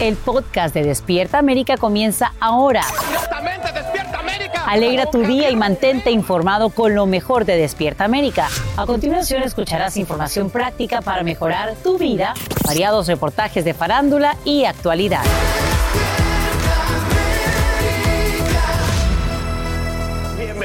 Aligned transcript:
El 0.00 0.16
podcast 0.16 0.74
de 0.74 0.82
Despierta 0.82 1.38
América 1.38 1.76
comienza 1.76 2.32
ahora. 2.40 2.80
Alegra 4.66 5.04
tu 5.04 5.20
día 5.20 5.50
y 5.50 5.56
mantente 5.56 6.10
informado 6.10 6.70
con 6.70 6.94
lo 6.94 7.04
mejor 7.04 7.44
de 7.44 7.58
Despierta 7.58 8.06
América. 8.06 8.48
A 8.78 8.86
continuación 8.86 9.42
escucharás 9.42 9.98
información 9.98 10.48
práctica 10.48 11.02
para 11.02 11.22
mejorar 11.22 11.74
tu 11.84 11.98
vida, 11.98 12.32
variados 12.64 13.08
reportajes 13.08 13.62
de 13.62 13.74
farándula 13.74 14.36
y 14.46 14.64
actualidad. 14.64 15.24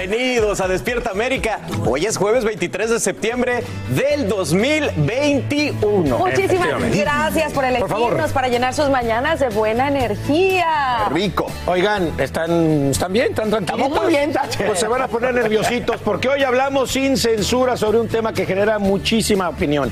Bienvenidos 0.07 0.61
a 0.61 0.67
Despierta 0.67 1.09
América. 1.09 1.61
Hoy 1.83 2.05
es 2.05 2.15
jueves 2.15 2.43
23 2.43 2.91
de 2.91 2.99
septiembre 2.99 3.63
del 3.89 4.29
2021. 4.29 6.19
Muchísimas 6.19 6.95
gracias 6.95 7.51
por 7.51 7.65
elegirnos 7.65 8.31
para 8.31 8.47
llenar 8.47 8.75
sus 8.75 8.87
mañanas 8.91 9.39
de 9.39 9.49
buena 9.49 9.87
energía. 9.87 11.09
Rico. 11.09 11.47
Oigan, 11.65 12.13
¿están, 12.19 12.91
¿están 12.91 13.13
bien? 13.13 13.29
¿Están 13.31 13.49
tranquilos? 13.49 13.79
Estamos 13.79 14.03
muy 14.03 14.13
bien, 14.13 14.31
Pues 14.67 14.79
se 14.79 14.87
van 14.87 15.01
a 15.01 15.07
poner 15.07 15.33
nerviositos 15.33 15.97
porque 16.01 16.29
hoy 16.29 16.43
hablamos 16.43 16.91
sin 16.91 17.17
censura 17.17 17.75
sobre 17.75 17.99
un 17.99 18.07
tema 18.07 18.31
que 18.31 18.45
genera 18.45 18.77
muchísima 18.77 19.49
opinión. 19.49 19.91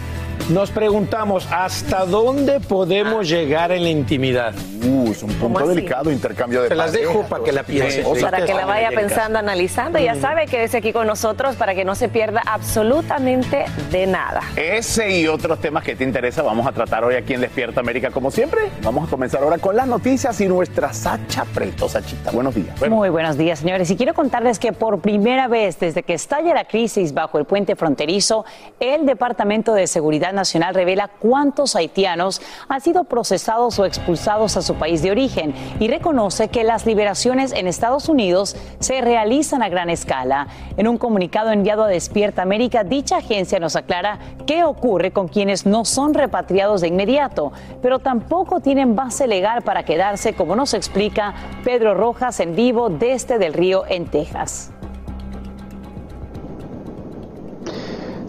Nos 0.50 0.72
preguntamos, 0.72 1.48
¿hasta 1.50 2.06
dónde 2.06 2.60
podemos 2.60 3.30
llegar 3.30 3.72
en 3.72 3.84
la 3.84 3.90
intimidad? 3.90 4.54
Uh, 4.86 5.10
es 5.12 5.24
un 5.24 5.32
punto 5.36 5.66
delicado, 5.66 6.12
intercambio 6.12 6.62
de 6.62 6.68
Te 6.68 6.76
las 6.76 6.92
dejo 6.92 7.24
para 7.24 7.46
que 7.46 7.54
la 7.54 7.64
pienses. 7.64 8.06
Para 8.22 8.44
que 8.44 8.54
la 8.54 8.66
vaya 8.66 8.90
pensando, 8.92 9.40
analizando. 9.40 10.00
Ya 10.00 10.16
sabe 10.16 10.48
que 10.48 10.66
es 10.66 10.76
aquí 10.76 10.92
con 10.92 11.08
nosotros 11.08 11.56
para 11.56 11.74
que 11.74 11.86
no 11.86 11.96
se 11.96 12.10
pierda 12.10 12.42
absolutamente 12.46 13.64
de 13.90 14.06
nada. 14.06 14.42
Ese 14.58 15.18
y 15.18 15.28
otros 15.30 15.60
temas 15.60 15.86
que 15.86 15.96
te 15.96 16.04
interesan 16.04 16.46
vamos 16.46 16.68
a 16.68 16.74
tratar 16.74 17.06
hoy 17.06 17.16
aquí 17.16 17.36
en 17.36 17.40
Despierta 17.40 17.80
América, 17.80 18.12
como 18.12 18.30
siempre. 18.30 18.64
Vamos 18.82 19.08
a 19.08 19.10
comenzar 19.10 19.44
ahora 19.44 19.60
con 19.60 19.78
las 19.78 19.88
noticias 19.88 20.42
y 20.42 20.48
nuestra 20.50 20.92
Sacha 20.92 21.46
Preto. 21.54 21.88
Sachita, 21.88 22.32
buenos 22.32 22.54
días. 22.54 22.90
Muy 22.90 23.08
buenos 23.08 23.38
días, 23.38 23.60
señores. 23.60 23.90
Y 23.90 23.96
quiero 23.96 24.14
contarles 24.14 24.60
que 24.60 24.74
por 24.74 25.00
primera 25.00 25.48
vez 25.48 25.80
desde 25.80 26.04
que 26.04 26.16
estalla 26.16 26.54
la 26.54 26.66
crisis 26.66 27.14
bajo 27.14 27.40
el 27.40 27.46
puente 27.46 27.78
fronterizo, 27.78 28.44
el 28.82 29.06
Departamento 29.06 29.74
de 29.74 29.88
Seguridad 29.88 30.33
Nacional 30.34 30.76
revela 30.76 31.08
cuántos 31.08 31.76
haitianos 31.76 32.42
han 32.68 32.82
sido 32.82 33.06
procesados 33.06 33.80
o 33.80 33.86
expulsados 33.86 34.58
a 34.58 34.62
su 34.62 34.76
país 34.76 35.02
de 35.02 35.12
origen 35.12 35.54
y 35.80 35.88
reconoce 35.88 36.50
que 36.50 36.64
las 36.64 36.86
liberaciones 36.86 37.54
en 37.54 37.68
Estados 37.68 38.10
Unidos 38.10 38.56
se 38.80 39.02
realizan 39.02 39.64
a 39.64 39.70
gran 39.70 39.90
escala. 39.90 40.48
En 40.78 40.88
un 40.88 40.98
comunicado 40.98 41.52
enviado 41.52 41.84
a 41.84 41.88
Despierta 41.88 42.42
América, 42.42 42.84
dicha 42.84 43.18
agencia 43.18 43.60
nos 43.60 43.76
aclara 43.76 44.20
qué 44.46 44.64
ocurre 44.64 45.12
con 45.12 45.28
quienes 45.28 45.66
no 45.66 45.86
son 45.86 46.14
repatriados 46.14 46.82
de 46.82 46.90
inmediato, 46.90 47.52
pero 47.82 48.00
tampoco 48.00 48.60
tienen 48.60 48.96
base 48.96 49.28
legal 49.28 49.62
para 49.62 49.84
quedarse, 49.84 50.34
como 50.34 50.56
nos 50.56 50.74
explica 50.74 51.34
Pedro 51.64 51.94
Rojas 51.94 52.40
en 52.40 52.56
vivo 52.56 52.90
desde 52.90 53.38
Del 53.38 53.54
Río 53.54 53.84
en 53.88 54.08
Texas. 54.08 54.73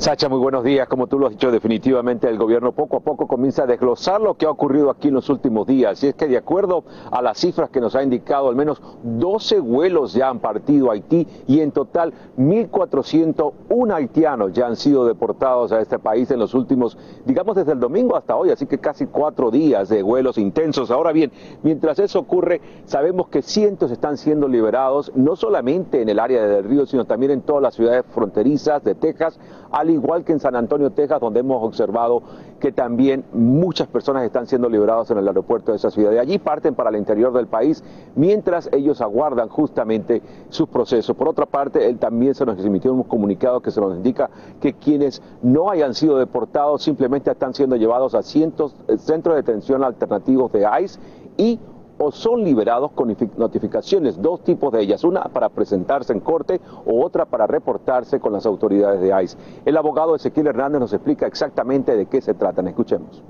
Sacha, 0.04 0.28
muy 0.28 0.38
buenos 0.38 0.62
días. 0.64 0.86
Como 0.86 1.06
tú 1.06 1.18
lo 1.18 1.28
has 1.28 1.32
dicho, 1.32 1.50
definitivamente 1.50 2.28
el 2.28 2.36
gobierno 2.36 2.72
poco 2.72 2.98
a 2.98 3.00
poco 3.00 3.26
comienza 3.26 3.62
a 3.62 3.66
desglosar 3.66 4.20
lo 4.20 4.34
que 4.34 4.44
ha 4.44 4.50
ocurrido 4.50 4.90
aquí 4.90 5.08
en 5.08 5.14
los 5.14 5.30
últimos 5.30 5.66
días. 5.66 6.04
Y 6.04 6.08
es 6.08 6.14
que 6.14 6.28
de 6.28 6.36
acuerdo 6.36 6.84
a 7.10 7.22
las 7.22 7.38
cifras 7.38 7.70
que 7.70 7.80
nos 7.80 7.96
ha 7.96 8.02
indicado, 8.02 8.50
al 8.50 8.54
menos 8.54 8.82
12 9.02 9.60
vuelos 9.60 10.12
ya 10.12 10.28
han 10.28 10.40
partido 10.40 10.90
a 10.90 10.92
Haití 10.92 11.26
y 11.46 11.60
en 11.60 11.72
total 11.72 12.12
1.401 12.36 13.94
haitianos 13.94 14.52
ya 14.52 14.66
han 14.66 14.76
sido 14.76 15.06
deportados 15.06 15.72
a 15.72 15.80
este 15.80 15.98
país 15.98 16.30
en 16.30 16.38
los 16.38 16.52
últimos, 16.52 16.98
digamos 17.24 17.56
desde 17.56 17.72
el 17.72 17.80
domingo 17.80 18.14
hasta 18.14 18.36
hoy, 18.36 18.50
así 18.50 18.66
que 18.66 18.76
casi 18.76 19.06
cuatro 19.06 19.50
días 19.50 19.88
de 19.88 20.02
vuelos 20.02 20.36
intensos. 20.36 20.90
Ahora 20.90 21.12
bien, 21.12 21.32
mientras 21.62 21.98
eso 21.98 22.18
ocurre, 22.18 22.60
sabemos 22.84 23.28
que 23.28 23.40
cientos 23.40 23.90
están 23.90 24.18
siendo 24.18 24.48
liberados, 24.48 25.12
no 25.14 25.34
solamente 25.34 26.02
en 26.02 26.10
el 26.10 26.18
área 26.18 26.46
del 26.46 26.64
río, 26.64 26.84
sino 26.84 27.06
también 27.06 27.32
en 27.32 27.40
todas 27.40 27.62
las 27.62 27.74
ciudades 27.74 28.04
fronterizas 28.12 28.84
de 28.84 28.94
Texas, 28.94 29.40
al 29.72 29.93
igual 29.94 30.24
que 30.24 30.32
en 30.32 30.40
San 30.40 30.56
Antonio, 30.56 30.90
Texas, 30.90 31.20
donde 31.20 31.40
hemos 31.40 31.62
observado 31.62 32.22
que 32.60 32.72
también 32.72 33.24
muchas 33.32 33.88
personas 33.88 34.24
están 34.24 34.46
siendo 34.46 34.68
liberadas 34.68 35.10
en 35.10 35.18
el 35.18 35.28
aeropuerto 35.28 35.72
de 35.72 35.76
esa 35.76 35.90
ciudad. 35.90 36.10
De 36.10 36.20
allí 36.20 36.38
parten 36.38 36.74
para 36.74 36.90
el 36.90 36.96
interior 36.96 37.32
del 37.32 37.46
país 37.46 37.82
mientras 38.14 38.68
ellos 38.72 39.00
aguardan 39.00 39.48
justamente 39.48 40.22
sus 40.48 40.68
procesos. 40.68 41.16
Por 41.16 41.28
otra 41.28 41.46
parte, 41.46 41.88
él 41.88 41.98
también 41.98 42.34
se 42.34 42.44
nos 42.44 42.58
emitió 42.64 42.92
un 42.92 43.02
comunicado 43.02 43.60
que 43.60 43.70
se 43.70 43.80
nos 43.80 43.96
indica 43.96 44.30
que 44.60 44.74
quienes 44.74 45.22
no 45.42 45.70
hayan 45.70 45.94
sido 45.94 46.18
deportados 46.18 46.82
simplemente 46.82 47.30
están 47.30 47.54
siendo 47.54 47.76
llevados 47.76 48.14
a 48.14 48.22
cientos 48.22 48.76
eh, 48.88 48.98
centros 48.98 49.34
de 49.36 49.42
detención 49.42 49.84
alternativos 49.84 50.52
de 50.52 50.66
ICE 50.82 51.00
y 51.36 51.58
o 51.98 52.10
son 52.10 52.44
liberados 52.44 52.92
con 52.92 53.16
notificaciones, 53.36 54.20
dos 54.20 54.42
tipos 54.42 54.72
de 54.72 54.82
ellas, 54.82 55.04
una 55.04 55.24
para 55.24 55.48
presentarse 55.48 56.12
en 56.12 56.20
corte 56.20 56.60
o 56.86 57.04
otra 57.04 57.24
para 57.24 57.46
reportarse 57.46 58.20
con 58.20 58.32
las 58.32 58.46
autoridades 58.46 59.00
de 59.00 59.22
ICE. 59.22 59.38
El 59.64 59.76
abogado 59.76 60.14
Ezequiel 60.14 60.48
Hernández 60.48 60.80
nos 60.80 60.92
explica 60.92 61.26
exactamente 61.26 61.96
de 61.96 62.06
qué 62.06 62.20
se 62.20 62.34
tratan. 62.34 62.68
Escuchemos. 62.68 63.22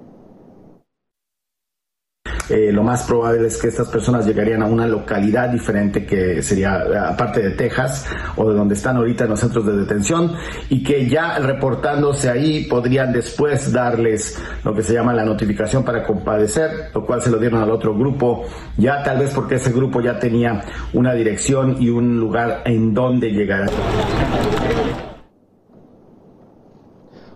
Eh, 2.49 2.71
lo 2.73 2.83
más 2.83 3.05
probable 3.05 3.47
es 3.47 3.57
que 3.57 3.69
estas 3.69 3.89
personas 3.89 4.27
llegarían 4.27 4.63
a 4.63 4.67
una 4.67 4.87
localidad 4.87 5.49
diferente 5.49 6.05
que 6.05 6.43
sería 6.43 6.85
eh, 6.85 6.99
aparte 6.99 7.41
de 7.41 7.51
Texas 7.53 8.07
o 8.37 8.49
de 8.49 8.55
donde 8.55 8.75
están 8.75 8.97
ahorita 8.97 9.25
en 9.25 9.31
los 9.31 9.41
centros 9.41 9.65
de 9.65 9.77
detención 9.77 10.33
y 10.69 10.83
que 10.83 11.09
ya 11.09 11.39
reportándose 11.39 12.29
ahí 12.29 12.65
podrían 12.65 13.13
después 13.13 13.73
darles 13.73 14.39
lo 14.63 14.75
que 14.75 14.83
se 14.83 14.93
llama 14.93 15.15
la 15.15 15.25
notificación 15.25 15.85
para 15.85 16.03
compadecer, 16.03 16.91
lo 16.95 17.07
cual 17.07 17.23
se 17.23 17.31
lo 17.31 17.39
dieron 17.39 17.63
al 17.63 17.71
otro 17.71 17.95
grupo, 17.95 18.45
ya 18.77 19.03
tal 19.03 19.21
vez 19.21 19.31
porque 19.31 19.55
ese 19.55 19.73
grupo 19.73 20.01
ya 20.01 20.19
tenía 20.19 20.61
una 20.93 21.15
dirección 21.15 21.81
y 21.81 21.89
un 21.89 22.21
lugar 22.21 22.63
en 22.67 22.93
donde 22.93 23.31
llegar. 23.31 23.71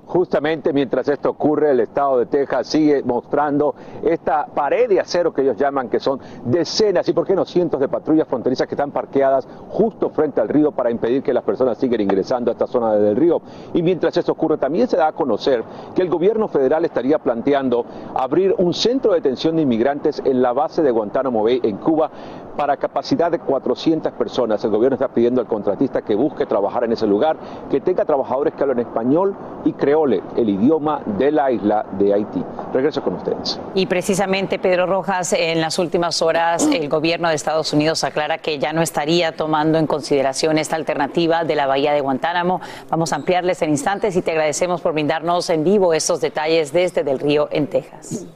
Justamente 0.09 0.73
mientras 0.73 1.07
esto 1.09 1.29
ocurre, 1.29 1.73
el 1.73 1.81
estado 1.81 2.19
de 2.19 2.25
Texas 2.25 2.67
sigue 2.67 3.03
mostrando 3.03 3.75
esta 4.03 4.47
pared 4.47 4.89
de 4.89 5.01
acero 5.01 5.35
que 5.35 5.43
ellos 5.43 5.59
llaman, 5.59 5.91
que 5.91 6.01
son 6.01 6.19
decenas 6.47 7.07
y 7.11 7.13
por 7.13 7.27
qué 7.27 7.35
no 7.35 7.45
cientos 7.45 7.79
de 7.79 7.89
patrullas 7.89 8.27
fronterizas 8.27 8.67
que 8.67 8.75
están 8.75 8.91
parqueadas 8.91 9.47
justo 9.69 10.09
frente 10.09 10.41
al 10.41 10.49
río 10.49 10.73
para 10.73 10.91
impedir 10.91 11.23
que 11.23 11.35
las 11.35 11.45
personas 11.45 11.77
sigan 11.77 12.01
ingresando 12.01 12.51
a 12.51 12.53
esta 12.53 12.67
zona 12.67 12.95
del 12.95 13.17
río. 13.17 13.43
Y 13.75 13.83
mientras 13.83 14.17
eso 14.17 14.33
ocurre, 14.33 14.57
también 14.57 14.89
se 14.89 14.97
da 14.97 15.09
a 15.09 15.13
conocer 15.13 15.63
que 15.95 16.01
el 16.01 16.09
gobierno 16.09 16.49
federal 16.49 16.87
estaría 16.87 17.19
planteando 17.19 17.85
abrir 18.15 18.55
un 18.57 18.73
centro 18.73 19.13
de 19.13 19.19
detención 19.19 19.57
de 19.57 19.63
inmigrantes 19.63 20.23
en 20.25 20.41
la 20.41 20.55
base 20.55 20.83
de 20.83 20.91
Guantánamo 20.91 21.43
Bay 21.43 21.61
en 21.63 21.77
Cuba 21.77 22.11
para 22.57 22.77
capacidad 22.77 23.31
de 23.31 23.39
400 23.39 24.13
personas. 24.15 24.65
El 24.65 24.73
gobierno 24.73 24.95
está 24.95 25.07
pidiendo 25.07 25.41
al 25.41 25.47
contratista 25.47 26.03
que 26.03 26.17
busque 26.17 26.45
trabajar 26.45 26.83
en 26.83 26.91
ese 26.91 27.07
lugar, 27.07 27.37
que 27.71 27.81
tenga 27.81 28.05
trabajadores 28.05 28.55
que 28.55 28.63
hablen 28.65 28.81
español 28.81 29.37
y 29.65 29.75
el 30.07 30.49
idioma 30.49 31.03
de 31.05 31.33
la 31.33 31.51
isla 31.51 31.85
de 31.99 32.15
Haití. 32.15 32.45
Regreso 32.73 33.03
con 33.03 33.15
ustedes. 33.15 33.61
Y 33.75 33.87
precisamente, 33.87 34.59
Pedro 34.59 34.87
Rojas, 34.87 35.33
en 35.33 35.61
las 35.61 35.79
últimas 35.79 36.23
horas 36.23 36.69
el 36.73 36.89
gobierno 36.89 37.29
de 37.29 37.35
Estados 37.35 37.73
Unidos 37.73 38.05
aclara 38.05 38.39
que 38.39 38.59
ya 38.59 38.73
no 38.73 38.83
estaría 38.83 39.33
tomando 39.33 39.79
en 39.79 39.87
consideración 39.87 40.59
esta 40.59 40.77
alternativa 40.77 41.45
de 41.45 41.55
la 41.57 41.67
bahía 41.67 41.93
de 41.93 42.01
Guantánamo. 42.01 42.61
Vamos 42.89 43.13
a 43.13 43.17
ampliarles 43.17 43.61
en 43.63 43.71
instantes 43.71 44.17
y 44.17 44.23
te 44.23 44.31
agradecemos 44.33 44.81
por 44.81 44.93
brindarnos 44.93 45.51
en 45.51 45.65
vivo 45.65 45.93
estos 45.93 46.21
detalles 46.21 46.73
desde 46.73 47.03
Del 47.03 47.19
Río 47.19 47.49
en 47.51 47.67
Texas. 47.67 48.27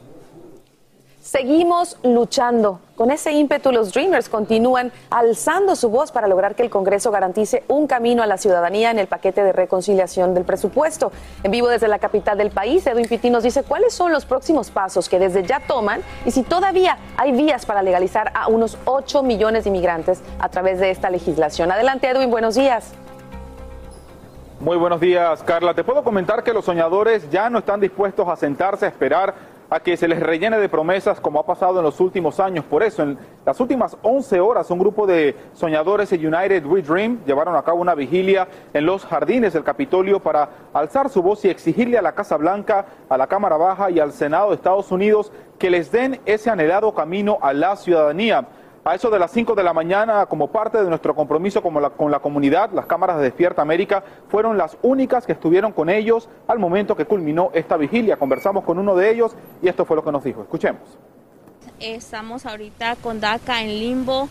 Seguimos 1.33 1.97
luchando. 2.03 2.79
Con 2.95 3.09
ese 3.09 3.31
ímpetu, 3.31 3.71
los 3.71 3.91
Dreamers 3.91 4.29
continúan 4.29 4.91
alzando 5.09 5.75
su 5.75 5.89
voz 5.89 6.11
para 6.11 6.27
lograr 6.27 6.53
que 6.53 6.61
el 6.61 6.69
Congreso 6.69 7.09
garantice 7.09 7.63
un 7.67 7.87
camino 7.87 8.21
a 8.21 8.27
la 8.27 8.37
ciudadanía 8.37 8.91
en 8.91 8.99
el 8.99 9.07
paquete 9.07 9.43
de 9.43 9.51
reconciliación 9.51 10.35
del 10.35 10.43
presupuesto. 10.43 11.11
En 11.41 11.49
vivo 11.49 11.69
desde 11.69 11.87
la 11.87 11.97
capital 11.97 12.37
del 12.37 12.51
país, 12.51 12.85
Edwin 12.85 13.07
Pitti 13.07 13.31
nos 13.31 13.41
dice 13.41 13.63
cuáles 13.63 13.95
son 13.95 14.11
los 14.11 14.25
próximos 14.25 14.69
pasos 14.69 15.09
que 15.09 15.17
desde 15.17 15.41
ya 15.41 15.59
toman 15.65 16.03
y 16.23 16.29
si 16.29 16.43
todavía 16.43 16.99
hay 17.17 17.31
vías 17.31 17.65
para 17.65 17.81
legalizar 17.81 18.31
a 18.35 18.47
unos 18.47 18.77
8 18.85 19.23
millones 19.23 19.63
de 19.63 19.71
inmigrantes 19.71 20.21
a 20.37 20.49
través 20.49 20.79
de 20.79 20.91
esta 20.91 21.09
legislación. 21.09 21.71
Adelante, 21.71 22.07
Edwin, 22.09 22.29
buenos 22.29 22.53
días. 22.53 22.93
Muy 24.59 24.77
buenos 24.77 25.01
días, 25.01 25.41
Carla. 25.43 25.73
Te 25.73 25.83
puedo 25.83 26.03
comentar 26.03 26.43
que 26.43 26.53
los 26.53 26.63
soñadores 26.63 27.29
ya 27.31 27.49
no 27.49 27.59
están 27.59 27.79
dispuestos 27.79 28.27
a 28.29 28.35
sentarse 28.35 28.85
a 28.85 28.89
esperar 28.89 29.33
a 29.69 29.79
que 29.79 29.97
se 29.97 30.07
les 30.07 30.19
rellene 30.19 30.59
de 30.59 30.69
promesas 30.69 31.19
como 31.19 31.39
ha 31.39 31.45
pasado 31.45 31.79
en 31.79 31.85
los 31.85 31.99
últimos 31.99 32.39
años. 32.39 32.65
Por 32.65 32.83
eso, 32.83 33.03
en 33.03 33.17
las 33.45 33.59
últimas 33.59 33.97
11 34.01 34.39
horas, 34.39 34.69
un 34.71 34.79
grupo 34.79 35.07
de 35.07 35.35
soñadores 35.53 36.09
de 36.09 36.17
United 36.17 36.65
We 36.65 36.81
Dream 36.81 37.19
llevaron 37.25 37.55
a 37.55 37.63
cabo 37.63 37.81
una 37.81 37.95
vigilia 37.95 38.47
en 38.73 38.85
los 38.85 39.05
jardines 39.05 39.53
del 39.53 39.63
Capitolio 39.63 40.19
para 40.19 40.49
alzar 40.73 41.09
su 41.09 41.21
voz 41.21 41.43
y 41.45 41.49
exigirle 41.49 41.97
a 41.97 42.01
la 42.01 42.13
Casa 42.13 42.37
Blanca, 42.37 42.85
a 43.09 43.17
la 43.17 43.27
Cámara 43.27 43.57
Baja 43.57 43.89
y 43.89 43.99
al 43.99 44.11
Senado 44.11 44.49
de 44.49 44.55
Estados 44.55 44.91
Unidos 44.91 45.31
que 45.57 45.69
les 45.69 45.91
den 45.91 46.19
ese 46.25 46.49
anhelado 46.49 46.93
camino 46.93 47.37
a 47.41 47.53
la 47.53 47.75
ciudadanía. 47.75 48.47
A 48.85 48.95
eso 48.95 49.09
de 49.09 49.17
las 49.17 49.31
5 49.31 49.55
de 49.55 49.63
la 49.63 49.71
mañana, 49.71 50.25
como 50.25 50.51
parte 50.51 50.77
de 50.77 50.89
nuestro 50.89 51.15
compromiso 51.15 51.63
con 51.63 51.81
la, 51.81 51.91
con 51.91 52.11
la 52.11 52.19
comunidad, 52.19 52.69
las 52.73 52.85
cámaras 52.85 53.15
de 53.15 53.23
Despierta 53.23 53.61
América 53.61 54.03
fueron 54.27 54.57
las 54.57 54.77
únicas 54.81 55.25
que 55.25 55.31
estuvieron 55.31 55.71
con 55.71 55.89
ellos 55.89 56.27
al 56.47 56.59
momento 56.59 56.93
que 56.97 57.05
culminó 57.05 57.49
esta 57.53 57.77
vigilia. 57.77 58.17
Conversamos 58.17 58.65
con 58.65 58.77
uno 58.77 58.93
de 58.95 59.09
ellos 59.09 59.37
y 59.61 59.69
esto 59.69 59.85
fue 59.85 59.95
lo 59.95 60.03
que 60.03 60.11
nos 60.11 60.21
dijo. 60.25 60.41
Escuchemos. 60.41 60.81
estamos 61.79 62.45
ahorita 62.45 62.97
con 62.97 63.21
DACA 63.21 63.61
en 63.61 63.69
limbo 63.69 64.27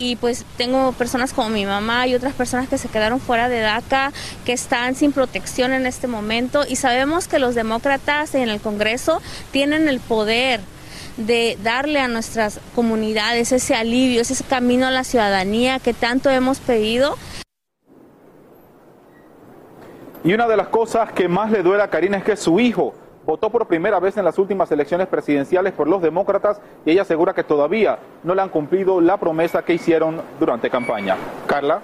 y 0.00 0.16
pues 0.16 0.44
tengo 0.56 0.90
personas 0.92 1.32
como 1.32 1.50
mi 1.50 1.64
mamá 1.64 2.08
y 2.08 2.16
otras 2.16 2.34
personas 2.34 2.68
que 2.68 2.78
se 2.78 2.88
quedaron 2.88 3.20
fuera 3.20 3.48
de 3.48 3.60
DACA, 3.60 4.12
que 4.44 4.52
están 4.52 4.96
sin 4.96 5.12
protección 5.12 5.72
en 5.72 5.86
este 5.86 6.08
momento 6.08 6.62
y 6.68 6.74
sabemos 6.74 7.28
que 7.28 7.38
los 7.38 7.54
demócratas 7.54 8.34
en 8.34 8.48
el 8.48 8.60
Congreso 8.60 9.22
tienen 9.52 9.88
el 9.88 10.00
poder 10.00 10.60
de 11.16 11.58
darle 11.62 12.00
a 12.00 12.08
nuestras 12.08 12.60
comunidades 12.74 13.52
ese 13.52 13.74
alivio, 13.74 14.20
ese 14.20 14.42
camino 14.44 14.86
a 14.86 14.90
la 14.90 15.04
ciudadanía 15.04 15.78
que 15.78 15.94
tanto 15.94 16.30
hemos 16.30 16.60
pedido. 16.60 17.16
Y 20.24 20.32
una 20.34 20.46
de 20.46 20.56
las 20.56 20.68
cosas 20.68 21.12
que 21.12 21.28
más 21.28 21.50
le 21.50 21.62
duele 21.62 21.82
a 21.82 21.88
Karina 21.88 22.18
es 22.18 22.24
que 22.24 22.36
su 22.36 22.60
hijo 22.60 22.94
votó 23.24 23.50
por 23.50 23.66
primera 23.66 24.00
vez 24.00 24.16
en 24.16 24.24
las 24.24 24.38
últimas 24.38 24.70
elecciones 24.70 25.06
presidenciales 25.08 25.72
por 25.72 25.88
los 25.88 26.02
demócratas 26.02 26.60
y 26.84 26.92
ella 26.92 27.02
asegura 27.02 27.34
que 27.34 27.44
todavía 27.44 27.98
no 28.22 28.34
le 28.34 28.42
han 28.42 28.48
cumplido 28.48 29.00
la 29.00 29.16
promesa 29.16 29.62
que 29.62 29.74
hicieron 29.74 30.20
durante 30.38 30.70
campaña. 30.70 31.16
Carla. 31.46 31.80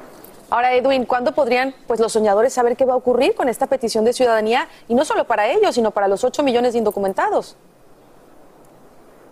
Ahora, 0.51 0.73
Edwin, 0.73 1.05
¿cuándo 1.05 1.33
podrían 1.33 1.75
pues, 1.87 2.01
los 2.01 2.13
soñadores 2.13 2.55
saber 2.55 2.77
qué 2.77 2.87
va 2.87 2.95
a 2.95 2.97
ocurrir 2.97 3.35
con 3.35 3.49
esta 3.49 3.67
petición 3.67 4.05
de 4.05 4.15
ciudadanía? 4.15 4.67
Y 4.89 4.95
no 4.95 5.05
solo 5.05 5.25
para 5.25 5.49
ellos, 5.49 5.75
sino 5.75 5.91
para 5.91 6.09
los 6.09 6.25
8 6.25 6.43
millones 6.43 6.73
de 6.73 6.79
indocumentados. 6.79 7.57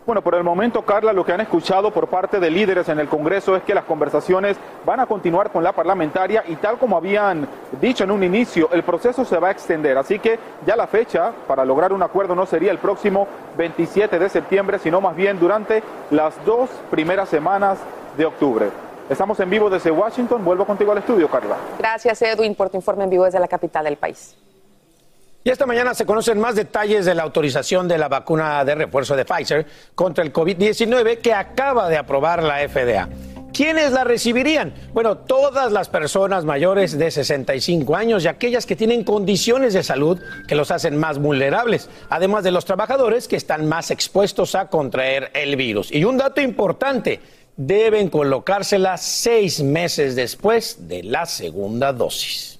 Bueno, 0.07 0.23
por 0.23 0.37
el 0.37 0.45
momento, 0.45 0.83
Carla, 0.83 1.13
lo 1.13 1.25
que 1.25 1.33
han 1.33 1.41
escuchado 1.41 1.91
por 1.91 2.07
parte 2.07 2.39
de 2.39 2.49
líderes 2.49 2.89
en 2.89 3.01
el 3.01 3.09
Congreso 3.09 3.57
es 3.57 3.65
que 3.65 3.75
las 3.75 3.83
conversaciones 3.83 4.57
van 4.85 5.01
a 5.01 5.07
continuar 5.07 5.51
con 5.51 5.65
la 5.65 5.73
parlamentaria 5.73 6.45
y 6.47 6.55
tal 6.55 6.79
como 6.79 6.97
habían 6.97 7.49
dicho 7.81 8.05
en 8.05 8.13
un 8.13 8.23
inicio, 8.23 8.71
el 8.71 8.85
proceso 8.85 9.25
se 9.25 9.37
va 9.37 9.49
a 9.49 9.51
extender. 9.51 9.99
Así 9.99 10.21
que 10.21 10.39
ya 10.65 10.77
la 10.77 10.87
fecha 10.87 11.33
para 11.49 11.65
lograr 11.65 11.93
un 11.93 12.05
acuerdo 12.05 12.37
no 12.37 12.47
sería 12.47 12.71
el 12.71 12.79
próximo 12.79 13.27
27 13.59 14.21
de 14.21 14.29
septiembre, 14.29 14.79
sino 14.79 15.01
más 15.01 15.17
bien 15.17 15.41
durante 15.41 15.83
las 16.13 16.33
dos 16.45 16.71
primeras 16.89 17.29
semanas 17.29 17.81
de 18.17 18.27
octubre. 18.27 18.71
Estamos 19.11 19.41
en 19.41 19.51
vivo 19.51 19.69
desde 19.69 19.91
Washington. 19.91 20.45
Vuelvo 20.45 20.65
contigo 20.65 20.93
al 20.93 20.99
estudio, 20.99 21.29
Carla. 21.29 21.57
Gracias, 21.81 22.23
Edwin, 22.23 22.55
por 22.55 22.71
tu 22.71 22.77
informe 22.77 23.03
en 23.03 23.11
vivo 23.11 23.25
desde 23.25 23.41
la 23.41 23.49
capital 23.49 23.83
del 23.83 23.97
país. 23.97 24.37
Y 25.47 25.51
esta 25.51 25.65
mañana 25.65 25.95
se 25.95 26.05
conocen 26.05 26.41
más 26.41 26.57
detalles 26.57 27.05
de 27.05 27.15
la 27.15 27.23
autorización 27.23 27.87
de 27.87 27.99
la 27.99 28.09
vacuna 28.09 28.65
de 28.65 28.75
refuerzo 28.75 29.15
de 29.15 29.25
Pfizer 29.25 29.65
contra 29.95 30.25
el 30.25 30.33
COVID-19 30.33 31.19
que 31.19 31.33
acaba 31.33 31.89
de 31.89 31.97
aprobar 31.97 32.43
la 32.43 32.69
FDA. 32.69 33.09
¿Quiénes 33.53 33.93
la 33.93 34.03
recibirían? 34.03 34.75
Bueno, 34.93 35.19
todas 35.19 35.71
las 35.71 35.89
personas 35.89 36.45
mayores 36.45 36.99
de 36.99 37.13
65 37.13 37.95
años 37.95 38.25
y 38.25 38.27
aquellas 38.27 38.67
que 38.67 38.75
tienen 38.75 39.05
condiciones 39.05 39.73
de 39.73 39.85
salud 39.85 40.21
que 40.49 40.57
los 40.57 40.73
hacen 40.73 40.97
más 40.97 41.21
vulnerables, 41.21 41.91
además 42.11 42.43
de 42.43 42.51
los 42.51 42.65
trabajadores 42.65 43.29
que 43.29 43.37
están 43.37 43.69
más 43.69 43.93
expuestos 43.93 44.57
a 44.57 44.67
contraer 44.67 45.31
el 45.33 45.55
virus. 45.55 45.93
Y 45.93 46.03
un 46.03 46.17
dato 46.17 46.41
importante, 46.41 47.21
deben 47.57 48.09
colocársela 48.09 48.97
seis 48.97 49.63
meses 49.63 50.17
después 50.17 50.89
de 50.89 51.05
la 51.05 51.25
segunda 51.25 51.93
dosis. 51.93 52.59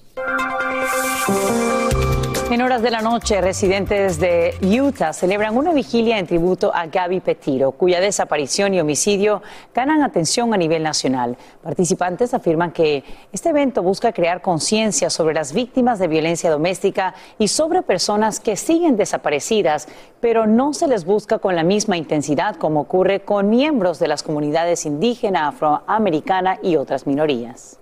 En 2.49 2.61
horas 2.61 2.81
de 2.81 2.91
la 2.91 3.01
noche, 3.01 3.41
residentes 3.41 4.19
de 4.19 4.55
Utah 4.61 5.11
celebran 5.11 5.57
una 5.57 5.73
vigilia 5.73 6.17
en 6.17 6.25
tributo 6.25 6.73
a 6.73 6.85
Gaby 6.85 7.19
Petiro, 7.19 7.73
cuya 7.73 7.99
desaparición 7.99 8.73
y 8.73 8.79
homicidio 8.79 9.41
ganan 9.75 10.01
atención 10.01 10.53
a 10.53 10.57
nivel 10.57 10.81
nacional. 10.81 11.35
Participantes 11.61 12.33
afirman 12.33 12.71
que 12.71 13.03
este 13.33 13.49
evento 13.49 13.83
busca 13.83 14.13
crear 14.13 14.41
conciencia 14.41 15.09
sobre 15.09 15.35
las 15.35 15.51
víctimas 15.51 15.99
de 15.99 16.07
violencia 16.07 16.49
doméstica 16.49 17.15
y 17.37 17.49
sobre 17.49 17.81
personas 17.81 18.39
que 18.39 18.55
siguen 18.55 18.95
desaparecidas, 18.95 19.89
pero 20.21 20.47
no 20.47 20.73
se 20.73 20.87
les 20.87 21.03
busca 21.03 21.39
con 21.39 21.53
la 21.53 21.63
misma 21.63 21.97
intensidad 21.97 22.55
como 22.55 22.79
ocurre 22.79 23.19
con 23.19 23.49
miembros 23.49 23.99
de 23.99 24.07
las 24.07 24.23
comunidades 24.23 24.85
indígena, 24.85 25.49
afroamericana 25.49 26.59
y 26.63 26.77
otras 26.77 27.05
minorías. 27.07 27.77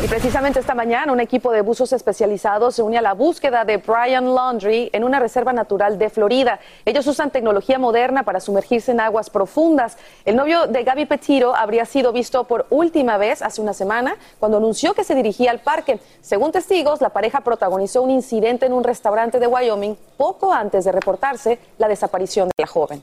Y 0.00 0.06
precisamente 0.06 0.60
esta 0.60 0.76
mañana 0.76 1.12
un 1.12 1.18
equipo 1.18 1.50
de 1.50 1.60
buzos 1.60 1.92
especializados 1.92 2.76
se 2.76 2.82
une 2.82 2.98
a 2.98 3.02
la 3.02 3.14
búsqueda 3.14 3.64
de 3.64 3.78
Brian 3.78 4.32
Laundry 4.32 4.90
en 4.92 5.02
una 5.02 5.18
reserva 5.18 5.52
natural 5.52 5.98
de 5.98 6.08
Florida. 6.08 6.60
Ellos 6.84 7.04
usan 7.08 7.32
tecnología 7.32 7.80
moderna 7.80 8.22
para 8.22 8.38
sumergirse 8.38 8.92
en 8.92 9.00
aguas 9.00 9.28
profundas. 9.28 9.98
El 10.24 10.36
novio 10.36 10.68
de 10.68 10.84
Gaby 10.84 11.06
Petiro 11.06 11.52
habría 11.52 11.84
sido 11.84 12.12
visto 12.12 12.44
por 12.44 12.66
última 12.70 13.18
vez 13.18 13.42
hace 13.42 13.60
una 13.60 13.74
semana 13.74 14.16
cuando 14.38 14.58
anunció 14.58 14.94
que 14.94 15.02
se 15.02 15.16
dirigía 15.16 15.50
al 15.50 15.58
parque. 15.58 15.98
Según 16.20 16.52
testigos, 16.52 17.00
la 17.00 17.08
pareja 17.08 17.40
protagonizó 17.40 18.02
un 18.02 18.10
incidente 18.10 18.66
en 18.66 18.74
un 18.74 18.84
restaurante 18.84 19.40
de 19.40 19.48
Wyoming 19.48 19.96
poco 20.16 20.52
antes 20.52 20.84
de 20.84 20.92
reportarse 20.92 21.58
la 21.76 21.88
desaparición 21.88 22.46
de 22.48 22.62
la 22.62 22.68
joven. 22.68 23.02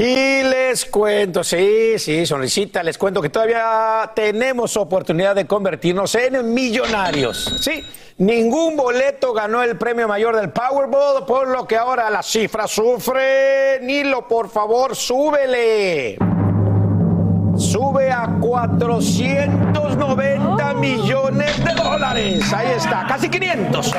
Y 0.00 0.44
les 0.44 0.84
cuento, 0.84 1.42
sí, 1.42 1.98
sí, 1.98 2.24
sonrisita, 2.24 2.84
les 2.84 2.96
cuento 2.96 3.20
que 3.20 3.30
todavía 3.30 4.12
tenemos 4.14 4.76
oportunidad 4.76 5.34
de 5.34 5.44
convertirnos 5.44 6.14
en 6.14 6.54
millonarios. 6.54 7.56
Sí, 7.60 7.84
ningún 8.18 8.76
boleto 8.76 9.32
ganó 9.32 9.60
el 9.60 9.76
premio 9.76 10.06
mayor 10.06 10.36
del 10.36 10.50
Powerball, 10.50 11.26
por 11.26 11.48
lo 11.48 11.66
que 11.66 11.76
ahora 11.76 12.08
la 12.10 12.22
cifra 12.22 12.68
sufre. 12.68 13.80
Nilo, 13.82 14.28
por 14.28 14.48
favor, 14.48 14.94
súbele. 14.94 16.16
Sube 17.72 18.10
a 18.10 18.26
490 18.40 20.74
millones 20.74 21.64
de 21.64 21.74
dólares. 21.74 22.52
Ahí 22.52 22.68
está, 22.76 23.04
casi 23.06 23.28
500. 23.28 23.94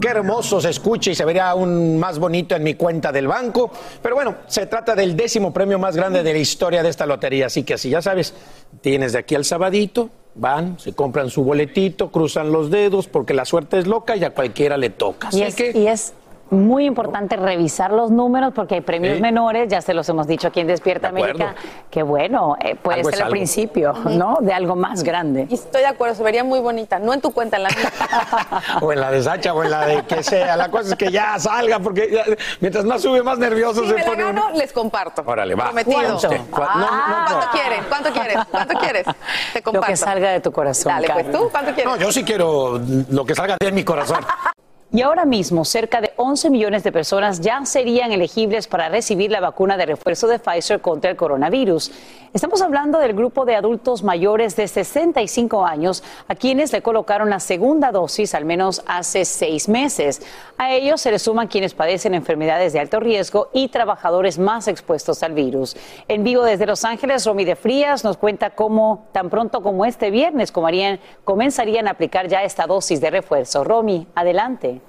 Qué 0.00 0.08
hermoso 0.08 0.60
se 0.62 0.70
escucha 0.70 1.10
y 1.10 1.14
se 1.14 1.24
vería 1.26 1.50
aún 1.50 1.98
más 1.98 2.18
bonito 2.18 2.56
en 2.56 2.62
mi 2.62 2.72
cuenta 2.74 3.12
del 3.12 3.28
banco. 3.28 3.70
Pero 4.00 4.14
bueno, 4.14 4.36
se 4.46 4.64
trata 4.66 4.94
del 4.94 5.14
décimo 5.14 5.52
premio 5.52 5.78
más 5.78 5.94
grande 5.94 6.22
de 6.22 6.32
la 6.32 6.38
historia 6.38 6.82
de 6.82 6.88
esta 6.88 7.04
lotería. 7.04 7.46
Así 7.46 7.64
que 7.64 7.74
así 7.74 7.90
ya 7.90 8.00
sabes, 8.00 8.32
tienes 8.80 9.12
de 9.12 9.18
aquí 9.18 9.34
al 9.34 9.44
sabadito, 9.44 10.08
van, 10.34 10.78
se 10.78 10.94
compran 10.94 11.28
su 11.28 11.44
boletito, 11.44 12.10
cruzan 12.10 12.50
los 12.50 12.70
dedos 12.70 13.08
porque 13.08 13.34
la 13.34 13.44
suerte 13.44 13.78
es 13.78 13.86
loca 13.86 14.16
y 14.16 14.24
a 14.24 14.30
cualquiera 14.30 14.78
le 14.78 14.88
toca. 14.88 15.26
Y 15.32 15.42
Así 15.42 15.44
es, 15.48 15.54
que- 15.54 15.72
y 15.78 15.86
es 15.86 16.14
muy 16.52 16.84
importante 16.86 17.36
revisar 17.36 17.92
los 17.92 18.10
números 18.10 18.52
porque 18.54 18.76
hay 18.76 18.80
premios 18.82 19.16
Sí. 19.16 19.22
menores, 19.22 19.68
ya 19.68 19.80
se 19.80 19.94
los 19.94 20.08
hemos 20.08 20.26
dicho 20.26 20.48
aquí 20.48 20.60
en 20.60 20.66
Despierta. 20.68 21.08
América, 21.08 21.54
que 21.90 22.02
bueno, 22.02 22.56
eh, 22.60 22.74
puede 22.76 22.98
Algo 22.98 23.10
ser 23.10 23.18
el 23.18 23.22
algo. 23.24 23.32
principio, 23.32 23.92
¿no? 24.04 24.38
De 24.40 24.52
algo 24.52 24.76
más 24.76 25.02
grande. 25.02 25.46
Y 25.50 25.54
estoy 25.54 25.80
de 25.80 25.88
acuerdo, 25.88 26.14
se 26.14 26.22
vería 26.22 26.44
muy 26.44 26.60
bonita. 26.60 26.98
No 26.98 27.12
en 27.14 27.20
tu 27.20 27.32
cuenta, 27.32 27.56
en 27.56 27.64
la 27.64 27.68
mía. 27.70 27.78
O 28.82 28.92
en 28.92 29.00
la 29.00 29.10
de 29.10 29.22
Sacha 29.22 29.54
o 29.54 29.64
en 29.64 29.70
la 29.70 29.86
de 29.86 30.02
que 30.04 30.22
sea. 30.22 30.56
La 30.56 30.70
cosa 30.70 30.90
es 30.90 30.94
que 30.96 31.10
ya 31.10 31.38
salga 31.38 31.78
porque 31.80 32.10
ya- 32.12 32.24
mientras 32.60 32.84
más 32.84 33.02
sube, 33.02 33.22
más 33.22 33.38
nervioso 33.38 33.82
Si 33.82 33.88
se 33.88 33.94
me 33.94 34.04
la 34.04 34.10
uno. 34.12 34.24
gano, 34.26 34.50
les 34.54 34.72
comparto. 34.72 35.22
Órale, 35.26 35.54
va. 35.54 35.64
Prometido. 35.66 36.18
¿Cuánto? 36.18 36.28
¿Cuá- 36.50 36.74
no, 36.74 36.80
no, 36.80 36.86
no. 36.86 37.24
¿Cuánto 37.26 37.46
quieres? 37.52 37.80
¿Cuánto 37.88 38.10
quieres? 38.12 38.36
¿Cuánto 38.50 38.78
quieres? 38.78 39.04
Te 39.52 39.58
Lo 39.58 39.62
comparto. 39.64 39.86
que 39.88 39.96
salga 39.96 40.30
de 40.30 40.40
tu 40.40 40.52
corazón. 40.52 40.92
Dale, 40.92 41.08
pues 41.12 41.30
tú, 41.32 41.48
¿cuánto 41.50 41.72
quieres? 41.74 41.92
No, 41.92 41.96
yo 41.98 42.12
sí 42.12 42.24
quiero 42.24 42.80
lo 43.10 43.24
que 43.24 43.34
salga 43.34 43.56
de 43.60 43.72
mi 43.72 43.84
corazón. 43.84 44.18
Y 44.94 45.00
ahora 45.00 45.24
mismo, 45.24 45.64
cerca 45.64 46.02
de 46.02 46.12
11 46.16 46.50
millones 46.50 46.84
de 46.84 46.92
personas 46.92 47.40
ya 47.40 47.64
serían 47.64 48.12
elegibles 48.12 48.68
para 48.68 48.90
recibir 48.90 49.30
la 49.30 49.40
vacuna 49.40 49.78
de 49.78 49.86
refuerzo 49.86 50.26
de 50.26 50.38
Pfizer 50.38 50.82
contra 50.82 51.10
el 51.10 51.16
coronavirus. 51.16 51.90
Estamos 52.34 52.60
hablando 52.60 52.98
del 52.98 53.14
grupo 53.14 53.46
de 53.46 53.56
adultos 53.56 54.02
mayores 54.02 54.54
de 54.54 54.68
65 54.68 55.64
años 55.64 56.04
a 56.28 56.34
quienes 56.34 56.74
le 56.74 56.82
colocaron 56.82 57.30
la 57.30 57.40
segunda 57.40 57.90
dosis 57.90 58.34
al 58.34 58.44
menos 58.44 58.82
hace 58.86 59.24
seis 59.24 59.66
meses. 59.66 60.20
A 60.58 60.74
ellos 60.74 61.00
se 61.00 61.10
les 61.10 61.22
suman 61.22 61.48
quienes 61.48 61.72
padecen 61.72 62.12
enfermedades 62.12 62.74
de 62.74 62.80
alto 62.80 63.00
riesgo 63.00 63.48
y 63.54 63.68
trabajadores 63.68 64.38
más 64.38 64.68
expuestos 64.68 65.22
al 65.22 65.32
virus. 65.32 65.74
En 66.06 66.22
vivo 66.22 66.42
desde 66.42 66.66
Los 66.66 66.84
Ángeles, 66.84 67.24
Romy 67.24 67.46
de 67.46 67.56
Frías 67.56 68.04
nos 68.04 68.18
cuenta 68.18 68.50
cómo 68.50 69.08
tan 69.12 69.30
pronto 69.30 69.62
como 69.62 69.86
este 69.86 70.10
viernes 70.10 70.52
comenzarían, 70.52 71.88
a 71.88 71.92
aplicar 71.92 72.28
ya 72.28 72.42
esta 72.42 72.66
dosis 72.66 73.00
de 73.00 73.10
refuerzo. 73.10 73.64
Romy, 73.64 74.06
adelante. 74.14 74.81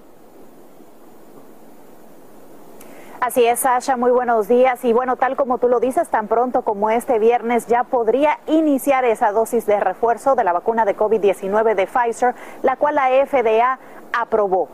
Así 3.25 3.46
es, 3.46 3.62
Sasha, 3.62 3.96
muy 3.96 4.12
buenos 4.12 4.50
días. 4.50 4.84
Y 4.84 4.92
bueno, 4.92 5.15
tal 5.15 5.38
como 5.38 5.58
tú 5.58 5.70
lo 5.70 5.80
dices, 5.80 6.10
tan 6.10 6.27
pronto 6.27 6.63
como 6.63 6.89
este 6.89 7.20
viernes 7.20 7.68
ya 7.68 7.86
podría 7.86 8.39
iniciar 8.48 9.06
esa 9.06 9.32
dosis 9.32 9.65
de 9.65 9.80
refuerzo 9.80 10.36
de 10.36 10.44
la 10.44 10.51
vacuna 10.51 10.84
de 10.84 10.98
COVID-19 10.98 11.74
de 11.74 11.88
Pfizer, 11.88 12.36
la 12.63 12.75
cual 12.75 12.96
la 12.96 13.08
FDA 13.25 13.80
aprobó. 14.12 14.68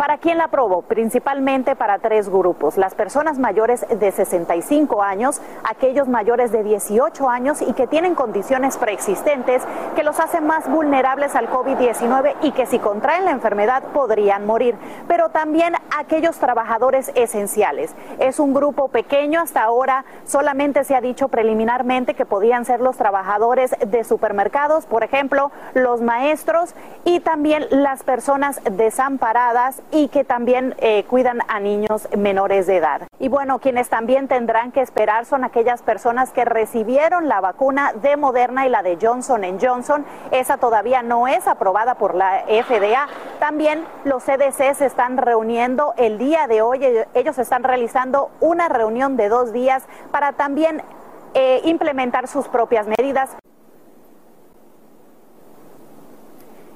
¿Para 0.00 0.16
quién 0.16 0.38
la 0.38 0.44
aprobó? 0.44 0.80
Principalmente 0.80 1.76
para 1.76 1.98
tres 1.98 2.30
grupos. 2.30 2.78
Las 2.78 2.94
personas 2.94 3.38
mayores 3.38 3.84
de 3.86 4.10
65 4.10 5.02
años, 5.02 5.42
aquellos 5.62 6.08
mayores 6.08 6.50
de 6.52 6.62
18 6.62 7.28
años 7.28 7.60
y 7.60 7.74
que 7.74 7.86
tienen 7.86 8.14
condiciones 8.14 8.78
preexistentes 8.78 9.62
que 9.94 10.02
los 10.02 10.18
hacen 10.18 10.46
más 10.46 10.70
vulnerables 10.70 11.36
al 11.36 11.50
COVID-19 11.50 12.34
y 12.40 12.52
que 12.52 12.64
si 12.64 12.78
contraen 12.78 13.26
la 13.26 13.32
enfermedad 13.32 13.82
podrían 13.92 14.46
morir. 14.46 14.74
Pero 15.06 15.28
también 15.28 15.74
aquellos 15.94 16.38
trabajadores 16.38 17.12
esenciales. 17.14 17.94
Es 18.20 18.40
un 18.40 18.54
grupo 18.54 18.88
pequeño. 18.88 19.42
Hasta 19.42 19.62
ahora 19.62 20.06
solamente 20.24 20.84
se 20.84 20.94
ha 20.94 21.02
dicho 21.02 21.28
preliminarmente 21.28 22.14
que 22.14 22.24
podían 22.24 22.64
ser 22.64 22.80
los 22.80 22.96
trabajadores 22.96 23.76
de 23.86 24.02
supermercados, 24.04 24.86
por 24.86 25.04
ejemplo, 25.04 25.50
los 25.74 26.00
maestros 26.00 26.74
y 27.04 27.20
también 27.20 27.66
las 27.68 28.02
personas 28.02 28.62
desamparadas 28.64 29.82
y 29.90 30.08
que 30.08 30.24
también 30.24 30.74
eh, 30.78 31.04
cuidan 31.04 31.40
a 31.48 31.60
niños 31.60 32.08
menores 32.16 32.66
de 32.66 32.76
edad. 32.76 33.02
Y 33.18 33.28
bueno, 33.28 33.58
quienes 33.58 33.88
también 33.88 34.28
tendrán 34.28 34.72
que 34.72 34.80
esperar 34.80 35.26
son 35.26 35.44
aquellas 35.44 35.82
personas 35.82 36.30
que 36.32 36.44
recibieron 36.44 37.28
la 37.28 37.40
vacuna 37.40 37.92
de 37.94 38.16
Moderna 38.16 38.66
y 38.66 38.70
la 38.70 38.82
de 38.82 38.98
Johnson 39.00 39.44
Johnson. 39.60 40.04
Esa 40.30 40.58
todavía 40.58 41.02
no 41.02 41.28
es 41.28 41.46
aprobada 41.46 41.94
por 41.94 42.14
la 42.14 42.44
FDA. 42.46 43.08
También 43.38 43.84
los 44.04 44.24
CDC 44.24 44.74
se 44.74 44.86
están 44.86 45.16
reuniendo 45.16 45.94
el 45.96 46.18
día 46.18 46.46
de 46.46 46.62
hoy. 46.62 46.80
Ellos 47.14 47.38
están 47.38 47.62
realizando 47.62 48.30
una 48.40 48.68
reunión 48.68 49.16
de 49.16 49.28
dos 49.28 49.52
días 49.52 49.84
para 50.10 50.32
también 50.32 50.82
eh, 51.34 51.60
implementar 51.64 52.26
sus 52.26 52.48
propias 52.48 52.86
medidas. 52.86 53.30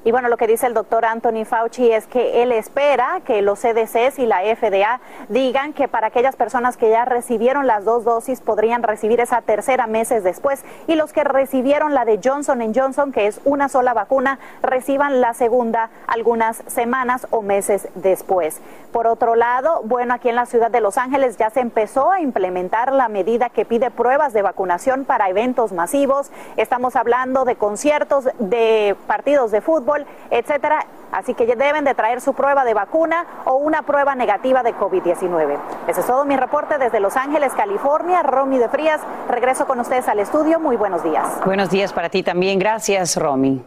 Y 0.07 0.11
bueno, 0.11 0.29
lo 0.29 0.37
que 0.37 0.47
dice 0.47 0.67
el 0.67 0.75
doctor 0.75 1.07
Anthony 1.07 1.47
Fauci 1.47 1.91
es 1.91 2.07
que 2.07 2.43
él 2.43 2.53
espera 2.53 3.23
que 3.25 3.41
los 3.41 3.61
CDCs 3.61 4.19
y 4.19 4.27
la 4.27 4.43
FDA 4.43 5.01
digan 5.31 5.73
que 5.73 5.89
para 5.89 6.09
aquellas 6.09 6.37
personas 6.37 6.77
que 6.77 6.91
ya 6.91 7.07
recibieron 7.07 7.67
las 7.67 7.87
dos 7.87 8.05
dosis 8.05 8.43
podrían 8.43 8.83
recibir 8.83 9.21
esa 9.21 9.41
tercera 9.41 9.87
meses 9.87 10.23
después 10.23 10.63
y 10.87 10.95
los 10.97 11.15
que 11.15 11.25
recibieron 11.25 11.95
la 11.95 12.05
de 12.05 12.21
Johnson 12.23 12.61
Johnson, 12.75 13.13
que 13.13 13.27
es 13.27 13.41
una 13.47 13.71
sola 13.71 13.95
vacuna, 13.95 14.39
reciban 14.61 15.23
la 15.23 15.33
segunda 15.33 15.89
algunas 16.07 16.63
semanas 16.67 17.27
o 17.31 17.41
meses 17.41 17.89
después. 17.95 18.61
Por 18.93 19.07
otro 19.07 19.37
lado, 19.37 19.81
bueno, 19.85 20.15
aquí 20.15 20.29
en 20.29 20.37
la 20.37 20.47
ciudad 20.47 20.71
de 20.71 20.81
Los 20.83 20.99
Ángeles 20.99 21.39
ya 21.39 21.49
se 21.49 21.61
empezó 21.61 22.13
a 22.13 22.21
implementar 22.21 22.93
la 22.93 23.09
medida 23.09 23.49
que 23.49 23.65
pide 23.65 23.91
pruebas 23.91 24.35
de 24.35 24.43
vacunación 24.43 25.07
para 25.07 25.31
eventos 25.31 25.73
masivos. 25.73 26.31
Estamos 26.59 26.95
hablando 26.95 27.45
de 27.47 27.57
conciertos, 27.57 28.29
de 28.39 28.95
partidos 29.07 29.51
de 29.51 29.63
fútbol 29.63 29.94
etcétera. 30.31 30.87
Así 31.13 31.35
que 31.35 31.47
deben 31.55 31.85
de 31.85 31.95
traer 31.95 32.21
su 32.21 32.35
prueba 32.35 32.65
de 32.65 32.75
vacuna 32.75 33.27
o 33.45 33.55
una 33.55 33.83
prueba 33.83 34.15
negativa 34.15 34.63
de 34.63 34.75
COVID-19. 34.75 35.59
Ese 35.87 36.01
es 36.01 36.07
todo 36.07 36.25
mi 36.25 36.37
reporte 36.37 36.79
desde 36.79 37.01
Los 37.01 37.17
Ángeles, 37.17 37.53
California. 37.55 38.23
Romy 38.23 38.59
de 38.59 38.69
Frías, 38.69 39.01
regreso 39.29 39.67
con 39.67 39.79
ustedes 39.81 40.09
al 40.09 40.19
estudio. 40.19 40.59
Muy 40.59 40.77
buenos 40.77 41.03
días. 41.05 41.29
Buenos 41.45 41.71
días 41.71 41.93
para 41.93 42.09
ti 42.09 42.23
también. 42.23 42.59
Gracias, 42.59 43.17
Romy. 43.17 43.65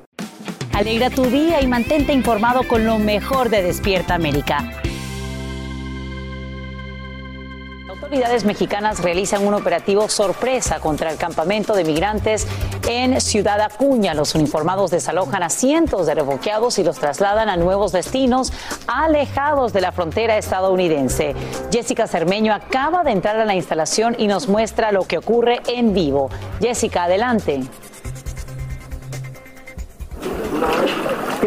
Alegra 0.74 1.10
tu 1.10 1.24
día 1.24 1.62
y 1.62 1.68
mantente 1.68 2.14
informado 2.14 2.68
con 2.68 2.86
lo 2.86 3.00
mejor 3.00 3.50
de 3.50 3.64
Despierta 3.64 4.14
América. 4.14 4.60
Autoridades 7.98 8.46
mexicanas 8.46 9.02
realizan 9.02 9.46
un 9.46 9.56
operativo 9.56 10.08
sorpresa 10.08 10.80
contra 10.80 11.10
el 11.10 11.18
campamento 11.18 11.74
de 11.74 11.84
migrantes 11.84 12.48
en 12.88 13.20
Ciudad 13.20 13.60
Acuña. 13.60 14.14
Los 14.14 14.36
uniformados 14.36 14.92
desalojan 14.92 15.42
a 15.42 15.50
cientos 15.50 16.06
de 16.06 16.14
refugiados 16.14 16.78
y 16.78 16.84
los 16.84 17.00
trasladan 17.00 17.50
a 17.50 17.58
nuevos 17.58 17.92
destinos 17.92 18.54
alejados 18.86 19.74
de 19.74 19.82
la 19.82 19.92
frontera 19.92 20.38
estadounidense. 20.38 21.34
Jessica 21.72 22.06
Cermeño 22.06 22.54
acaba 22.54 23.04
de 23.04 23.12
entrar 23.12 23.40
a 23.40 23.46
la 23.46 23.56
instalación 23.56 24.16
y 24.20 24.28
nos 24.28 24.48
muestra 24.48 24.92
lo 24.92 25.06
que 25.06 25.18
ocurre 25.18 25.62
en 25.68 25.96
vivo. 25.96 26.30
Jessica, 26.62 27.06
adelante. 27.06 27.62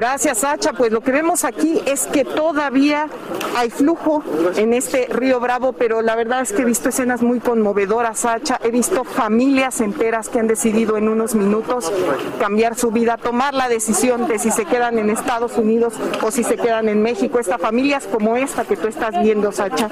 Gracias, 0.01 0.39
Sacha. 0.39 0.73
Pues 0.73 0.93
lo 0.93 1.03
que 1.03 1.13
vemos 1.13 1.45
aquí 1.45 1.79
es 1.85 2.07
que 2.07 2.25
todavía 2.25 3.07
hay 3.55 3.69
flujo 3.69 4.25
en 4.57 4.73
este 4.73 5.07
río 5.11 5.41
Bravo, 5.41 5.75
pero 5.75 6.01
la 6.01 6.17
verdad 6.17 6.41
es 6.41 6.55
que 6.55 6.63
he 6.63 6.65
visto 6.65 6.89
escenas 6.89 7.21
muy 7.21 7.39
conmovedoras, 7.39 8.21
Sacha. 8.21 8.59
He 8.65 8.71
visto 8.71 9.05
familias 9.05 9.83
enteras 9.83 10.31
que 10.31 10.39
han 10.39 10.47
decidido 10.47 10.97
en 10.97 11.07
unos 11.07 11.35
minutos 11.35 11.93
cambiar 12.39 12.77
su 12.77 12.91
vida, 12.91 13.19
tomar 13.19 13.53
la 13.53 13.69
decisión 13.69 14.27
de 14.27 14.39
si 14.39 14.51
se 14.51 14.65
quedan 14.65 14.99
en 14.99 15.11
Estados 15.11 15.59
Unidos 15.59 15.93
o 16.23 16.31
si 16.31 16.45
se 16.45 16.57
quedan 16.57 16.89
en 16.89 17.03
México. 17.03 17.39
Estas 17.39 17.61
familias 17.61 18.09
como 18.11 18.39
esta 18.39 18.65
que 18.65 18.79
tú 18.79 18.89
estás 18.89 19.21
viendo, 19.23 19.53
Sacha, 19.53 19.91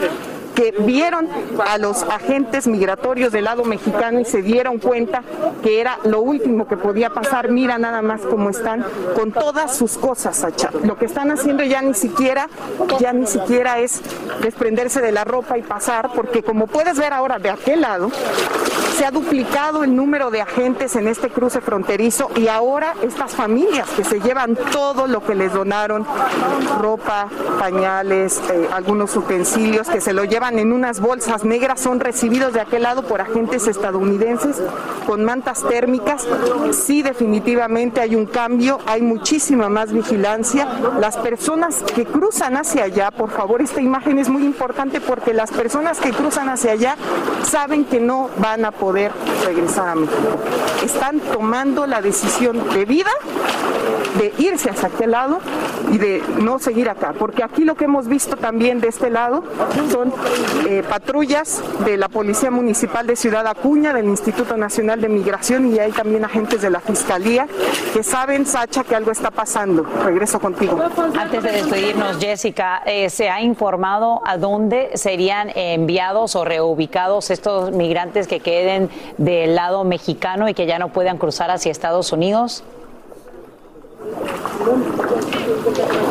que 0.58 0.72
vieron 0.72 1.28
a 1.64 1.78
los 1.78 2.02
agentes 2.02 2.66
migratorios 2.66 3.30
del 3.30 3.44
lado 3.44 3.62
mexicano 3.62 4.18
y 4.18 4.24
se 4.24 4.42
dieron 4.42 4.78
cuenta 4.78 5.22
que 5.62 5.80
era 5.80 6.00
lo 6.02 6.20
último 6.20 6.66
que 6.66 6.76
podía 6.76 7.10
pasar. 7.10 7.48
Mira 7.48 7.78
nada 7.78 8.02
más 8.02 8.22
cómo 8.22 8.50
están 8.50 8.84
con 9.14 9.30
todas 9.30 9.76
sus 9.76 9.96
cosas, 9.96 10.36
Sacha. 10.38 10.70
Lo 10.82 10.98
que 10.98 11.04
están 11.04 11.30
haciendo 11.30 11.62
ya 11.62 11.80
ni 11.80 11.94
siquiera, 11.94 12.48
ya 12.98 13.12
ni 13.12 13.28
siquiera 13.28 13.78
es 13.78 14.02
desprenderse 14.42 15.00
de 15.00 15.12
la 15.12 15.22
ropa 15.22 15.56
y 15.58 15.62
pasar, 15.62 16.10
porque 16.12 16.42
como 16.42 16.66
puedes 16.66 16.98
ver 16.98 17.12
ahora 17.12 17.38
de 17.38 17.50
aquel 17.50 17.82
lado, 17.82 18.10
se 18.98 19.06
ha 19.06 19.12
duplicado 19.12 19.84
el 19.84 19.94
número 19.94 20.28
de 20.32 20.40
agentes 20.40 20.96
en 20.96 21.06
este 21.06 21.30
cruce 21.30 21.60
fronterizo 21.60 22.32
y 22.34 22.48
ahora 22.48 22.94
estas 23.00 23.32
familias 23.32 23.88
que 23.90 24.02
se 24.02 24.18
llevan 24.18 24.56
todo 24.72 25.06
lo 25.06 25.22
que 25.24 25.36
les 25.36 25.52
donaron, 25.52 26.04
ropa, 26.80 27.28
pañales, 27.60 28.42
eh, 28.52 28.68
algunos 28.72 29.14
utensilios 29.14 29.88
que 29.88 30.00
se 30.00 30.12
lo 30.12 30.24
llevan 30.24 30.58
en 30.58 30.72
unas 30.72 30.98
bolsas 30.98 31.44
negras 31.44 31.80
son 31.80 32.00
recibidos 32.00 32.52
de 32.54 32.60
aquel 32.60 32.82
lado 32.82 33.04
por 33.04 33.20
agentes 33.20 33.68
estadounidenses 33.68 34.60
con 35.06 35.24
mantas 35.24 35.62
térmicas. 35.68 36.26
Sí, 36.72 37.02
definitivamente 37.02 38.00
hay 38.00 38.16
un 38.16 38.26
cambio, 38.26 38.80
hay 38.84 39.02
muchísima 39.02 39.68
más 39.68 39.92
vigilancia. 39.92 40.66
Las 40.98 41.16
personas 41.16 41.84
que 41.94 42.04
cruzan 42.04 42.56
hacia 42.56 42.82
allá, 42.82 43.12
por 43.12 43.30
favor, 43.30 43.62
esta 43.62 43.80
imagen 43.80 44.18
es 44.18 44.28
muy 44.28 44.44
importante 44.44 45.00
porque 45.00 45.32
las 45.32 45.52
personas 45.52 46.00
que 46.00 46.10
cruzan 46.10 46.48
hacia 46.48 46.72
allá 46.72 46.96
saben 47.44 47.84
que 47.84 48.00
no 48.00 48.28
van 48.38 48.64
a 48.64 48.72
poder 48.72 48.87
regresar 48.92 49.88
a 49.88 49.94
México. 49.94 50.38
Están 50.84 51.20
tomando 51.20 51.86
la 51.86 52.00
decisión 52.00 52.68
de 52.70 52.84
vida 52.84 53.10
de 54.18 54.32
irse 54.38 54.70
hacia 54.70 54.88
aquel 54.88 55.12
lado 55.12 55.38
y 55.92 55.98
de 55.98 56.22
no 56.40 56.58
seguir 56.58 56.88
acá, 56.88 57.14
porque 57.18 57.42
aquí 57.42 57.64
lo 57.64 57.76
que 57.76 57.84
hemos 57.84 58.08
visto 58.08 58.36
también 58.36 58.80
de 58.80 58.88
este 58.88 59.10
lado 59.10 59.44
son 59.90 60.12
eh, 60.68 60.82
patrullas 60.88 61.62
de 61.84 61.96
la 61.96 62.08
Policía 62.08 62.50
Municipal 62.50 63.06
de 63.06 63.16
Ciudad 63.16 63.46
Acuña, 63.46 63.92
del 63.92 64.06
Instituto 64.06 64.56
Nacional 64.56 65.00
de 65.00 65.08
Migración 65.08 65.74
y 65.74 65.78
hay 65.78 65.92
también 65.92 66.24
agentes 66.24 66.62
de 66.62 66.70
la 66.70 66.80
Fiscalía 66.80 67.46
que 67.92 68.02
saben, 68.02 68.46
Sacha, 68.46 68.84
que 68.84 68.94
algo 68.94 69.10
está 69.10 69.30
pasando. 69.30 69.84
Regreso 70.04 70.40
contigo. 70.40 70.78
Antes 71.18 71.42
de 71.42 71.52
despedirnos, 71.52 72.18
Jessica, 72.18 72.82
eh, 72.84 73.08
¿se 73.10 73.30
ha 73.30 73.40
informado 73.40 74.20
a 74.24 74.36
dónde 74.36 74.90
serían 74.94 75.50
enviados 75.54 76.36
o 76.36 76.44
reubicados 76.44 77.30
estos 77.30 77.72
migrantes 77.72 78.26
que 78.26 78.40
queden 78.40 78.77
del 79.16 79.54
lado 79.54 79.84
mexicano 79.84 80.48
y 80.48 80.54
que 80.54 80.66
ya 80.66 80.78
no 80.78 80.88
puedan 80.88 81.18
cruzar 81.18 81.50
hacia 81.50 81.72
Estados 81.72 82.12
Unidos? 82.12 82.62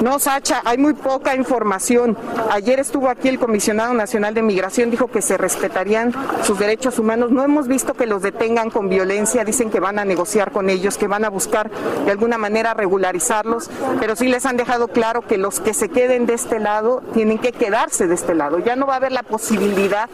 No, 0.04 0.20
Sacha, 0.20 0.62
hay 0.64 0.78
muy 0.78 0.94
poca 0.94 1.36
información. 1.36 2.18
Ayer 2.52 2.80
estuvo 2.80 3.10
aquí 3.10 3.28
el 3.28 3.40
comisionado 3.40 3.94
nacional 3.94 4.34
de 4.34 4.42
migración, 4.42 4.92
dijo 4.92 5.08
que 5.08 5.22
se 5.22 5.38
respetarían 5.38 6.14
sus 6.44 6.60
derechos 6.60 7.00
humanos. 7.00 7.32
No 7.32 7.44
hemos 7.44 7.68
visto 7.68 7.94
que 7.94 8.06
los 8.06 8.22
detengan 8.22 8.70
con 8.70 8.90
violencia, 8.90 9.44
dicen 9.44 9.70
que 9.70 9.80
van 9.80 10.00
a 10.00 10.06
negociar 10.06 10.52
con 10.52 10.70
ellos, 10.70 10.98
que 10.98 11.08
van 11.08 11.26
a 11.26 11.30
buscar 11.30 11.70
de 12.06 12.12
alguna 12.12 12.38
manera 12.38 12.74
regularizarlos, 12.74 13.70
pero 14.00 14.16
sí 14.16 14.28
les 14.28 14.46
han 14.46 14.58
dejado 14.58 14.88
claro 14.88 15.22
que 15.22 15.38
los 15.38 15.60
que 15.60 15.74
se 15.74 15.90
queden 15.90 16.26
de 16.26 16.34
este 16.34 16.60
lado 16.60 17.02
tienen 17.14 17.40
que 17.40 17.52
quedarse 17.52 18.08
de 18.08 18.16
este 18.16 18.36
lado. 18.36 18.60
Ya 18.60 18.76
no 18.76 18.88
va 18.88 18.94
a 18.94 18.98
haber 18.98 19.12
la 19.12 19.24
posibilidad 19.24 20.10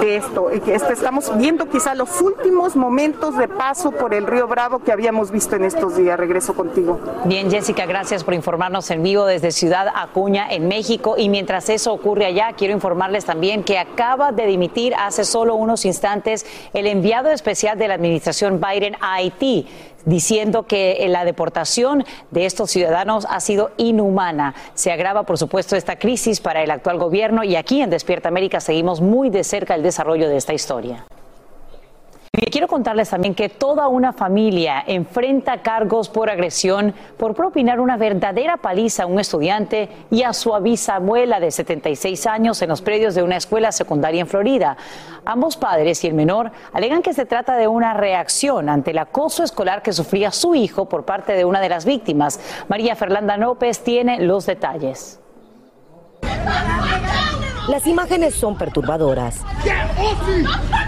de 0.00 0.16
esto. 0.16 0.50
Estamos 0.50 1.36
viendo 1.36 1.68
quizá 1.68 1.94
los 1.94 2.20
últimos 2.20 2.76
momentos 2.76 3.36
de 3.36 3.48
paso 3.48 3.92
por 3.92 4.14
el 4.14 4.26
río 4.26 4.48
Bravo 4.48 4.80
que 4.80 4.92
habíamos 4.92 5.30
visto 5.30 5.56
en 5.56 5.64
estos 5.64 5.96
días. 5.96 6.18
Regreso 6.18 6.54
contigo. 6.54 6.98
Bien, 7.24 7.50
Jessica, 7.50 7.84
gracias 7.84 8.24
por 8.24 8.34
informarnos 8.34 8.90
en 8.90 9.02
vivo 9.02 9.26
desde 9.26 9.50
Ciudad 9.50 9.88
Acuña, 9.94 10.48
en 10.50 10.68
México. 10.68 11.16
Y 11.18 11.28
mientras 11.28 11.68
eso 11.68 11.92
ocurre 11.92 12.26
allá, 12.26 12.52
quiero 12.56 12.72
informarles 12.72 13.24
también 13.24 13.64
que 13.64 13.78
acaba 13.78 14.32
de 14.32 14.46
dimitir 14.46 14.94
hace 14.94 15.24
solo 15.24 15.56
unos 15.56 15.84
instantes 15.84 16.46
el 16.72 16.86
enviado 16.86 17.30
especial 17.30 17.76
de 17.76 17.88
la 17.88 17.94
administración 17.94 18.60
Biden 18.60 18.96
a 19.00 19.14
Haití 19.14 19.66
diciendo 20.04 20.62
que 20.62 21.04
la 21.08 21.24
deportación 21.24 22.04
de 22.30 22.46
estos 22.46 22.70
ciudadanos 22.70 23.26
ha 23.28 23.40
sido 23.40 23.72
inhumana. 23.76 24.54
Se 24.74 24.90
agrava, 24.90 25.24
por 25.24 25.36
supuesto, 25.36 25.76
esta 25.76 25.96
crisis 25.96 26.40
para 26.40 26.62
el 26.62 26.70
actual 26.70 26.98
gobierno 26.98 27.44
y 27.44 27.56
aquí 27.56 27.82
en 27.82 27.90
Despierta 27.90 28.28
América 28.28 28.60
seguimos 28.60 29.00
muy 29.00 29.28
de 29.28 29.44
cerca 29.44 29.74
el 29.74 29.82
desarrollo 29.82 30.28
de 30.28 30.36
esta 30.36 30.54
historia. 30.54 31.04
Y 32.40 32.50
quiero 32.50 32.68
contarles 32.68 33.10
también 33.10 33.34
que 33.34 33.48
toda 33.48 33.88
una 33.88 34.12
familia 34.12 34.84
enfrenta 34.86 35.60
cargos 35.60 36.08
por 36.08 36.30
agresión 36.30 36.94
por 37.16 37.34
propinar 37.34 37.80
una 37.80 37.96
verdadera 37.96 38.58
paliza 38.58 39.02
a 39.02 39.06
un 39.06 39.18
estudiante 39.18 39.88
y 40.08 40.22
a 40.22 40.32
su 40.32 40.52
bisabuela 40.60 41.40
de 41.40 41.50
76 41.50 42.26
años 42.26 42.62
en 42.62 42.68
los 42.68 42.80
predios 42.80 43.16
de 43.16 43.24
una 43.24 43.36
escuela 43.36 43.72
secundaria 43.72 44.20
en 44.20 44.28
Florida. 44.28 44.76
Ambos 45.24 45.56
padres 45.56 46.04
y 46.04 46.06
el 46.06 46.14
menor 46.14 46.52
alegan 46.72 47.02
que 47.02 47.12
se 47.12 47.26
trata 47.26 47.56
de 47.56 47.66
una 47.66 47.92
reacción 47.92 48.68
ante 48.68 48.92
el 48.92 48.98
acoso 48.98 49.42
escolar 49.42 49.82
que 49.82 49.92
sufría 49.92 50.30
su 50.30 50.54
hijo 50.54 50.88
por 50.88 51.04
parte 51.04 51.32
de 51.32 51.44
una 51.44 51.60
de 51.60 51.70
las 51.70 51.84
víctimas. 51.84 52.38
María 52.68 52.94
Fernanda 52.94 53.36
López 53.36 53.80
tiene 53.80 54.20
los 54.20 54.46
detalles. 54.46 55.18
Las 57.68 57.86
imágenes 57.86 58.34
son 58.34 58.56
perturbadoras. 58.56 59.44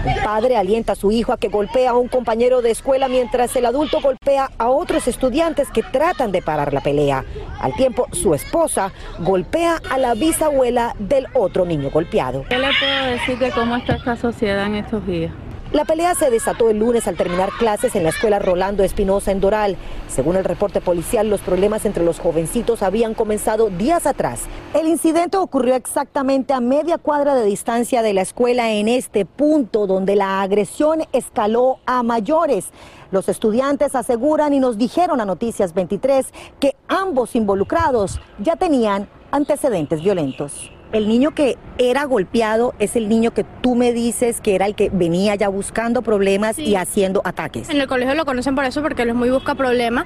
Un 0.03 0.23
padre 0.23 0.57
alienta 0.57 0.93
a 0.93 0.95
su 0.95 1.11
hijo 1.11 1.31
a 1.31 1.37
que 1.37 1.47
golpee 1.47 1.87
a 1.87 1.93
un 1.93 2.07
compañero 2.07 2.63
de 2.63 2.71
escuela 2.71 3.07
mientras 3.07 3.55
el 3.55 3.67
adulto 3.67 4.01
golpea 4.01 4.49
a 4.57 4.69
otros 4.69 5.07
estudiantes 5.07 5.69
que 5.69 5.83
tratan 5.83 6.31
de 6.31 6.41
parar 6.41 6.73
la 6.73 6.81
pelea. 6.81 7.23
Al 7.59 7.73
tiempo, 7.75 8.07
su 8.11 8.33
esposa 8.33 8.91
golpea 9.19 9.79
a 9.91 9.99
la 9.99 10.15
bisabuela 10.15 10.95
del 10.97 11.27
otro 11.35 11.65
niño 11.65 11.91
golpeado. 11.91 12.45
¿Qué 12.49 12.57
le 12.57 12.69
puedo 12.79 13.05
decir 13.11 13.37
de 13.37 13.51
cómo 13.51 13.75
está 13.75 13.95
esta 13.95 14.15
sociedad 14.15 14.65
en 14.65 14.75
estos 14.75 15.05
días? 15.05 15.31
La 15.73 15.85
pelea 15.85 16.15
se 16.15 16.29
desató 16.29 16.69
el 16.69 16.79
lunes 16.79 17.07
al 17.07 17.15
terminar 17.15 17.49
clases 17.57 17.95
en 17.95 18.03
la 18.03 18.09
escuela 18.09 18.39
Rolando 18.39 18.83
Espinosa 18.83 19.31
en 19.31 19.39
Doral. 19.39 19.77
Según 20.09 20.35
el 20.35 20.43
reporte 20.43 20.81
policial, 20.81 21.29
los 21.29 21.39
problemas 21.39 21.85
entre 21.85 22.03
los 22.03 22.19
jovencitos 22.19 22.83
habían 22.83 23.13
comenzado 23.13 23.69
días 23.69 24.05
atrás. 24.05 24.41
El 24.73 24.89
incidente 24.89 25.37
ocurrió 25.37 25.75
exactamente 25.75 26.51
a 26.51 26.59
media 26.59 26.97
cuadra 26.97 27.35
de 27.35 27.45
distancia 27.45 28.01
de 28.01 28.13
la 28.13 28.21
escuela 28.21 28.69
en 28.73 28.89
este 28.89 29.25
punto 29.25 29.87
donde 29.87 30.17
la 30.17 30.41
agresión 30.41 31.03
escaló 31.13 31.79
a 31.85 32.03
mayores. 32.03 32.71
Los 33.09 33.29
estudiantes 33.29 33.95
aseguran 33.95 34.53
y 34.53 34.59
nos 34.59 34.77
dijeron 34.77 35.21
a 35.21 35.25
Noticias 35.25 35.73
23 35.73 36.33
que 36.59 36.75
ambos 36.89 37.33
involucrados 37.33 38.19
ya 38.39 38.57
tenían 38.57 39.07
antecedentes 39.31 40.03
violentos. 40.03 40.69
El 40.93 41.07
niño 41.07 41.31
que 41.31 41.57
era 41.77 42.03
golpeado 42.03 42.73
es 42.77 42.97
el 42.97 43.07
niño 43.07 43.31
que 43.31 43.45
tú 43.61 43.75
me 43.75 43.93
dices 43.93 44.41
que 44.41 44.55
era 44.55 44.65
el 44.65 44.75
que 44.75 44.89
venía 44.89 45.35
ya 45.35 45.47
buscando 45.47 46.01
problemas 46.01 46.59
y 46.59 46.75
haciendo 46.75 47.21
ataques. 47.23 47.69
En 47.69 47.79
el 47.79 47.87
colegio 47.87 48.13
lo 48.13 48.25
conocen 48.25 48.55
por 48.55 48.65
eso, 48.65 48.81
porque 48.81 49.03
él 49.03 49.09
es 49.09 49.15
muy 49.15 49.29
busca 49.29 49.55
problemas. 49.55 50.05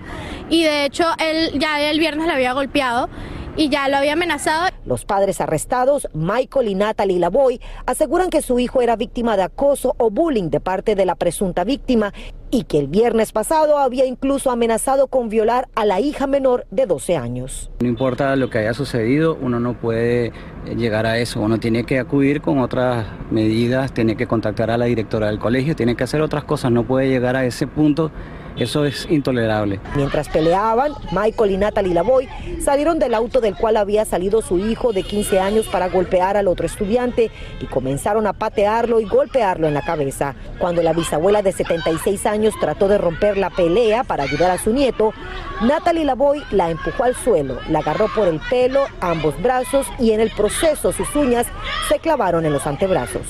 Y 0.49 0.63
de 0.63 0.85
hecho, 0.85 1.05
él 1.17 1.57
ya 1.59 1.81
el 1.89 1.99
viernes 1.99 2.27
le 2.27 2.33
había 2.33 2.53
golpeado 2.53 3.09
y 3.57 3.69
ya 3.69 3.87
lo 3.89 3.97
había 3.97 4.13
amenazado. 4.13 4.69
Los 4.85 5.05
padres 5.05 5.41
arrestados, 5.41 6.07
Michael 6.13 6.67
y 6.67 6.75
Natalie 6.75 7.19
Lavoy, 7.19 7.59
aseguran 7.85 8.29
que 8.29 8.41
su 8.41 8.59
hijo 8.59 8.81
era 8.81 8.95
víctima 8.95 9.37
de 9.37 9.43
acoso 9.43 9.95
o 9.97 10.11
bullying 10.11 10.49
de 10.49 10.59
parte 10.59 10.95
de 10.95 11.05
la 11.05 11.15
presunta 11.15 11.63
víctima 11.63 12.13
y 12.55 12.63
que 12.63 12.79
el 12.79 12.88
viernes 12.88 13.33
pasado 13.33 13.79
había 13.79 14.05
incluso 14.05 14.50
amenazado 14.50 15.07
con 15.07 15.27
violar 15.27 15.67
a 15.75 15.83
la 15.83 16.00
hija 16.00 16.25
menor 16.25 16.65
de 16.71 16.85
12 16.85 17.17
años. 17.17 17.69
No 17.81 17.88
importa 17.89 18.33
lo 18.38 18.50
que 18.50 18.59
haya 18.59 18.74
sucedido, 18.74 19.38
uno 19.41 19.59
no 19.59 19.74
puede 19.74 20.31
llegar 20.77 21.05
a 21.05 21.17
eso, 21.17 21.41
uno 21.41 21.59
tiene 21.59 21.83
que 21.83 22.00
acudir 22.00 22.39
con 22.39 22.59
otras 22.59 23.07
medidas, 23.29 23.93
tiene 23.93 24.15
que 24.15 24.25
contactar 24.25 24.71
a 24.71 24.77
la 24.77 24.85
directora 24.85 25.27
del 25.27 25.38
colegio, 25.38 25.75
tiene 25.75 25.97
que 25.97 26.05
hacer 26.05 26.21
otras 26.21 26.45
cosas, 26.45 26.71
no 26.71 26.85
puede 26.88 27.09
llegar 27.09 27.35
a 27.35 27.43
ese 27.43 27.67
punto 27.67 28.09
eso 28.57 28.85
es 28.85 29.07
intolerable. 29.09 29.79
Mientras 29.95 30.29
peleaban, 30.29 30.93
Michael 31.12 31.51
y 31.51 31.57
Natalie 31.57 31.93
Lavoy 31.93 32.29
salieron 32.62 33.00
del 33.00 33.13
auto 33.13 33.41
del 33.41 33.55
cual 33.55 33.77
había 33.77 34.05
salido 34.05 34.41
su 34.41 34.59
hijo 34.59 34.93
de 34.93 35.03
15 35.03 35.39
años 35.39 35.67
para 35.67 35.89
golpear 35.89 36.38
al 36.38 36.47
otro 36.47 36.65
estudiante 36.65 37.31
y 37.59 37.65
comenzaron 37.65 38.27
a 38.27 38.33
patearlo 38.33 39.00
y 39.00 39.05
golpearlo 39.05 39.67
en 39.67 39.74
la 39.74 39.81
cabeza. 39.81 40.35
Cuando 40.57 40.81
la 40.81 40.93
bisabuela 40.93 41.41
de 41.41 41.51
76 41.51 42.25
años 42.25 42.53
trató 42.59 42.88
de 42.88 42.97
romper 42.97 43.38
la 43.38 43.50
pelea 43.50 44.03
para 44.03 44.24
ayudar 44.24 44.51
a 44.51 44.57
su 44.57 44.71
nieto, 44.71 45.13
Natalie 45.62 46.05
Lavoy 46.05 46.41
la 46.51 46.69
empujó 46.69 47.03
al 47.03 47.15
suelo, 47.15 47.59
la 47.69 47.79
agarró 47.79 48.07
por 48.13 48.27
el 48.27 48.39
pelo, 48.50 48.85
ambos 49.01 49.41
brazos 49.41 49.88
y 50.00 50.12
en 50.12 50.21
el 50.21 50.31
proceso 50.31 50.91
sus 50.91 51.13
uñas 51.15 51.47
se 51.89 52.00
clavaron 52.00 52.45
en 52.45 52.53
los 52.53 52.65
antebrazos. 52.67 53.24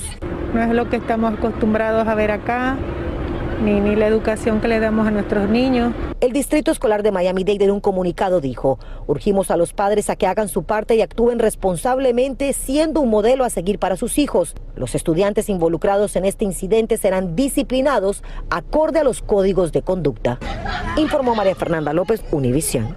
No 0.54 0.62
es 0.62 0.68
lo 0.70 0.88
que 0.88 0.96
estamos 0.96 1.34
acostumbrados 1.34 2.06
a 2.06 2.14
ver 2.14 2.30
acá 2.30 2.76
ni, 3.62 3.80
ni 3.80 3.96
la 3.96 4.06
educación 4.06 4.60
que 4.60 4.68
le 4.68 4.80
damos 4.80 5.06
a 5.06 5.10
nuestros 5.10 5.48
niños. 5.48 5.92
El 6.20 6.32
Distrito 6.32 6.70
Escolar 6.70 7.02
de 7.02 7.12
Miami-Dade 7.12 7.64
en 7.64 7.70
un 7.70 7.80
comunicado 7.80 8.40
dijo, 8.40 8.78
urgimos 9.06 9.50
a 9.50 9.56
los 9.56 9.72
padres 9.72 10.10
a 10.10 10.16
que 10.16 10.26
hagan 10.26 10.48
su 10.48 10.64
parte 10.64 10.96
y 10.96 11.02
actúen 11.02 11.38
responsablemente 11.38 12.52
siendo 12.52 13.00
un 13.00 13.10
modelo 13.10 13.44
a 13.44 13.50
seguir 13.50 13.78
para 13.78 13.96
sus 13.96 14.18
hijos. 14.18 14.54
Los 14.74 14.94
estudiantes 14.94 15.48
involucrados 15.48 16.16
en 16.16 16.24
este 16.24 16.44
incidente 16.44 16.96
serán 16.96 17.36
disciplinados 17.36 18.22
acorde 18.50 19.00
a 19.00 19.04
los 19.04 19.22
códigos 19.22 19.72
de 19.72 19.82
conducta. 19.82 20.38
Informó 20.96 21.34
María 21.34 21.54
Fernanda 21.54 21.92
López, 21.92 22.22
Univisión 22.30 22.96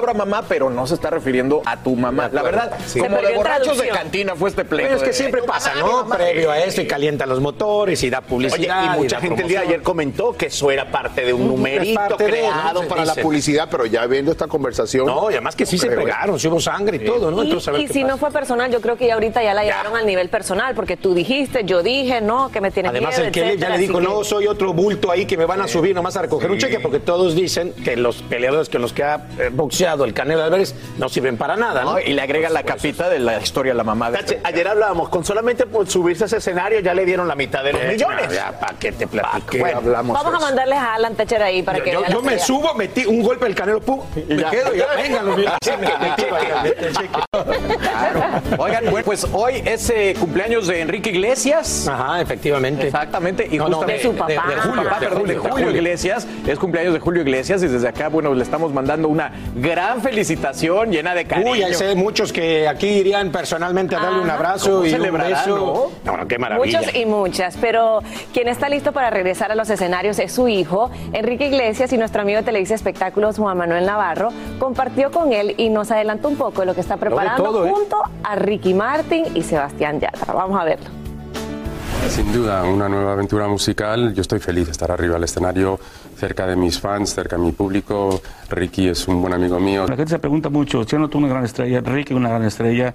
palabra 0.00 0.14
mamá, 0.14 0.44
pero 0.48 0.70
no 0.70 0.86
se 0.86 0.94
está 0.94 1.10
refiriendo 1.10 1.62
a 1.64 1.76
tu 1.76 1.96
mamá. 1.96 2.30
La 2.32 2.42
verdad, 2.42 2.78
como 2.98 3.20
de 3.20 3.34
borrachos 3.34 3.78
de 3.78 3.88
cantina 3.88 4.36
fue 4.36 4.50
este 4.50 4.64
pleito. 4.64 4.88
Pero 4.88 4.96
es 4.98 5.02
que 5.02 5.12
siempre 5.12 5.42
pasa, 5.42 5.74
¿no? 5.74 6.08
Previo 6.08 6.50
a 6.50 6.58
esto 6.58 6.80
y 6.80 6.86
calienta 6.86 7.26
los 7.26 7.40
motores 7.40 8.02
y 8.02 8.10
da 8.10 8.20
publicidad. 8.20 8.84
Oye, 8.84 8.96
y 8.96 8.98
mucha 9.00 9.20
gente 9.20 9.42
el 9.42 9.48
día 9.48 9.60
de 9.60 9.66
ayer 9.66 9.82
comentó 9.82 10.36
que 10.36 10.46
eso 10.46 10.70
era 10.70 10.90
parte 10.90 11.24
de 11.24 11.32
un 11.32 11.48
numerito 11.48 12.16
creado 12.16 12.86
para 12.86 13.04
la 13.04 13.14
publicidad, 13.14 13.68
pero 13.70 13.86
ya 13.86 14.06
viendo 14.06 14.30
esta 14.30 14.46
conversación. 14.46 15.06
No, 15.06 15.30
y 15.30 15.34
además 15.34 15.56
que 15.56 15.66
sí 15.66 15.78
se 15.78 15.88
pegaron, 15.88 16.38
sí 16.38 16.48
hubo 16.48 16.60
sangre 16.60 16.98
y 16.98 17.00
todo, 17.00 17.30
¿no? 17.30 17.42
Y, 17.42 17.82
y 17.82 17.88
si 17.88 18.04
no 18.04 18.18
fue 18.18 18.30
personal, 18.30 18.70
yo 18.70 18.80
creo 18.80 18.96
que 18.96 19.06
ya 19.06 19.14
ahorita 19.14 19.42
ya 19.42 19.54
la 19.54 19.64
llevaron 19.64 19.96
al 19.96 20.06
nivel 20.06 20.28
personal, 20.28 20.74
porque 20.74 20.96
tú 20.96 21.14
dijiste, 21.14 21.64
yo 21.64 21.82
dije, 21.82 22.20
no, 22.20 22.50
que 22.50 22.60
me 22.60 22.70
tienes 22.70 22.90
Además, 22.90 23.18
el 23.18 23.32
que 23.32 23.56
ya 23.56 23.70
le 23.70 23.78
dijo, 23.78 24.00
no, 24.00 24.22
soy 24.22 24.46
otro 24.46 24.72
bulto 24.72 25.10
ahí 25.10 25.26
que 25.26 25.36
me 25.36 25.44
van 25.44 25.60
a 25.60 25.68
subir 25.68 25.94
nomás 25.94 26.16
a 26.16 26.22
recoger 26.22 26.50
un 26.50 26.58
cheque, 26.58 26.78
porque 26.78 27.00
todos 27.00 27.34
dicen 27.34 27.72
que 27.84 27.96
los 27.96 28.22
peleadores 28.22 28.68
que 28.68 28.78
los 28.78 28.92
que 28.92 29.02
ha 29.02 29.26
eh, 29.38 29.50
boxeado 29.88 30.04
el 30.04 30.12
Canelo 30.14 30.42
Álvarez 30.44 30.74
no 30.98 31.08
sirven 31.08 31.36
para 31.36 31.56
nada, 31.56 31.82
¿no? 31.84 31.98
Y 31.98 32.12
le 32.12 32.20
agrega 32.22 32.48
la 32.50 32.62
capita 32.62 33.08
de 33.08 33.18
la 33.18 33.38
historia 33.40 33.72
a 33.72 33.74
la 33.74 33.84
mamá 33.84 34.10
de 34.10 34.18
este 34.18 34.40
Ayer 34.44 34.68
hablábamos, 34.68 35.08
con 35.08 35.24
solamente 35.24 35.66
por 35.66 35.88
subirse 35.88 36.24
a 36.24 36.26
ese 36.26 36.36
escenario 36.38 36.80
ya 36.80 36.94
le 36.94 37.04
dieron 37.04 37.26
la 37.28 37.34
mitad 37.34 37.62
de 37.64 37.72
los 37.72 37.82
Eh, 37.82 37.88
millones. 37.92 38.26
no, 38.28 38.32
ya, 38.34 38.52
¿para 38.58 38.74
qué 38.78 38.92
te 38.92 39.06
platiqué? 39.06 39.58
Bueno, 39.60 39.78
hablamos 39.78 40.22
Vamos 40.22 40.34
a 40.42 40.44
mandarles 40.46 40.78
a 40.78 40.94
Alan 40.94 41.14
Techer 41.14 41.42
ahí 41.42 41.62
para 41.62 41.80
que 41.80 41.92
Yo, 41.92 42.22
me 42.22 42.38
subo, 42.38 42.74
metí 42.74 43.06
un 43.06 43.22
golpe 43.22 43.44
del 43.46 43.54
canelo, 43.54 43.80
pum, 43.80 44.00
me 44.28 44.36
ya. 44.36 44.50
quedo, 44.50 44.74
ya, 44.74 44.86
venga, 44.96 45.22
los 45.22 45.38
Oigan, 48.58 48.84
bueno, 48.90 49.04
pues 49.04 49.26
hoy 49.32 49.62
es 49.64 49.88
eh, 49.90 50.14
cumpleaños 50.18 50.66
de 50.66 50.80
Enrique 50.80 51.10
Iglesias. 51.10 51.88
Ajá, 51.88 52.20
efectivamente. 52.20 52.86
Exactamente. 52.86 53.48
Y 53.50 53.58
No, 53.58 53.68
no, 53.68 53.76
justamente 53.78 54.02
de 54.04 54.10
su 54.10 54.16
papá. 54.16 54.32
de 54.32 54.38
Julio, 54.58 54.82
De 54.82 54.88
perdón, 55.06 55.22
de 55.26 55.34
de 55.34 55.38
Julio. 55.38 55.70
Iglesias. 55.70 56.26
Es 56.46 56.58
cumpleaños 56.58 56.94
de 56.94 57.00
Julio 57.00 57.22
Iglesias 57.22 57.62
y 57.62 57.68
desde 57.68 57.88
acá, 57.88 58.08
bueno, 58.08 58.34
le 58.34 58.42
estamos 58.42 58.72
mandando 58.72 59.08
una 59.08 59.32
gran 59.54 59.77
felicitación 60.00 60.90
llena 60.90 61.14
de 61.14 61.24
cariño. 61.26 61.52
Uy, 61.52 61.62
hay 61.62 61.74
sé 61.74 61.94
muchos 61.94 62.32
que 62.32 62.68
aquí 62.68 62.86
irían 62.86 63.30
personalmente 63.30 63.96
a 63.96 64.00
darle 64.00 64.20
un 64.20 64.30
abrazo 64.30 64.82
¿Cómo 64.82 64.86
y 64.86 64.94
un 64.94 65.18
beso. 65.18 65.92
No, 66.04 66.16
no, 66.16 66.28
qué 66.28 66.38
maravilla. 66.38 66.80
Muchos 66.80 66.94
y 66.94 67.06
muchas, 67.06 67.56
pero 67.56 68.00
quien 68.32 68.48
está 68.48 68.68
listo 68.68 68.92
para 68.92 69.10
regresar 69.10 69.52
a 69.52 69.54
los 69.54 69.70
escenarios 69.70 70.18
es 70.18 70.32
su 70.32 70.48
hijo, 70.48 70.90
Enrique 71.12 71.46
Iglesias, 71.46 71.92
y 71.92 71.98
nuestro 71.98 72.22
amigo 72.22 72.38
de 72.38 72.44
Televisa 72.44 72.74
Espectáculos, 72.74 73.38
Juan 73.38 73.56
Manuel 73.56 73.86
Navarro, 73.86 74.30
compartió 74.58 75.10
con 75.10 75.32
él 75.32 75.54
y 75.56 75.68
nos 75.70 75.90
adelantó 75.90 76.28
un 76.28 76.36
poco 76.36 76.60
de 76.60 76.66
lo 76.66 76.74
que 76.74 76.80
está 76.80 76.96
preparando 76.96 77.42
todo, 77.42 77.66
¿eh? 77.66 77.70
junto 77.70 78.02
a 78.22 78.36
Ricky 78.36 78.74
Martin 78.74 79.24
y 79.34 79.42
Sebastián 79.42 80.00
Yatra. 80.00 80.32
Vamos 80.32 80.60
a 80.60 80.64
verlo. 80.64 80.98
Sin 82.08 82.32
duda, 82.32 82.64
una 82.64 82.88
nueva 82.88 83.12
aventura 83.12 83.48
musical. 83.48 84.14
Yo 84.14 84.22
estoy 84.22 84.38
feliz 84.38 84.66
de 84.66 84.72
estar 84.72 84.90
arriba 84.90 85.14
del 85.14 85.24
escenario, 85.24 85.78
cerca 86.18 86.46
de 86.46 86.56
mis 86.56 86.80
fans, 86.80 87.14
cerca 87.14 87.36
de 87.36 87.42
mi 87.42 87.52
público. 87.52 88.20
Ricky 88.50 88.88
es 88.88 89.06
un 89.08 89.20
buen 89.20 89.32
amigo 89.32 89.58
mío. 89.60 89.86
La 89.86 89.96
gente 89.96 90.10
se 90.10 90.18
pregunta 90.18 90.50
mucho, 90.50 90.84
tú 90.84 91.18
una 91.18 91.28
gran 91.28 91.44
estrella, 91.44 91.80
Ricky 91.80 92.12
una 92.14 92.28
gran 92.28 92.44
estrella, 92.44 92.94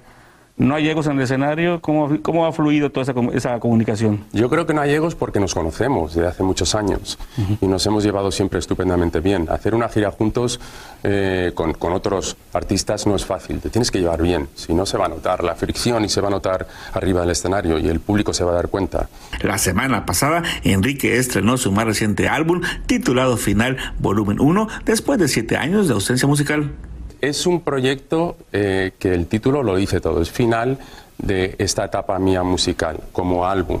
no 0.56 0.76
hay 0.76 0.88
egos 0.88 1.06
en 1.06 1.16
el 1.16 1.22
escenario, 1.22 1.80
¿cómo, 1.80 2.18
cómo 2.22 2.46
ha 2.46 2.52
fluido 2.52 2.90
toda 2.90 3.02
esa, 3.02 3.14
esa 3.32 3.58
comunicación? 3.58 4.24
Yo 4.32 4.48
creo 4.48 4.66
que 4.66 4.74
no 4.74 4.82
hay 4.82 4.92
egos 4.92 5.16
porque 5.16 5.40
nos 5.40 5.52
conocemos 5.52 6.14
desde 6.14 6.28
hace 6.28 6.42
muchos 6.44 6.76
años 6.76 7.18
y 7.60 7.66
nos 7.66 7.84
hemos 7.86 8.04
llevado 8.04 8.30
siempre 8.30 8.60
estupendamente 8.60 9.18
bien. 9.18 9.48
Hacer 9.50 9.74
una 9.74 9.88
gira 9.88 10.12
juntos 10.12 10.60
eh, 11.02 11.50
con, 11.54 11.72
con 11.72 11.92
otros 11.92 12.36
artistas 12.52 13.04
no 13.06 13.16
es 13.16 13.24
fácil, 13.24 13.60
te 13.60 13.68
tienes 13.68 13.90
que 13.90 13.98
llevar 13.98 14.22
bien, 14.22 14.48
si 14.54 14.74
no 14.74 14.86
se 14.86 14.96
va 14.96 15.06
a 15.06 15.08
notar 15.08 15.42
la 15.42 15.56
fricción 15.56 16.04
y 16.04 16.08
se 16.08 16.20
va 16.20 16.28
a 16.28 16.30
notar 16.30 16.68
arriba 16.92 17.22
del 17.22 17.30
escenario 17.30 17.78
y 17.78 17.88
el 17.88 17.98
público 17.98 18.32
se 18.32 18.44
va 18.44 18.52
a 18.52 18.54
dar 18.54 18.68
cuenta. 18.68 19.08
La 19.42 19.58
semana 19.58 20.06
pasada, 20.06 20.44
Enrique 20.62 21.18
estrenó 21.18 21.56
su 21.56 21.72
más 21.72 21.84
reciente 21.84 22.28
álbum 22.28 22.60
titulado 22.86 23.36
Final 23.36 23.76
Volumen 23.98 24.40
1 24.40 24.68
después 24.84 25.18
de 25.18 25.26
siete 25.26 25.56
años 25.56 25.88
de 25.88 25.94
ausencia 25.94 26.28
musical. 26.28 26.70
Es 27.24 27.46
un 27.46 27.62
proyecto 27.62 28.36
eh, 28.52 28.92
que 28.98 29.14
el 29.14 29.28
título 29.28 29.62
lo 29.62 29.76
dice 29.76 29.98
todo, 29.98 30.20
es 30.20 30.30
final 30.30 30.76
de 31.16 31.54
esta 31.56 31.86
etapa 31.86 32.18
mía 32.18 32.42
musical 32.42 32.98
como 33.12 33.46
álbum. 33.46 33.80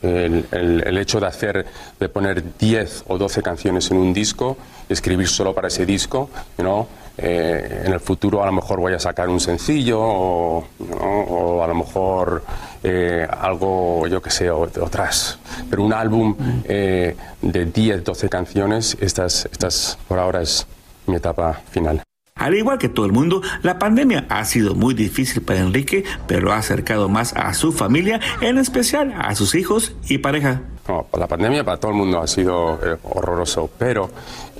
El, 0.00 0.96
hecho 0.98 1.18
de 1.18 1.26
hacer, 1.26 1.66
de 1.98 2.08
poner 2.08 2.56
10 2.56 3.04
o 3.08 3.18
12 3.18 3.42
canciones 3.42 3.90
en 3.90 3.96
un 3.96 4.14
disco, 4.14 4.56
escribir 4.88 5.26
solo 5.26 5.52
para 5.52 5.66
ese 5.66 5.84
disco, 5.84 6.30
know, 6.56 6.86
eh, 7.18 7.82
en 7.86 7.92
el 7.92 7.98
futuro 7.98 8.44
a 8.44 8.46
lo 8.46 8.52
mejor 8.52 8.78
voy 8.78 8.92
a 8.92 9.00
sacar 9.00 9.28
un 9.28 9.40
sencillo 9.40 9.98
o, 10.00 10.64
¿no? 10.78 11.64
a 11.64 11.66
lo 11.66 11.74
mejor 11.74 12.44
eh, 12.84 13.26
algo, 13.28 14.06
yo 14.06 14.22
que 14.22 14.30
sé, 14.30 14.48
otras. 14.52 15.40
Pero 15.68 15.82
un 15.82 15.92
álbum 15.92 16.36
eh, 16.64 17.16
de 17.42 17.64
10, 17.64 18.04
12 18.04 18.28
canciones, 18.28 18.96
estas, 19.00 19.48
estas 19.50 19.98
por 20.06 20.20
ahora 20.20 20.42
es 20.42 20.64
mi 21.06 21.16
etapa 21.16 21.60
final. 21.72 22.04
Al 22.44 22.54
igual 22.54 22.76
que 22.76 22.90
todo 22.90 23.06
el 23.06 23.12
mundo, 23.12 23.40
la 23.62 23.78
pandemia 23.78 24.26
ha 24.28 24.44
sido 24.44 24.74
muy 24.74 24.92
difícil 24.92 25.42
para 25.42 25.60
Enrique, 25.60 26.04
pero 26.26 26.52
ha 26.52 26.58
acercado 26.58 27.08
más 27.08 27.32
a 27.34 27.54
su 27.54 27.72
familia, 27.72 28.20
en 28.42 28.58
especial 28.58 29.14
a 29.18 29.34
sus 29.34 29.54
hijos 29.54 29.94
y 30.10 30.18
pareja. 30.18 30.60
No, 30.86 31.06
la 31.18 31.26
pandemia 31.26 31.64
para 31.64 31.78
todo 31.78 31.92
el 31.92 31.96
mundo 31.96 32.20
ha 32.20 32.26
sido 32.26 32.78
eh, 32.84 32.98
horroroso, 33.02 33.70
pero 33.78 34.10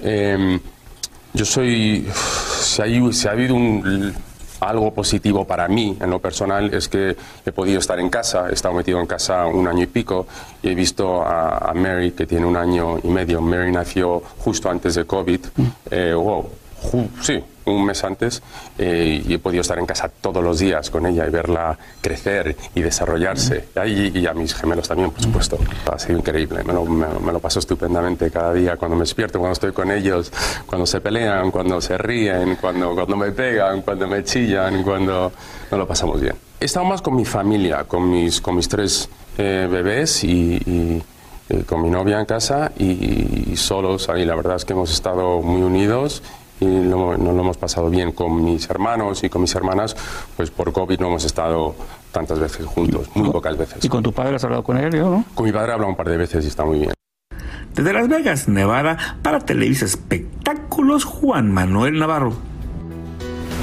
eh, 0.02 0.58
yo 1.34 1.44
soy, 1.44 2.08
si, 2.58 2.80
hay- 2.80 3.12
si 3.12 3.28
ha 3.28 3.32
habido 3.32 3.54
un, 3.54 4.14
algo 4.60 4.94
positivo 4.94 5.46
para 5.46 5.68
mí 5.68 5.94
en 6.00 6.08
lo 6.08 6.20
personal 6.20 6.72
es 6.72 6.88
que 6.88 7.14
he 7.44 7.52
podido 7.52 7.78
estar 7.80 8.00
en 8.00 8.08
casa, 8.08 8.48
he 8.48 8.54
estado 8.54 8.72
metido 8.74 8.98
en 8.98 9.06
casa 9.06 9.44
un 9.46 9.68
año 9.68 9.82
y 9.82 9.88
pico 9.88 10.26
y 10.62 10.70
he 10.70 10.74
visto 10.74 11.20
a, 11.22 11.70
Mary 11.74 12.12
que 12.12 12.24
tiene 12.26 12.46
un 12.46 12.56
año 12.56 12.96
y 13.02 13.08
medio. 13.08 13.42
Mary 13.42 13.70
nació 13.70 14.22
justo 14.38 14.70
antes 14.70 14.94
de 14.94 15.04
COVID. 15.04 15.40
Eh, 15.90 16.14
wow, 16.14 16.48
sí, 17.20 17.42
un 17.66 17.84
mes 17.84 18.04
antes 18.04 18.42
eh, 18.78 19.22
y 19.26 19.34
he 19.34 19.38
podido 19.38 19.62
estar 19.62 19.78
en 19.78 19.86
casa 19.86 20.08
todos 20.08 20.42
los 20.42 20.58
días 20.58 20.90
con 20.90 21.06
ella 21.06 21.26
y 21.26 21.30
verla 21.30 21.78
crecer 22.00 22.56
y 22.74 22.80
desarrollarse. 22.80 23.68
Y, 23.86 24.18
y, 24.18 24.26
a 24.26 24.34
mis 24.34 24.54
gemelos 24.54 24.88
también, 24.88 25.10
por 25.10 25.22
supuesto. 25.22 25.58
Ha 25.90 25.98
sido 25.98 26.18
increíble, 26.18 26.62
me 26.64 26.72
lo, 26.72 26.84
me, 26.84 27.32
lo, 27.32 27.40
paso 27.40 27.58
estupendamente 27.58 28.30
cada 28.30 28.52
día 28.52 28.76
cuando 28.76 28.96
me 28.96 29.02
despierto, 29.02 29.38
cuando 29.38 29.54
estoy 29.54 29.72
con 29.72 29.90
ellos, 29.90 30.32
cuando 30.66 30.86
se 30.86 31.00
pelean, 31.00 31.50
cuando 31.50 31.80
se 31.80 31.96
ríen, 31.98 32.56
cuando, 32.56 32.94
cuando 32.94 33.16
me 33.16 33.32
pegan, 33.32 33.82
cuando 33.82 34.06
me 34.06 34.24
chillan, 34.24 34.82
cuando 34.82 35.32
nos 35.70 35.78
lo 35.78 35.86
pasamos 35.86 36.20
bien. 36.20 36.34
He 36.60 36.66
estado 36.66 36.86
más 36.86 37.02
con 37.02 37.16
mi 37.16 37.24
familia, 37.24 37.84
con 37.84 38.10
mis, 38.10 38.40
con 38.40 38.56
mis 38.56 38.68
tres 38.68 39.08
eh, 39.36 39.68
bebés 39.70 40.24
y, 40.24 41.02
eh, 41.48 41.64
con 41.66 41.82
mi 41.82 41.90
novia 41.90 42.18
en 42.18 42.26
casa 42.26 42.72
y, 42.78 43.52
y 43.52 43.56
solos 43.56 44.08
ahí. 44.08 44.24
La 44.24 44.34
verdad 44.34 44.56
es 44.56 44.64
que 44.64 44.72
hemos 44.72 44.90
estado 44.90 45.42
muy 45.42 45.62
unidos 45.62 46.22
y 46.60 46.66
no, 46.66 47.14
lo 47.14 47.40
hemos 47.40 47.56
pasado 47.56 47.90
bien 47.90 48.12
con 48.12 48.44
mis 48.44 48.68
hermanos 48.70 49.22
y 49.24 49.28
con 49.28 49.42
mis 49.42 49.54
hermanas, 49.54 49.96
pues 50.36 50.50
por 50.50 50.72
COVID 50.72 51.00
no 51.00 51.08
hemos 51.08 51.24
estado 51.24 51.74
tantas 52.12 52.38
veces 52.38 52.66
juntos, 52.66 53.10
muy 53.14 53.30
pocas 53.30 53.56
veces. 53.56 53.84
¿Y 53.84 53.88
con 53.88 54.02
tu 54.02 54.12
padre 54.12 54.36
has 54.36 54.44
hablado 54.44 54.62
con 54.62 54.78
él, 54.78 54.98
no? 54.98 55.24
Con 55.34 55.46
mi 55.46 55.52
padre 55.52 55.70
he 55.70 55.74
hablado 55.74 55.90
un 55.90 55.96
par 55.96 56.08
de 56.08 56.16
veces 56.16 56.44
y 56.44 56.48
está 56.48 56.64
muy 56.64 56.78
bien. 56.78 56.92
Desde 57.74 57.92
Las 57.92 58.08
Vegas, 58.08 58.48
Nevada, 58.48 58.96
para 59.22 59.40
Televisa 59.40 59.84
Espectáculos, 59.84 61.04
Juan 61.04 61.52
Manuel 61.52 61.98
Navarro. 61.98 62.34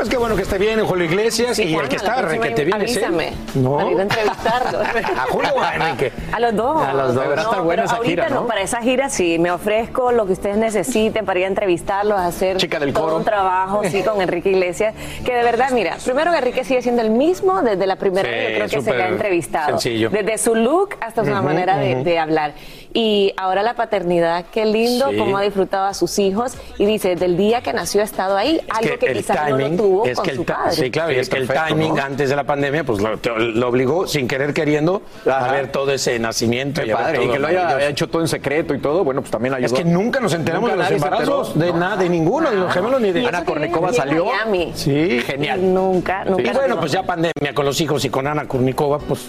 Es 0.01 0.09
que 0.09 0.17
bueno 0.17 0.35
que 0.35 0.41
esté 0.41 0.57
bien 0.57 0.83
Julio 0.83 1.05
Iglesias 1.05 1.59
y 1.59 1.75
el 1.75 1.87
que 1.87 1.97
está 1.97 2.23
requete 2.23 2.65
bien 2.65 2.75
Avísame. 2.75 3.33
¿No? 3.53 3.77
Para 3.77 3.91
ir 3.91 3.99
a 3.99 4.01
entrevistarlo. 4.01 4.79
¿A 5.17 5.25
Julio 5.29 5.53
o 5.55 5.61
a 5.61 5.75
Enrique? 5.75 6.11
A 6.31 6.39
los 6.39 6.55
dos. 6.55 6.81
A 6.81 6.93
los 6.93 7.13
dos. 7.13 7.23
Deberá 7.23 7.41
estar 7.43 7.61
buena 7.61 7.83
esa 7.83 7.97
gira, 7.97 8.29
¿no? 8.29 8.47
Para 8.47 8.61
esa 8.61 8.81
gira 8.81 9.09
sí, 9.09 9.37
me 9.37 9.51
ofrezco 9.51 10.11
lo 10.11 10.25
que 10.25 10.33
ustedes 10.33 10.57
necesiten 10.57 11.25
para 11.25 11.39
ir 11.39 11.45
a 11.45 11.49
entrevistarlos, 11.49 12.19
hacer 12.19 12.57
todo 12.93 13.17
un 13.17 13.23
trabajo 13.23 13.81
sí, 13.83 14.01
con 14.01 14.21
Enrique 14.21 14.49
Iglesias. 14.49 14.95
Que 15.23 15.35
de 15.35 15.43
verdad, 15.43 15.69
mira, 15.71 15.97
primero 16.03 16.33
Enrique 16.33 16.63
sigue 16.63 16.81
siendo 16.81 17.03
el 17.03 17.11
mismo 17.11 17.61
desde 17.61 17.85
la 17.85 17.95
primera 17.95 18.27
vez 18.27 18.47
que 18.47 18.55
creo 18.55 18.69
que 18.69 18.81
se 18.81 18.93
le 18.97 19.03
ha 19.03 19.07
entrevistado. 19.09 19.79
Sencillo. 19.79 20.09
Desde 20.09 20.37
su 20.39 20.55
look 20.55 20.95
hasta 20.99 21.23
su 21.23 21.31
manera 21.31 21.77
de, 21.77 22.03
de 22.03 22.17
hablar. 22.17 22.53
Y 22.93 23.33
ahora 23.37 23.63
la 23.63 23.75
paternidad, 23.75 24.45
qué 24.51 24.65
lindo, 24.65 25.11
cómo 25.17 25.37
ha 25.37 25.41
disfrutado 25.41 25.85
a 25.85 25.93
sus 25.93 26.19
hijos. 26.19 26.53
Y 26.77 26.85
dice, 26.85 27.09
desde 27.09 27.25
el 27.25 27.37
día 27.37 27.61
que 27.61 27.73
nació 27.73 28.01
ha 28.01 28.03
estado 28.03 28.35
ahí, 28.35 28.59
algo 28.69 28.97
que, 28.97 29.13
quizás 29.13 29.49
no 29.49 29.57
lo 29.57 29.69
tuvo 29.71 30.05
es 30.05 30.17
con 30.17 30.25
que 30.25 30.35
su 30.35 30.41
el 30.41 30.45
padre. 30.45 30.71
Sí, 30.71 30.91
claro, 30.91 31.11
y 31.11 31.15
es 31.15 31.29
que 31.29 31.37
el 31.37 31.47
timing 31.47 31.99
antes 31.99 32.29
de 32.29 32.35
la 32.35 32.43
pandemia, 32.43 32.83
pues 32.83 32.99
lo, 33.01 33.17
lo 33.37 33.67
obligó 33.67 34.07
sin 34.07 34.27
querer 34.27 34.53
queriendo 34.53 35.01
a 35.25 35.51
ver 35.51 35.71
todo 35.71 35.91
ese 35.91 36.19
nacimiento. 36.19 36.83
y, 36.83 36.91
padre, 36.91 37.23
y 37.23 37.29
que 37.29 37.39
lo 37.39 37.47
haya 37.47 37.87
hecho 37.87 38.09
todo 38.09 38.21
en 38.21 38.27
secreto 38.27 38.73
y 38.73 38.79
todo, 38.79 39.03
bueno, 39.03 39.21
pues 39.21 39.31
también 39.31 39.53
ayudó. 39.53 39.67
Es 39.67 39.73
que 39.73 39.85
nunca 39.85 40.19
nos 40.19 40.33
enteramos 40.33 40.71
de 40.71 40.77
los 40.77 40.91
embarazos, 40.91 41.57
de 41.57 41.73
nada, 41.73 41.97
de 41.97 42.09
ninguno, 42.09 42.49
de 42.49 42.57
los 42.57 42.73
gemelos 42.73 43.01
ni 43.01 43.11
de... 43.11 43.25
Ana 43.25 43.45
Kornikova 43.45 43.93
salió. 43.93 44.25
Miami. 44.25 44.71
Sí, 44.75 45.21
genial. 45.21 45.73
Nunca, 45.73 46.25
nunca. 46.25 46.51
Y 46.51 46.53
bueno, 46.53 46.79
pues 46.79 46.91
ya 46.91 47.03
pandemia 47.03 47.53
con 47.53 47.65
los 47.65 47.79
hijos 47.79 48.03
y 48.05 48.09
con 48.09 48.27
Ana 48.27 48.47
Kornikova, 48.47 48.99
pues 48.99 49.27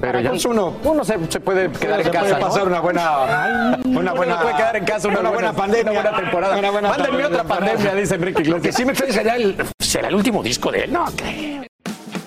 pero 0.00 0.20
ya 0.20 0.32
uno, 0.48 0.76
uno 0.84 1.04
se, 1.04 1.18
se 1.28 1.40
puede 1.40 1.70
quedar 1.70 2.02
se 2.02 2.08
en 2.08 2.12
casa. 2.12 2.28
puede 2.28 2.40
pasar 2.40 2.66
una 2.66 2.80
buena, 2.80 3.78
una 3.84 4.12
buena, 4.12 4.40
puede 4.40 4.56
quedar 4.56 4.76
en 4.76 4.84
casa 4.84 5.08
una, 5.08 5.20
una 5.20 5.30
buena, 5.30 5.52
pandemia, 5.52 5.92
una 5.92 6.02
buena 6.02 6.16
temporada. 6.16 6.58
Una 6.58 6.70
buena 6.70 6.88
Mándenme 6.88 7.24
otra 7.26 7.44
pandemia, 7.44 7.94
dice 7.94 8.14
Enrique 8.14 8.44
Lo 8.44 8.60
que 8.60 8.68
Iglesias. 8.68 8.76
sí 8.76 8.84
me 8.84 8.92
extraña 8.92 9.12
será 9.12 9.36
el, 9.36 9.56
será 9.78 10.08
el 10.08 10.14
último 10.14 10.42
disco 10.42 10.70
de 10.72 10.84
él, 10.84 10.92
no 10.92 11.04
creo. 11.16 11.62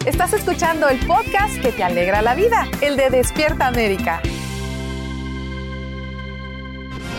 Estás 0.06 0.34
escuchando 0.34 0.90
el 0.90 1.00
podcast 1.08 1.62
que 1.62 1.72
te 1.72 1.84
alegra 1.84 2.22
la 2.22 2.36
vida, 2.36 2.68
el 2.82 2.98
de 2.98 3.10
Despierta 3.10 3.68
América. 3.68 4.22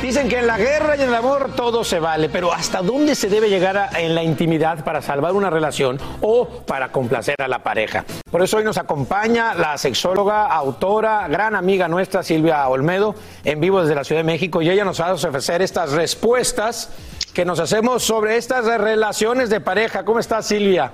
Dicen 0.02 0.28
que 0.28 0.38
en 0.38 0.46
la 0.46 0.59
guerra 0.59 0.96
y 0.96 1.00
en 1.02 1.09
el 1.09 1.14
amor 1.14 1.52
todo 1.57 1.83
se 1.83 1.98
vale, 1.98 2.28
pero 2.28 2.52
¿hasta 2.52 2.83
dónde 2.83 3.14
se 3.14 3.30
debe 3.30 3.48
llegar 3.48 3.76
a- 3.78 3.88
en 4.00 4.14
la 4.14 4.22
intimidad 4.22 4.85
para 4.85 5.00
salvar 5.00 5.33
una 5.33 5.48
relación 5.48 5.98
o 6.20 6.46
para 6.66 6.92
complacer 6.92 7.37
a 7.38 7.48
la 7.48 7.62
pareja? 7.62 8.04
Por 8.30 8.42
eso 8.42 8.59
hoy 8.59 8.64
nos 8.64 8.76
acompaña 8.76 9.54
la 9.54 9.78
sexóloga, 9.78 10.46
autora, 10.46 11.26
gran 11.28 11.54
amiga 11.57 11.88
nuestra 11.88 12.22
Silvia 12.22 12.68
Olmedo, 12.68 13.14
en 13.44 13.61
vivo 13.61 13.80
desde 13.80 13.94
la 13.94 14.04
Ciudad 14.04 14.20
de 14.20 14.24
México, 14.24 14.61
y 14.61 14.68
ella 14.68 14.85
nos 14.85 15.00
va 15.00 15.07
a 15.09 15.14
ofrecer 15.14 15.62
estas 15.62 15.92
respuestas 15.92 16.90
que 17.33 17.46
nos 17.46 17.59
hacemos 17.59 18.02
sobre 18.02 18.37
estas 18.37 18.66
relaciones 18.66 19.48
de 19.48 19.61
pareja. 19.61 20.04
¿Cómo 20.04 20.18
estás, 20.18 20.46
Silvia? 20.46 20.92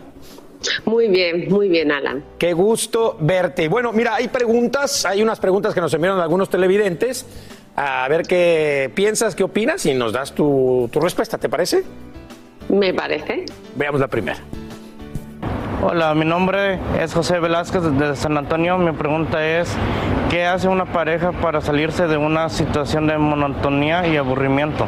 Muy 0.85 1.09
bien, 1.09 1.49
muy 1.51 1.69
bien, 1.69 1.91
Alan. 1.91 2.23
Qué 2.39 2.53
gusto 2.53 3.17
verte. 3.19 3.67
Bueno, 3.69 3.93
mira, 3.93 4.15
hay 4.15 4.29
preguntas, 4.29 5.05
hay 5.05 5.21
unas 5.21 5.41
preguntas 5.41 5.75
que 5.75 5.81
nos 5.81 5.93
enviaron 5.95 6.21
algunos 6.21 6.49
televidentes. 6.49 7.27
A 7.83 8.07
ver 8.09 8.27
qué 8.27 8.93
piensas, 8.95 9.35
qué 9.35 9.43
opinas 9.43 9.87
y 9.87 9.95
nos 9.95 10.13
das 10.13 10.35
tu, 10.35 10.91
tu 10.93 11.01
respuesta, 11.01 11.39
¿te 11.39 11.49
parece? 11.49 11.83
Me 12.69 12.93
parece. 12.93 13.47
Veamos 13.75 14.03
la 14.03 14.09
primera. 14.09 14.39
Hola, 15.83 16.15
mi 16.15 16.27
nombre 16.27 16.79
es 17.01 17.15
José 17.15 17.41
Velázquez 17.41 17.83
desde 17.83 18.17
San 18.17 18.37
Antonio. 18.37 18.77
Mi 18.77 18.93
pregunta 18.93 19.43
es, 19.47 19.75
¿qué 20.29 20.45
hace 20.45 20.69
una 20.69 20.93
pareja 20.93 21.33
para 21.33 21.63
salirse 21.63 22.07
de 22.07 22.19
una 22.19 22.51
situación 22.51 23.07
de 23.07 23.17
monotonía 23.17 24.07
y 24.07 24.19
aburrimiento? 24.19 24.85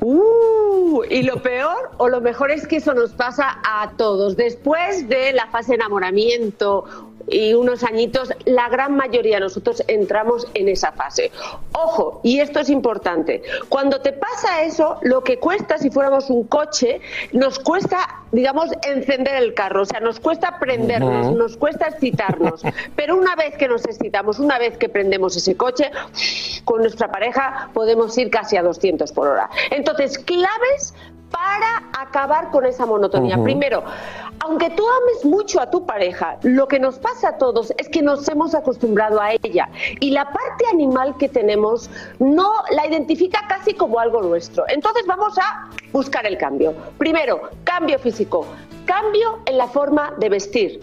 Uh, 0.00 1.04
y 1.10 1.24
lo 1.24 1.42
peor 1.42 1.90
o 1.98 2.08
lo 2.08 2.22
mejor 2.22 2.50
es 2.50 2.66
que 2.66 2.76
eso 2.76 2.94
nos 2.94 3.12
pasa 3.12 3.58
a 3.64 3.90
todos. 3.98 4.34
Después 4.38 5.10
de 5.10 5.34
la 5.34 5.48
fase 5.48 5.72
de 5.72 5.74
enamoramiento 5.74 7.11
y 7.28 7.54
unos 7.54 7.82
añitos, 7.84 8.32
la 8.44 8.68
gran 8.68 8.96
mayoría 8.96 9.36
de 9.36 9.42
nosotros 9.42 9.82
entramos 9.88 10.46
en 10.54 10.68
esa 10.68 10.92
fase. 10.92 11.30
Ojo, 11.72 12.20
y 12.22 12.40
esto 12.40 12.60
es 12.60 12.70
importante, 12.70 13.42
cuando 13.68 14.00
te 14.00 14.12
pasa 14.12 14.62
eso, 14.62 14.98
lo 15.02 15.22
que 15.22 15.38
cuesta 15.38 15.78
si 15.78 15.90
fuéramos 15.90 16.30
un 16.30 16.44
coche, 16.44 17.00
nos 17.32 17.58
cuesta, 17.58 18.22
digamos, 18.32 18.70
encender 18.86 19.42
el 19.42 19.54
carro, 19.54 19.82
o 19.82 19.86
sea, 19.86 20.00
nos 20.00 20.20
cuesta 20.20 20.58
prendernos, 20.58 21.34
nos 21.34 21.56
cuesta 21.56 21.86
excitarnos, 21.86 22.62
pero 22.96 23.16
una 23.16 23.36
vez 23.36 23.56
que 23.56 23.68
nos 23.68 23.84
excitamos, 23.84 24.38
una 24.38 24.58
vez 24.58 24.76
que 24.76 24.88
prendemos 24.88 25.36
ese 25.36 25.56
coche, 25.56 25.90
con 26.64 26.80
nuestra 26.80 27.10
pareja 27.10 27.70
podemos 27.72 28.16
ir 28.18 28.30
casi 28.30 28.56
a 28.56 28.62
200 28.62 29.12
por 29.12 29.28
hora. 29.28 29.50
Entonces, 29.70 30.18
claves 30.18 30.94
para 31.32 31.90
acabar 31.98 32.50
con 32.50 32.66
esa 32.66 32.86
monotonía. 32.86 33.42
Primero, 33.42 33.82
aunque 34.40 34.70
tú 34.70 34.84
ames 34.88 35.24
mucho 35.24 35.60
a 35.60 35.70
tu 35.70 35.86
pareja, 35.86 36.38
lo 36.42 36.68
que 36.68 36.78
nos 36.78 36.98
pasa 36.98 37.30
a 37.30 37.38
todos 37.38 37.72
es 37.78 37.88
que 37.88 38.02
nos 38.02 38.28
hemos 38.28 38.54
acostumbrado 38.54 39.20
a 39.20 39.32
ella 39.32 39.68
y 40.00 40.10
la 40.10 40.24
parte 40.26 40.66
animal 40.72 41.16
que 41.16 41.28
tenemos 41.28 41.90
no 42.18 42.50
la 42.70 42.86
identifica 42.86 43.46
casi 43.48 43.74
como 43.74 43.98
algo 43.98 44.22
nuestro. 44.22 44.64
Entonces 44.68 45.04
vamos 45.06 45.38
a 45.38 45.68
buscar 45.92 46.26
el 46.26 46.38
cambio. 46.38 46.74
Primero, 46.98 47.50
cambio 47.64 47.98
físico, 47.98 48.46
cambio 48.84 49.40
en 49.46 49.58
la 49.58 49.68
forma 49.68 50.12
de 50.18 50.28
vestir. 50.28 50.80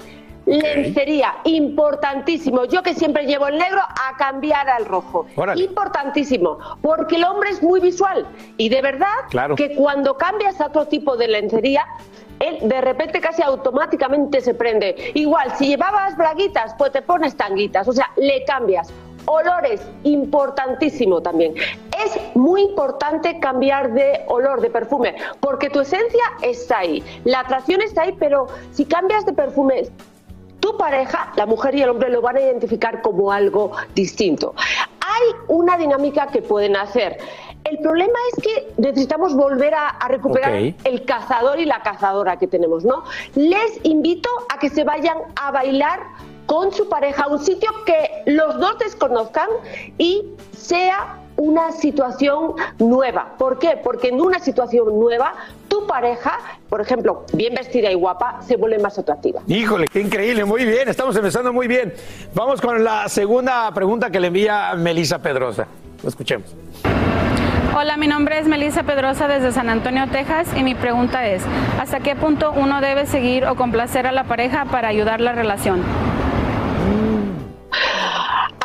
Lencería, 0.50 1.36
importantísimo. 1.44 2.66
Yo 2.66 2.82
que 2.82 2.94
siempre 2.96 3.26
llevo 3.26 3.48
el 3.48 3.58
negro 3.58 3.80
a 3.82 4.18
cambiar 4.18 4.68
al 4.70 4.86
rojo. 4.86 5.28
Órale. 5.36 5.64
Importantísimo, 5.64 6.58
porque 6.82 7.18
el 7.18 7.24
hombre 7.24 7.52
es 7.52 7.62
muy 7.62 7.80
visual 7.80 8.26
y 8.58 8.70
de 8.70 8.82
verdad 8.82 9.08
Claro. 9.30 9.56
que 9.56 9.76
cuando 9.76 10.18
cambias 10.18 10.60
a 10.60 10.68
otro 10.68 10.88
tipo 10.88 11.16
de 11.18 11.28
lencería, 11.28 11.86
él 12.40 12.58
de 12.68 12.82
repente 12.82 13.20
casi 13.22 13.42
automáticamente 13.44 14.42
se 14.42 14.54
prende. 14.54 15.12
Igual, 15.14 15.52
si 15.58 15.68
llevabas 15.68 16.18
braguitas, 16.18 16.74
pues 16.78 16.92
te 16.92 17.02
pones 17.02 17.36
tanguitas, 17.36 17.88
o 17.88 17.94
sea, 17.94 18.10
le 18.18 18.44
cambias. 18.46 18.92
Olores, 19.26 19.82
importantísimo 20.04 21.22
también. 21.22 21.54
Es 22.04 22.18
muy 22.36 22.62
importante 22.62 23.40
cambiar 23.40 23.94
de 23.94 24.22
olor, 24.28 24.62
de 24.62 24.70
perfume, 24.70 25.16
porque 25.42 25.70
tu 25.70 25.82
esencia 25.82 26.24
está 26.42 26.80
ahí, 26.80 27.04
la 27.26 27.42
atracción 27.42 27.82
está 27.82 28.04
ahí, 28.04 28.16
pero 28.18 28.48
si 28.72 28.86
cambias 28.86 29.26
de 29.26 29.34
perfume, 29.34 29.84
tu 30.60 30.78
pareja, 30.78 31.32
la 31.36 31.46
mujer 31.46 31.76
y 31.76 31.82
el 31.82 31.90
hombre, 31.90 32.10
lo 32.10 32.22
van 32.22 32.38
a 32.38 32.42
identificar 32.42 33.02
como 33.02 33.32
algo 33.32 33.72
distinto. 33.96 34.54
Hay 35.00 35.36
una 35.48 35.78
dinámica 35.78 36.28
que 36.28 36.42
pueden 36.42 36.76
hacer. 36.76 37.18
El 37.64 37.80
problema 37.80 38.18
es 38.32 38.44
que 38.44 38.74
necesitamos 38.78 39.36
volver 39.36 39.74
a, 39.74 39.90
a 39.90 40.08
recuperar 40.08 40.54
el 40.54 41.06
cazador 41.06 41.60
y 41.60 41.66
la 41.66 41.82
cazadora 41.82 42.38
que 42.38 42.48
tenemos, 42.48 42.86
¿no? 42.86 43.04
Les 43.36 43.80
invito 43.84 44.30
a 44.54 44.60
que 44.60 44.70
se 44.70 44.84
vayan 44.84 45.18
a 45.36 45.52
bailar 45.52 46.00
con 46.46 46.72
su 46.72 46.90
pareja 46.90 47.24
a 47.24 47.28
un 47.28 47.40
sitio 47.40 47.70
que 47.86 48.10
los 48.26 48.60
dos 48.60 48.80
desconozcan 48.80 49.50
y 50.00 50.26
sea 50.52 51.19
una 51.40 51.72
situación 51.72 52.54
nueva. 52.78 53.36
¿Por 53.38 53.60
qué? 53.60 53.80
Porque 53.82 54.10
en 54.10 54.22
una 54.22 54.40
situación 54.40 55.00
nueva, 55.00 55.34
tu 55.68 55.88
pareja, 55.88 56.38
por 56.68 56.82
ejemplo, 56.82 57.26
bien 57.34 57.56
vestida 57.56 57.90
y 57.90 57.96
guapa, 57.96 58.42
se 58.42 58.58
vuelve 58.58 58.78
más 58.80 59.00
atractiva. 59.00 59.42
Híjole, 59.48 59.88
qué 59.88 60.02
increíble, 60.02 60.44
muy 60.46 60.66
bien, 60.66 60.90
estamos 60.90 61.16
empezando 61.16 61.54
muy 61.54 61.68
bien. 61.68 61.94
Vamos 62.36 62.60
con 62.60 62.84
la 62.84 63.08
segunda 63.08 63.72
pregunta 63.74 64.10
que 64.10 64.20
le 64.20 64.28
envía 64.28 64.74
Melissa 64.76 65.20
Pedrosa. 65.20 65.68
Lo 66.04 66.10
escuchemos. 66.10 66.54
Hola, 67.76 67.96
mi 67.96 68.08
nombre 68.08 68.40
es 68.40 68.48
Melissa 68.48 68.84
Pedrosa 68.84 69.30
desde 69.30 69.54
San 69.54 69.70
Antonio, 69.70 70.08
Texas 70.12 70.50
y 70.58 70.64
mi 70.64 70.76
pregunta 70.76 71.26
es, 71.28 71.44
¿hasta 71.80 72.02
qué 72.02 72.16
punto 72.16 72.52
uno 72.52 72.82
debe 72.82 73.06
seguir 73.06 73.46
o 73.46 73.56
complacer 73.56 74.06
a 74.08 74.12
la 74.12 74.26
pareja 74.26 74.66
para 74.66 74.90
ayudar 74.90 75.22
la 75.22 75.32
relación? 75.32 75.84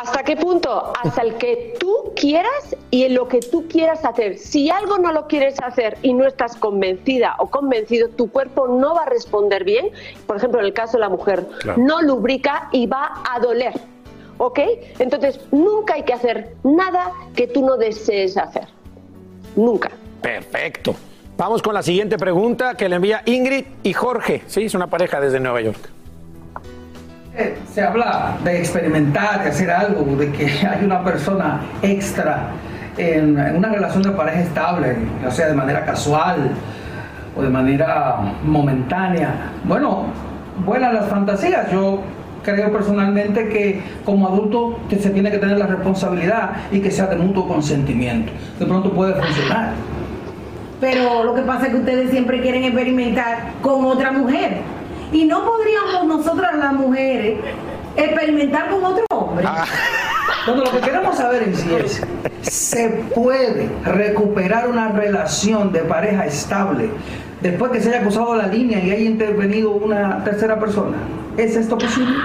¿Hasta 0.05 0.23
qué 0.23 0.35
punto? 0.35 0.93
Hasta 1.03 1.23
el 1.23 1.35
que 1.35 1.73
tú 1.79 2.13
quieras 2.15 2.75
y 2.91 3.05
en 3.05 3.15
lo 3.15 3.27
que 3.27 3.39
tú 3.39 3.67
quieras 3.67 4.05
hacer. 4.05 4.37
Si 4.37 4.69
algo 4.69 4.99
no 4.99 5.11
lo 5.11 5.25
quieres 5.25 5.59
hacer 5.63 5.97
y 6.03 6.13
no 6.13 6.27
estás 6.27 6.55
convencida 6.55 7.35
o 7.39 7.49
convencido, 7.49 8.09
tu 8.09 8.29
cuerpo 8.29 8.67
no 8.67 8.93
va 8.93 9.01
a 9.01 9.05
responder 9.05 9.63
bien. 9.63 9.89
Por 10.27 10.37
ejemplo, 10.37 10.59
en 10.59 10.67
el 10.67 10.73
caso 10.73 10.97
de 10.97 11.01
la 11.01 11.09
mujer, 11.09 11.47
no 11.77 12.03
lubrica 12.03 12.69
y 12.71 12.85
va 12.85 13.23
a 13.27 13.39
doler. 13.39 13.73
¿Ok? 14.37 14.59
Entonces, 14.99 15.39
nunca 15.51 15.95
hay 15.95 16.03
que 16.03 16.13
hacer 16.13 16.55
nada 16.63 17.11
que 17.35 17.47
tú 17.47 17.65
no 17.65 17.75
desees 17.75 18.37
hacer. 18.37 18.67
Nunca. 19.55 19.89
Perfecto. 20.21 20.95
Vamos 21.35 21.63
con 21.63 21.73
la 21.73 21.81
siguiente 21.81 22.19
pregunta 22.19 22.75
que 22.75 22.87
le 22.87 22.97
envía 22.97 23.23
Ingrid 23.25 23.65
y 23.81 23.93
Jorge. 23.93 24.43
Sí, 24.45 24.65
es 24.65 24.75
una 24.75 24.87
pareja 24.87 25.19
desde 25.19 25.39
Nueva 25.39 25.61
York. 25.61 25.94
Se 27.73 27.81
habla 27.81 28.37
de 28.43 28.59
experimentar, 28.59 29.43
de 29.43 29.49
hacer 29.49 29.69
algo, 29.69 30.15
de 30.15 30.31
que 30.31 30.45
hay 30.67 30.85
una 30.85 31.03
persona 31.03 31.59
extra 31.81 32.51
en, 32.97 33.37
una 33.55 33.69
relación 33.69 34.03
de 34.03 34.11
pareja 34.11 34.39
estable, 34.39 34.95
ya 35.21 35.31
sea 35.31 35.47
de 35.47 35.53
manera 35.53 35.85
casual 35.85 36.51
o 37.35 37.41
de 37.41 37.49
manera 37.49 38.17
momentánea. 38.43 39.51
Bueno, 39.65 40.05
buenas 40.65 40.93
las 40.93 41.07
fantasías. 41.07 41.69
Yo 41.71 42.01
creo 42.43 42.71
personalmente 42.71 43.49
que 43.49 43.81
como 44.05 44.27
adulto 44.27 44.79
se 44.89 45.09
tiene 45.09 45.29
que 45.29 45.39
tener 45.39 45.57
la 45.57 45.67
responsabilidad 45.67 46.51
y 46.71 46.79
que 46.79 46.91
sea 46.91 47.07
de 47.07 47.17
mutuo 47.17 47.47
consentimiento. 47.47 48.31
De 48.59 48.65
pronto 48.65 48.91
puede 48.91 49.13
funcionar. 49.13 49.71
Pero 50.79 51.23
lo 51.23 51.33
que 51.35 51.41
pasa 51.41 51.65
es 51.65 51.71
que 51.71 51.77
ustedes 51.79 52.11
siempre 52.11 52.41
quieren 52.41 52.63
experimentar 52.63 53.51
con 53.61 53.83
otra 53.85 54.11
mujer 54.11 54.59
y 55.11 55.25
no 55.25 55.45
podríamos 55.45 56.05
nosotras 56.05 56.55
las 56.57 56.73
mujeres 56.73 57.39
experimentar 57.95 58.69
con 58.69 58.83
otro 58.83 59.05
hombre. 59.09 59.45
Ah. 59.47 59.65
lo 60.47 60.63
que 60.63 60.79
queremos 60.79 61.17
saber 61.17 61.43
en 61.43 61.55
sí 61.55 61.69
es, 61.73 62.01
¿se 62.41 62.89
puede 63.13 63.69
recuperar 63.83 64.67
una 64.67 64.89
relación 64.89 65.71
de 65.71 65.79
pareja 65.79 66.25
estable 66.25 66.89
después 67.41 67.71
que 67.71 67.81
se 67.81 67.89
haya 67.89 68.01
cruzado 68.01 68.35
la 68.35 68.47
línea 68.47 68.79
y 68.79 68.91
haya 68.91 69.05
intervenido 69.05 69.71
una 69.71 70.23
tercera 70.23 70.59
persona? 70.59 70.97
¿Es 71.37 71.55
esto 71.55 71.77
posible? 71.77 72.15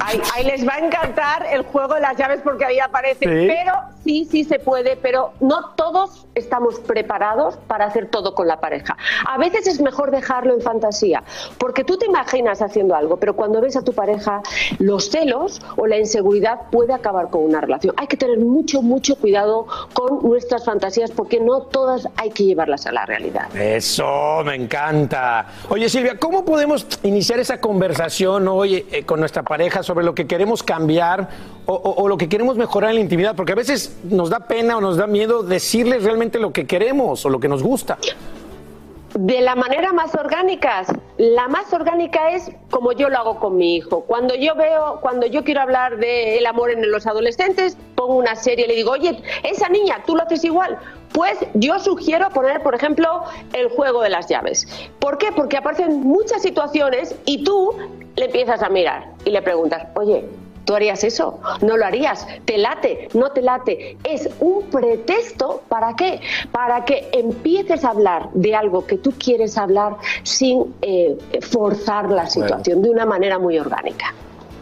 Ahí, 0.00 0.44
les 0.44 0.66
va 0.66 0.74
a 0.74 0.78
encantar 0.78 1.46
el 1.50 1.62
juego 1.62 1.94
de 1.94 2.00
las 2.00 2.16
llaves 2.16 2.40
porque 2.42 2.64
ahí 2.64 2.78
aparece. 2.78 3.26
Pero 3.26 3.72
sí, 4.04 4.26
sí 4.30 4.44
se 4.44 4.58
puede, 4.58 4.96
pero 4.96 5.32
no 5.40 5.70
todos 5.70 6.26
estamos 6.34 6.78
preparados 6.80 7.56
para 7.66 7.86
hacer 7.86 8.08
todo 8.08 8.34
con 8.34 8.46
la 8.46 8.60
pareja. 8.60 8.96
A 9.26 9.38
veces 9.38 9.66
es 9.66 9.80
mejor 9.80 10.10
dejarlo 10.10 10.54
en 10.54 10.60
fantasía, 10.60 11.22
porque 11.58 11.82
tú 11.82 11.96
te 11.98 12.06
imaginas 12.06 12.62
haciendo 12.62 12.94
algo, 12.94 13.16
pero 13.16 13.34
cuando 13.34 13.60
ves 13.60 13.76
a 13.76 13.82
tu 13.82 13.92
pareja, 13.92 14.42
los 14.78 15.10
celos 15.10 15.60
o 15.76 15.86
la 15.86 15.98
inseguridad 15.98 16.70
puede 16.70 16.92
acabar 16.92 17.30
con 17.30 17.42
una 17.42 17.60
relación. 17.60 17.94
Hay 17.96 18.06
que 18.06 18.16
tener 18.16 18.38
mucho, 18.38 18.82
mucho 18.82 19.16
cuidado 19.16 19.66
con 19.92 20.22
nuestras 20.22 20.64
fantasías 20.64 21.10
porque 21.10 21.40
no 21.40 21.62
todas 21.62 22.08
hay 22.16 22.30
que 22.30 22.44
llevarlas 22.44 22.86
a 22.86 22.92
la 22.92 23.06
realidad. 23.06 23.54
Eso, 23.56 24.42
me 24.44 24.54
encanta. 24.54 25.46
Oye 25.68 25.88
Silvia, 25.88 26.18
¿cómo 26.18 26.44
podemos 26.44 26.86
iniciar 27.02 27.40
esa 27.40 27.60
conversación 27.60 28.46
hoy 28.48 28.86
eh, 28.90 29.04
con 29.04 29.20
nuestra 29.20 29.42
pareja? 29.42 29.55
Sobre 29.82 30.04
lo 30.04 30.14
que 30.14 30.26
queremos 30.26 30.62
cambiar 30.62 31.28
o, 31.66 32.08
lo 32.08 32.16
que 32.16 32.28
queremos 32.28 32.56
mejorar 32.56 32.90
en 32.90 32.96
la 32.96 33.02
intimidad, 33.02 33.34
porque 33.34 33.52
a 33.52 33.56
veces 33.56 33.96
nos 34.04 34.30
da 34.30 34.40
pena 34.40 34.76
o 34.76 34.80
nos 34.80 34.96
da 34.96 35.06
miedo 35.06 35.42
decirles 35.42 36.04
realmente 36.04 36.38
lo 36.38 36.52
que 36.52 36.66
queremos 36.66 37.26
o 37.26 37.28
lo 37.28 37.40
que 37.40 37.48
nos 37.48 37.62
gusta. 37.62 37.98
De 39.18 39.40
la 39.40 39.54
manera 39.54 39.94
más 39.94 40.14
orgánica, 40.14 40.84
la 41.16 41.48
más 41.48 41.72
orgánica 41.72 42.32
es 42.32 42.50
como 42.68 42.92
yo 42.92 43.08
lo 43.08 43.16
hago 43.16 43.40
con 43.40 43.56
mi 43.56 43.76
hijo. 43.76 44.02
Cuando 44.02 44.34
yo 44.34 44.54
veo, 44.54 44.98
cuando 45.00 45.26
yo 45.26 45.42
quiero 45.42 45.62
hablar 45.62 45.96
del 45.96 46.44
amor 46.44 46.70
en 46.70 46.90
los 46.90 47.06
adolescentes, 47.06 47.78
pongo 47.94 48.16
una 48.16 48.36
serie 48.36 48.66
y 48.66 48.68
le 48.68 48.74
digo, 48.74 48.90
oye, 48.90 49.22
esa 49.42 49.70
niña, 49.70 50.02
tú 50.06 50.16
lo 50.16 50.22
haces 50.22 50.44
igual. 50.44 50.78
Pues 51.14 51.38
yo 51.54 51.78
sugiero 51.78 52.28
poner, 52.28 52.62
por 52.62 52.74
ejemplo, 52.74 53.22
el 53.54 53.70
juego 53.70 54.02
de 54.02 54.10
las 54.10 54.28
llaves. 54.28 54.68
¿Por 54.98 55.16
qué? 55.16 55.32
Porque 55.32 55.56
aparecen 55.56 56.02
muchas 56.02 56.42
situaciones 56.42 57.16
y 57.24 57.42
tú 57.42 57.74
le 58.16 58.26
empiezas 58.26 58.62
a 58.62 58.68
mirar 58.68 59.12
y 59.24 59.30
le 59.30 59.40
preguntas, 59.40 59.86
oye, 59.94 60.28
¿Tú 60.66 60.74
harías 60.74 61.04
eso? 61.04 61.38
¿No 61.62 61.76
lo 61.76 61.86
harías? 61.86 62.26
¿Te 62.44 62.58
late? 62.58 63.08
¿No 63.14 63.30
te 63.30 63.40
late? 63.40 63.96
Es 64.02 64.28
un 64.40 64.64
pretexto 64.64 65.62
para 65.68 65.94
qué? 65.94 66.20
Para 66.50 66.84
que 66.84 67.08
empieces 67.12 67.84
a 67.84 67.90
hablar 67.90 68.30
de 68.34 68.54
algo 68.54 68.84
que 68.84 68.98
tú 68.98 69.12
quieres 69.12 69.56
hablar 69.56 69.96
sin 70.24 70.74
eh, 70.82 71.16
forzar 71.40 72.10
la 72.10 72.26
situación, 72.26 72.82
de 72.82 72.90
una 72.90 73.06
manera 73.06 73.38
muy 73.38 73.58
orgánica. 73.58 74.12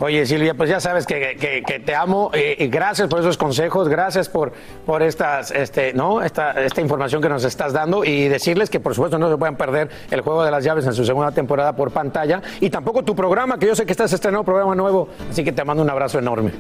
Oye, 0.05 0.27
Silvia, 0.27 0.53
pues 0.53 0.69
ya 0.69 0.81
sabes 0.81 1.07
que, 1.07 1.83
te 1.83 1.95
amo 1.95 2.31
eh, 2.35 2.69
gracias 2.71 3.09
por 3.09 3.21
esos 3.21 3.38
consejos, 3.38 3.88
gracias 3.88 4.29
por, 4.29 4.53
por 4.85 5.03
estas, 5.03 5.51
este, 5.51 5.95
¿no? 5.95 6.21
esta, 6.21 6.62
esta 6.62 6.83
información 6.83 7.23
que 7.23 7.31
nos 7.31 7.43
estás 7.43 7.73
dando 7.73 8.05
y 8.05 8.29
decirles 8.29 8.69
que 8.69 8.81
por 8.81 8.95
supuesto 8.95 9.19
no 9.19 9.31
se 9.31 9.38
puedan 9.38 9.57
perder 9.57 9.88
el 10.11 10.21
juego 10.21 10.45
de 10.45 10.51
las 10.51 10.62
llaves 10.62 10.85
en 10.85 10.93
su 10.93 11.07
segunda 11.07 11.33
temporada 11.33 11.75
por 11.75 11.90
pantalla 11.90 12.43
y 12.61 12.69
tampoco 12.69 13.03
tu 13.03 13.17
programa, 13.17 13.59
que 13.59 13.67
yo 13.67 13.75
sé 13.75 13.87
que 13.87 13.93
estás 13.93 14.12
estrenando 14.12 14.40
un 14.40 14.45
programa 14.45 14.75
nuevo, 14.75 15.09
así 15.31 15.43
que 15.43 15.53
te 15.53 15.64
mando 15.64 15.83
un 15.83 15.88
abrazo 15.88 16.19
enorme. 16.19 16.53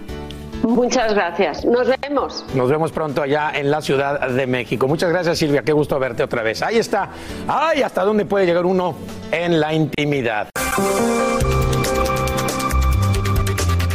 Muchas 0.62 1.12
gracias. 1.12 1.66
Nos 1.66 1.86
vemos. 2.00 2.46
Nos 2.54 2.70
vemos 2.70 2.92
pronto 2.92 3.20
allá 3.20 3.52
en 3.54 3.70
la 3.70 3.82
Ciudad 3.82 4.26
de 4.26 4.46
México. 4.46 4.88
Muchas 4.88 5.10
gracias, 5.10 5.36
Silvia. 5.36 5.60
Qué 5.60 5.74
gusto 5.74 5.98
verte 5.98 6.22
otra 6.22 6.42
vez. 6.42 6.62
Ahí 6.62 6.78
está. 6.78 7.10
Ay, 7.46 7.82
hasta 7.82 8.04
dónde 8.04 8.24
puede 8.24 8.46
llegar 8.46 8.64
uno 8.64 8.94
en 9.30 9.60
la 9.60 9.74
intimidad. 9.74 10.48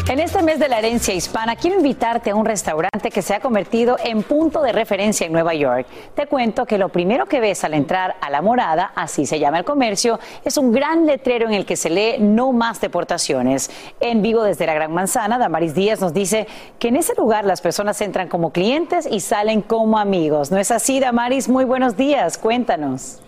En 0.09 0.19
este 0.19 0.41
mes 0.41 0.57
de 0.57 0.67
la 0.67 0.79
herencia 0.79 1.13
hispana, 1.13 1.55
quiero 1.55 1.77
invitarte 1.77 2.31
a 2.31 2.35
un 2.35 2.43
restaurante 2.43 3.11
que 3.11 3.21
se 3.21 3.35
ha 3.35 3.39
convertido 3.39 3.95
en 4.03 4.23
punto 4.23 4.63
de 4.63 4.71
referencia 4.71 5.27
en 5.27 5.31
Nueva 5.31 5.53
York. 5.53 5.85
Te 6.15 6.25
cuento 6.25 6.65
que 6.65 6.79
lo 6.79 6.89
primero 6.89 7.27
que 7.27 7.39
ves 7.39 7.63
al 7.63 7.75
entrar 7.75 8.15
a 8.19 8.31
la 8.31 8.41
morada, 8.41 8.91
así 8.95 9.27
se 9.27 9.37
llama 9.37 9.59
el 9.59 9.65
comercio, 9.65 10.19
es 10.43 10.57
un 10.57 10.71
gran 10.71 11.05
letrero 11.05 11.45
en 11.45 11.53
el 11.53 11.63
que 11.63 11.75
se 11.75 11.91
lee 11.91 12.15
no 12.17 12.51
más 12.53 12.81
deportaciones. 12.81 13.69
En 13.99 14.23
vivo 14.23 14.41
desde 14.41 14.65
la 14.65 14.73
Gran 14.73 14.91
Manzana, 14.91 15.37
Damaris 15.37 15.75
Díaz 15.75 16.01
nos 16.01 16.11
dice 16.11 16.47
que 16.79 16.87
en 16.87 16.95
ese 16.95 17.13
lugar 17.15 17.45
las 17.45 17.61
personas 17.61 18.01
entran 18.01 18.29
como 18.29 18.51
clientes 18.51 19.07
y 19.09 19.19
salen 19.19 19.61
como 19.61 19.99
amigos. 19.99 20.49
¿No 20.49 20.57
es 20.57 20.71
así, 20.71 20.99
Damaris? 20.99 21.47
Muy 21.47 21.65
buenos 21.65 21.95
días, 21.95 22.39
cuéntanos. 22.39 23.19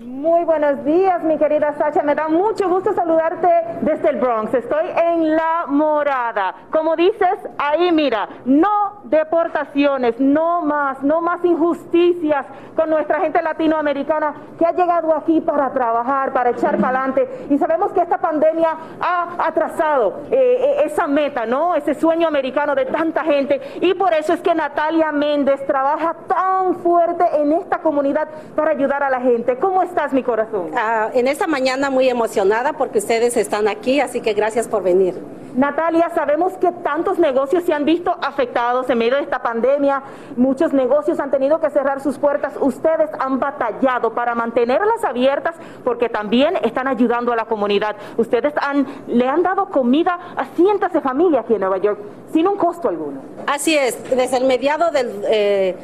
Muy 0.00 0.44
buenos 0.44 0.84
días, 0.84 1.24
mi 1.24 1.36
querida 1.38 1.74
Sacha. 1.76 2.04
Me 2.04 2.14
da 2.14 2.28
mucho 2.28 2.68
gusto 2.68 2.94
saludarte 2.94 3.48
desde 3.80 4.10
el 4.10 4.16
Bronx. 4.18 4.54
Estoy 4.54 4.86
en 4.94 5.34
La 5.34 5.64
Morada. 5.66 6.54
Como 6.70 6.94
dices, 6.94 7.36
ahí 7.58 7.90
mira, 7.90 8.28
no 8.44 8.97
deportaciones, 9.04 10.18
no 10.20 10.62
más, 10.62 11.02
no 11.02 11.20
más 11.20 11.44
injusticias 11.44 12.46
con 12.74 12.90
nuestra 12.90 13.20
gente 13.20 13.42
latinoamericana 13.42 14.34
que 14.58 14.66
ha 14.66 14.72
llegado 14.72 15.14
aquí 15.14 15.40
para 15.40 15.70
trabajar, 15.72 16.32
para 16.32 16.50
echar 16.50 16.76
para 16.78 17.00
adelante. 17.00 17.46
Y 17.50 17.58
sabemos 17.58 17.92
que 17.92 18.00
esta 18.00 18.18
pandemia 18.18 18.76
ha 19.00 19.46
atrasado 19.46 20.20
eh, 20.30 20.82
esa 20.84 21.06
meta, 21.06 21.46
¿no? 21.46 21.74
Ese 21.74 21.94
sueño 21.94 22.28
americano 22.28 22.74
de 22.74 22.86
tanta 22.86 23.24
gente. 23.24 23.60
Y 23.80 23.94
por 23.94 24.12
eso 24.14 24.32
es 24.32 24.40
que 24.40 24.54
Natalia 24.54 25.12
Méndez 25.12 25.64
trabaja 25.66 26.14
tan 26.26 26.76
fuerte 26.76 27.24
en 27.36 27.52
esta 27.52 27.78
comunidad 27.78 28.28
para 28.54 28.72
ayudar 28.72 29.02
a 29.02 29.10
la 29.10 29.20
gente. 29.20 29.56
¿Cómo 29.56 29.82
estás, 29.82 30.12
mi 30.12 30.22
corazón? 30.22 30.70
Ah, 30.76 31.10
en 31.14 31.28
esta 31.28 31.46
mañana 31.46 31.90
muy 31.90 32.08
emocionada 32.08 32.72
porque 32.72 32.98
ustedes 32.98 33.36
están 33.36 33.68
aquí, 33.68 34.00
así 34.00 34.20
que 34.20 34.32
gracias 34.32 34.68
por 34.68 34.82
venir. 34.82 35.14
Natalia, 35.54 36.10
sabemos 36.14 36.52
que 36.58 36.70
tantos 36.70 37.18
negocios 37.18 37.64
se 37.64 37.72
han 37.72 37.84
visto 37.84 38.16
afectados 38.22 38.87
en 38.90 38.98
medio 38.98 39.16
de 39.16 39.22
esta 39.22 39.40
pandemia. 39.40 40.02
Muchos 40.36 40.72
negocios 40.72 41.20
han 41.20 41.30
tenido 41.30 41.60
que 41.60 41.70
cerrar 41.70 42.00
sus 42.00 42.18
puertas. 42.18 42.54
Ustedes 42.60 43.10
han 43.18 43.38
batallado 43.38 44.12
para 44.12 44.34
mantenerlas 44.34 45.04
abiertas 45.04 45.56
porque 45.84 46.08
también 46.08 46.56
están 46.62 46.88
ayudando 46.88 47.32
a 47.32 47.36
la 47.36 47.44
comunidad. 47.44 47.96
Ustedes 48.16 48.54
han, 48.60 48.86
le 49.06 49.28
han 49.28 49.42
dado 49.42 49.66
comida 49.66 50.18
a 50.36 50.44
cientos 50.56 50.92
de 50.92 51.00
familias 51.00 51.44
aquí 51.44 51.54
en 51.54 51.60
Nueva 51.60 51.78
York 51.78 51.98
sin 52.32 52.46
un 52.46 52.56
costo 52.56 52.88
alguno. 52.88 53.20
Así 53.46 53.76
es, 53.76 54.10
desde 54.10 54.36
el 54.36 54.44
mediado 54.44 54.90
del... 54.90 55.24
Eh, 55.28 55.76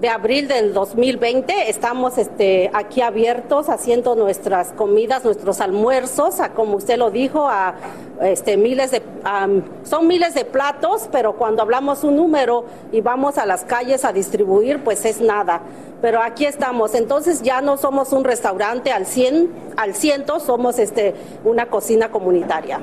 de 0.00 0.08
abril 0.08 0.46
del 0.46 0.72
2020 0.72 1.68
estamos 1.68 2.18
este, 2.18 2.70
aquí 2.72 3.00
abiertos 3.00 3.68
haciendo 3.68 4.14
nuestras 4.14 4.72
comidas, 4.72 5.24
nuestros 5.24 5.60
almuerzos, 5.60 6.40
a, 6.40 6.50
como 6.50 6.76
usted 6.76 6.98
lo 6.98 7.10
dijo, 7.10 7.48
a 7.48 7.74
este, 8.22 8.56
miles 8.56 8.92
de, 8.92 9.02
son 9.82 10.06
miles 10.06 10.34
de 10.34 10.44
platos, 10.44 11.08
pero 11.10 11.34
cuando 11.34 11.62
hablamos 11.62 12.04
un 12.04 12.16
número 12.16 12.64
y 12.92 13.00
vamos 13.00 13.38
a 13.38 13.46
las 13.46 13.64
calles 13.64 14.04
a 14.04 14.12
distribuir, 14.12 14.84
pues 14.84 15.04
es 15.04 15.20
nada. 15.20 15.62
Pero 16.00 16.22
aquí 16.22 16.44
estamos, 16.44 16.94
entonces 16.94 17.42
ya 17.42 17.60
no 17.60 17.76
somos 17.76 18.12
un 18.12 18.22
restaurante 18.22 18.92
al 18.92 19.04
100, 19.04 19.50
al 19.76 19.94
ciento, 19.94 20.38
somos 20.38 20.78
este, 20.78 21.14
una 21.44 21.66
cocina 21.66 22.10
comunitaria. 22.10 22.80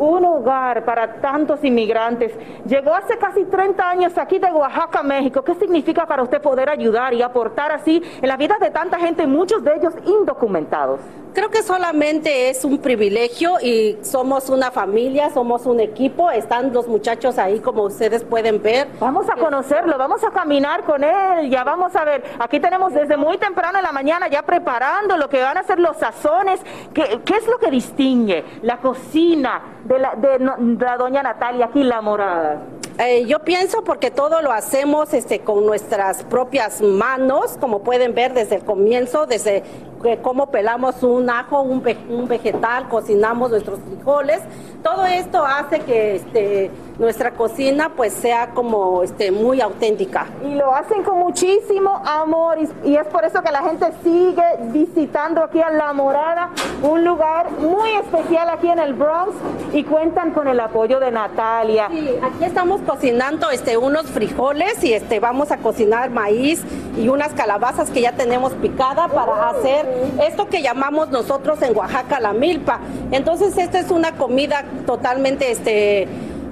Un 0.00 0.24
hogar 0.24 0.84
para 0.84 1.20
tantos 1.20 1.62
inmigrantes. 1.62 2.32
Llegó 2.66 2.94
hace 2.94 3.18
casi 3.18 3.44
30 3.44 3.88
años 3.88 4.18
aquí 4.18 4.38
de 4.38 4.50
Oaxaca, 4.50 5.02
México. 5.02 5.42
¿Qué 5.42 5.54
significa 5.54 6.06
para 6.06 6.22
usted 6.22 6.40
poder 6.40 6.70
ayudar 6.70 7.12
y 7.12 7.22
aportar 7.22 7.70
así 7.70 8.02
en 8.20 8.28
la 8.28 8.36
vida 8.36 8.56
de 8.58 8.70
tanta 8.70 8.98
gente, 8.98 9.26
muchos 9.26 9.62
de 9.62 9.76
ellos 9.76 9.94
indocumentados? 10.06 11.00
Creo 11.32 11.48
que 11.48 11.62
solamente 11.62 12.50
es 12.50 12.64
un 12.64 12.78
privilegio 12.78 13.60
y 13.60 13.98
somos 14.02 14.48
una 14.50 14.72
familia, 14.72 15.30
somos 15.30 15.64
un 15.64 15.78
equipo. 15.78 16.30
Están 16.30 16.72
los 16.72 16.88
muchachos 16.88 17.38
ahí 17.38 17.60
como 17.60 17.84
ustedes 17.84 18.24
pueden 18.24 18.60
ver. 18.60 18.88
Vamos 18.98 19.26
a 19.30 19.36
conocerlo, 19.36 19.96
vamos 19.96 20.24
a 20.24 20.30
caminar 20.30 20.82
con 20.84 21.04
él, 21.04 21.48
ya 21.48 21.62
vamos 21.62 21.94
a 21.94 22.04
ver. 22.04 22.24
Aquí 22.38 22.58
tenemos 22.58 22.92
desde 22.94 23.16
muy 23.16 23.38
temprano 23.38 23.78
en 23.78 23.84
la 23.84 23.92
mañana 23.92 24.28
ya 24.28 24.42
preparando 24.42 25.16
lo 25.16 25.28
que 25.28 25.40
van 25.40 25.56
a 25.56 25.62
ser 25.62 25.78
los 25.78 25.96
sazones. 25.98 26.60
¿Qué, 26.92 27.20
qué 27.24 27.36
es 27.36 27.46
lo 27.46 27.58
que 27.58 27.70
distingue 27.70 28.44
la 28.62 28.78
cocina 28.78 29.62
de 29.84 29.98
la, 29.98 30.14
de, 30.16 30.38
la 30.38 30.96
doña 30.96 31.22
Natalia 31.22 31.66
aquí, 31.66 31.84
la 31.84 32.00
morada? 32.00 32.60
Eh, 32.98 33.24
yo 33.26 33.38
pienso 33.38 33.82
porque 33.82 34.10
todo 34.10 34.42
lo 34.42 34.52
hacemos 34.52 35.14
este, 35.14 35.40
con 35.40 35.64
nuestras 35.64 36.22
propias 36.24 36.82
manos, 36.82 37.56
como 37.58 37.82
pueden 37.82 38.14
ver 38.14 38.34
desde 38.34 38.56
el 38.56 38.64
comienzo, 38.64 39.24
desde 39.24 39.62
cómo 40.22 40.46
pelamos 40.46 41.02
un 41.02 41.28
ajo, 41.28 41.62
un, 41.62 41.82
un 42.08 42.28
vegetal, 42.28 42.88
cocinamos 42.88 43.50
nuestros 43.50 43.78
frijoles. 43.80 44.40
Todo 44.82 45.04
esto 45.04 45.44
hace 45.44 45.80
que 45.80 46.16
este, 46.16 46.70
nuestra 46.98 47.32
cocina 47.32 47.92
pues 47.94 48.12
sea 48.12 48.50
como 48.50 49.02
este, 49.02 49.30
muy 49.30 49.60
auténtica. 49.60 50.26
Y 50.44 50.54
lo 50.54 50.74
hacen 50.74 51.02
con 51.02 51.18
muchísimo 51.18 52.02
amor 52.04 52.58
y, 52.84 52.96
es 52.96 53.06
por 53.08 53.24
eso 53.24 53.42
que 53.42 53.50
la 53.50 53.62
gente 53.62 53.86
sigue 54.02 54.42
visitando 54.72 55.42
aquí 55.42 55.60
a 55.60 55.70
La 55.70 55.92
Morada, 55.92 56.50
un 56.82 57.04
lugar 57.04 57.50
muy 57.52 57.90
especial 57.92 58.48
aquí 58.50 58.68
en 58.68 58.78
el 58.78 58.94
Bronx 58.94 59.34
y 59.72 59.84
cuentan 59.84 60.32
con 60.32 60.48
el 60.48 60.60
apoyo 60.60 60.98
de 60.98 61.10
Natalia. 61.10 61.88
Sí, 61.90 62.10
aquí 62.22 62.44
estamos 62.44 62.80
cocinando 62.82 63.50
este, 63.50 63.76
unos 63.76 64.06
frijoles 64.06 64.82
y 64.84 64.94
este, 64.94 65.20
vamos 65.20 65.50
a 65.50 65.58
cocinar 65.58 66.10
maíz 66.10 66.62
y 66.96 67.08
unas 67.08 67.32
calabazas 67.32 67.90
que 67.90 68.02
ya 68.02 68.12
tenemos 68.12 68.52
picada 68.54 69.08
para 69.08 69.50
hacer 69.50 69.89
esto 70.26 70.48
que 70.48 70.62
llamamos 70.62 71.10
nosotros 71.10 71.60
en 71.62 71.76
Oaxaca 71.76 72.20
la 72.20 72.32
milpa. 72.32 72.80
Entonces 73.10 73.56
esta 73.58 73.78
es 73.78 73.90
una 73.90 74.12
comida 74.12 74.64
totalmente 74.86 75.50
este, 75.50 76.08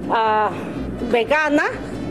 uh, 0.09 1.11
vegana 1.11 1.63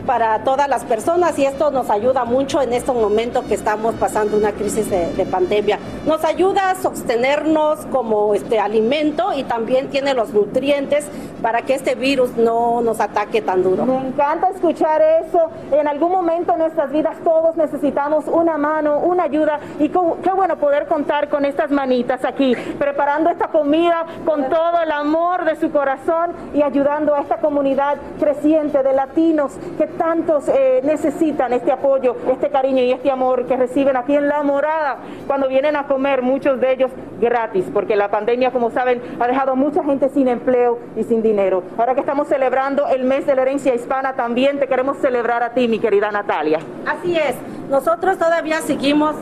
para 0.09 0.39
todas 0.39 0.67
las 0.67 0.85
personas 0.85 1.37
y 1.37 1.45
esto 1.45 1.69
nos 1.69 1.91
ayuda 1.91 2.25
mucho 2.25 2.63
en 2.63 2.73
este 2.73 2.91
momento 2.91 3.43
que 3.47 3.53
estamos 3.53 3.93
pasando 3.93 4.37
una 4.37 4.53
crisis 4.53 4.89
de, 4.89 5.23
pandemia. 5.29 5.77
Nos 6.07 6.25
ayuda 6.25 6.71
a 6.71 6.75
sostenernos 6.75 7.85
como 7.91 8.33
este 8.33 8.59
alimento 8.59 9.33
y 9.33 9.43
también 9.43 9.89
tiene 9.89 10.15
los 10.15 10.33
nutrientes 10.33 11.05
para 11.43 11.61
que 11.61 11.75
este 11.75 11.93
virus 11.93 12.35
no 12.37 12.81
nos 12.81 12.99
ataque 12.99 13.43
tan 13.43 13.61
duro. 13.61 13.85
Me 13.85 14.07
encanta 14.07 14.49
escuchar 14.49 14.99
eso. 15.23 15.51
En 15.71 15.87
algún 15.87 16.11
momento 16.11 16.53
en 16.53 16.59
nuestras 16.59 16.91
vidas 16.91 17.15
todos 17.23 17.55
necesitamos 17.55 18.25
una 18.27 18.57
mano, 18.57 18.97
una 18.97 19.25
ayuda 19.25 19.59
y 19.79 19.89
qué 19.89 20.31
bueno 20.35 20.57
poder 20.57 20.87
contar 20.87 21.29
con 21.29 21.45
estas 21.45 21.69
manitas 21.69 22.25
aquí, 22.25 22.55
preparando 22.79 23.29
esta 23.29 23.49
comida 23.49 24.07
con 24.25 24.49
todo 24.49 24.81
el 24.83 24.91
amor 24.91 25.45
de 25.45 25.55
su 25.57 25.71
corazón 25.71 26.31
y 26.55 26.63
ayudando 26.63 27.13
a 27.13 27.21
esta 27.21 27.37
comunidad 27.37 27.97
creciente 28.19 28.81
de 28.81 28.93
latinos 28.93 29.53
que 29.77 29.98
tantos 29.99 30.47
eh, 30.47 30.79
necesitan 30.83 31.51
este 31.53 31.71
apoyo, 31.71 32.15
este 32.31 32.49
cariño 32.49 32.81
y 32.81 32.91
este 32.91 33.11
amor 33.11 33.45
que 33.45 33.57
reciben 33.57 33.97
aquí 33.97 34.15
en 34.15 34.29
La 34.29 34.41
Morada 34.41 34.97
cuando 35.27 35.49
vienen 35.49 35.75
a 35.75 35.85
comer, 35.87 36.21
muchos 36.21 36.59
de 36.59 36.71
ellos 36.71 36.89
gratis, 37.19 37.65
porque 37.73 37.97
la 37.97 38.09
pandemia, 38.09 38.51
como 38.51 38.71
saben, 38.71 39.01
ha 39.19 39.27
dejado 39.27 39.57
mucha 39.57 39.83
gente 39.83 40.07
sin 40.09 40.29
empleo 40.29 40.79
y 40.95 41.03
sin 41.03 41.21
dinero. 41.21 41.63
Ahora 41.77 41.93
que 41.93 41.99
estamos 41.99 42.29
celebrando 42.29 42.87
el 42.87 43.03
mes 43.03 43.27
de 43.27 43.35
la 43.35 43.41
herencia 43.41 43.75
hispana, 43.75 44.13
también 44.13 44.57
te 44.57 44.67
queremos 44.67 44.97
celebrar 44.97 45.43
a 45.43 45.49
ti, 45.49 45.67
mi 45.67 45.79
querida 45.79 46.09
Natalia. 46.11 46.59
Así 46.87 47.17
es, 47.17 47.35
nosotros 47.69 48.17
todavía 48.17 48.61
seguimos 48.61 49.15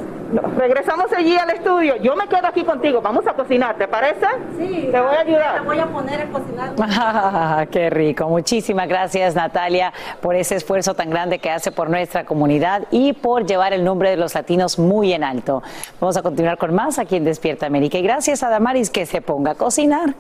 regresamos 0.57 1.11
allí 1.13 1.37
al 1.37 1.49
estudio. 1.49 1.95
Yo 1.97 2.15
me 2.15 2.27
quedo 2.27 2.47
aquí 2.47 2.63
contigo. 2.63 3.01
Vamos 3.01 3.25
a 3.27 3.33
cocinar, 3.33 3.77
¿te 3.77 3.87
parece? 3.87 4.25
Sí. 4.57 4.89
Te 4.91 4.99
voy 4.99 5.15
a 5.15 5.19
ayudar. 5.19 5.61
Te 5.61 5.65
voy 5.65 5.79
a 5.79 5.85
poner 5.87 6.21
a 6.21 6.25
cocinar. 6.27 6.73
Ah, 6.99 7.65
qué 7.69 7.89
rico. 7.89 8.27
Muchísimas 8.27 8.87
gracias, 8.87 9.35
Natalia, 9.35 9.93
por 10.21 10.35
ese 10.35 10.55
esfuerzo 10.55 10.93
tan 10.93 11.09
grande 11.09 11.39
que 11.39 11.49
hace 11.49 11.71
por 11.71 11.89
nuestra 11.89 12.25
comunidad 12.25 12.83
y 12.91 13.13
por 13.13 13.45
llevar 13.45 13.73
el 13.73 13.83
nombre 13.83 14.09
de 14.09 14.17
los 14.17 14.33
latinos 14.33 14.79
muy 14.79 15.13
en 15.13 15.23
alto. 15.23 15.61
Vamos 15.99 16.17
a 16.17 16.23
continuar 16.23 16.57
con 16.57 16.73
más 16.73 16.99
aquí 16.99 17.15
en 17.15 17.25
Despierta 17.25 17.65
América. 17.65 17.97
Y 17.97 18.01
gracias 18.01 18.43
a 18.43 18.49
Damaris 18.49 18.89
que 18.89 19.05
se 19.05 19.21
ponga 19.21 19.51
a 19.51 19.55
cocinar. 19.55 20.15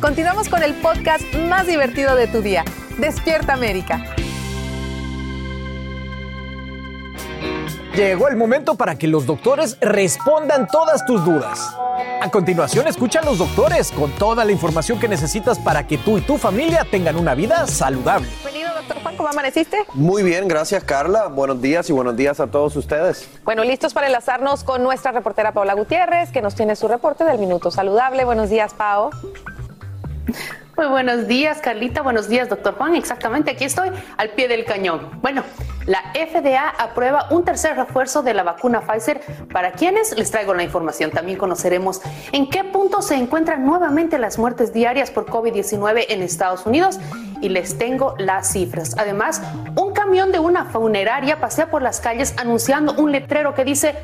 Continuamos 0.00 0.48
con 0.48 0.62
el 0.62 0.74
podcast 0.74 1.22
más 1.48 1.66
divertido 1.66 2.14
de 2.16 2.26
tu 2.26 2.42
día, 2.42 2.64
Despierta 2.98 3.54
América. 3.54 4.00
Llegó 7.96 8.28
el 8.28 8.36
momento 8.36 8.74
para 8.74 8.96
que 8.96 9.06
los 9.06 9.24
doctores 9.24 9.78
respondan 9.80 10.66
todas 10.66 11.06
tus 11.06 11.24
dudas. 11.24 11.74
A 12.20 12.30
continuación, 12.30 12.86
escucha 12.86 13.20
a 13.20 13.24
los 13.24 13.38
doctores 13.38 13.90
con 13.90 14.10
toda 14.12 14.44
la 14.44 14.52
información 14.52 15.00
que 15.00 15.08
necesitas 15.08 15.58
para 15.58 15.86
que 15.86 15.96
tú 15.96 16.18
y 16.18 16.20
tu 16.20 16.36
familia 16.36 16.86
tengan 16.90 17.16
una 17.16 17.34
vida 17.34 17.66
saludable. 17.66 18.28
Bienvenido, 18.42 18.74
doctor 18.74 19.00
Juan, 19.00 19.16
¿cómo 19.16 19.30
amaneciste? 19.30 19.78
Muy 19.94 20.22
bien, 20.22 20.46
gracias 20.46 20.84
Carla. 20.84 21.28
Buenos 21.28 21.62
días 21.62 21.88
y 21.88 21.94
buenos 21.94 22.14
días 22.14 22.38
a 22.38 22.48
todos 22.48 22.76
ustedes. 22.76 23.30
Bueno, 23.46 23.64
listos 23.64 23.94
para 23.94 24.08
enlazarnos 24.08 24.62
con 24.62 24.82
nuestra 24.82 25.12
reportera 25.12 25.52
Paula 25.52 25.72
Gutiérrez, 25.72 26.30
que 26.32 26.42
nos 26.42 26.54
tiene 26.54 26.76
su 26.76 26.88
reporte 26.88 27.24
del 27.24 27.38
Minuto 27.38 27.70
Saludable. 27.70 28.26
Buenos 28.26 28.50
días, 28.50 28.74
Pao. 28.74 29.08
Muy 30.76 30.88
buenos 30.88 31.26
días, 31.26 31.62
Carlita. 31.62 32.02
Buenos 32.02 32.28
días, 32.28 32.50
doctor 32.50 32.74
Juan. 32.74 32.96
Exactamente, 32.96 33.52
aquí 33.52 33.64
estoy 33.64 33.88
al 34.18 34.30
pie 34.32 34.46
del 34.46 34.66
cañón. 34.66 35.08
Bueno, 35.22 35.42
la 35.86 36.12
FDA 36.12 36.68
aprueba 36.68 37.28
un 37.30 37.46
tercer 37.46 37.76
refuerzo 37.76 38.22
de 38.22 38.34
la 38.34 38.42
vacuna 38.42 38.82
Pfizer. 38.82 39.22
Para 39.50 39.72
quienes 39.72 40.14
les 40.18 40.30
traigo 40.30 40.52
la 40.52 40.62
información, 40.62 41.10
también 41.10 41.38
conoceremos 41.38 42.02
en 42.32 42.50
qué 42.50 42.62
punto 42.62 43.00
se 43.00 43.14
encuentran 43.14 43.64
nuevamente 43.64 44.18
las 44.18 44.38
muertes 44.38 44.74
diarias 44.74 45.10
por 45.10 45.24
COVID-19 45.24 46.06
en 46.10 46.22
Estados 46.22 46.66
Unidos 46.66 47.00
y 47.40 47.48
les 47.48 47.78
tengo 47.78 48.14
las 48.18 48.52
cifras. 48.52 48.98
Además, 48.98 49.40
un 49.76 49.94
camión 49.94 50.30
de 50.30 50.40
una 50.40 50.66
funeraria 50.66 51.40
pasea 51.40 51.70
por 51.70 51.80
las 51.80 52.00
calles 52.00 52.34
anunciando 52.36 52.92
un 52.98 53.12
letrero 53.12 53.54
que 53.54 53.64
dice 53.64 53.94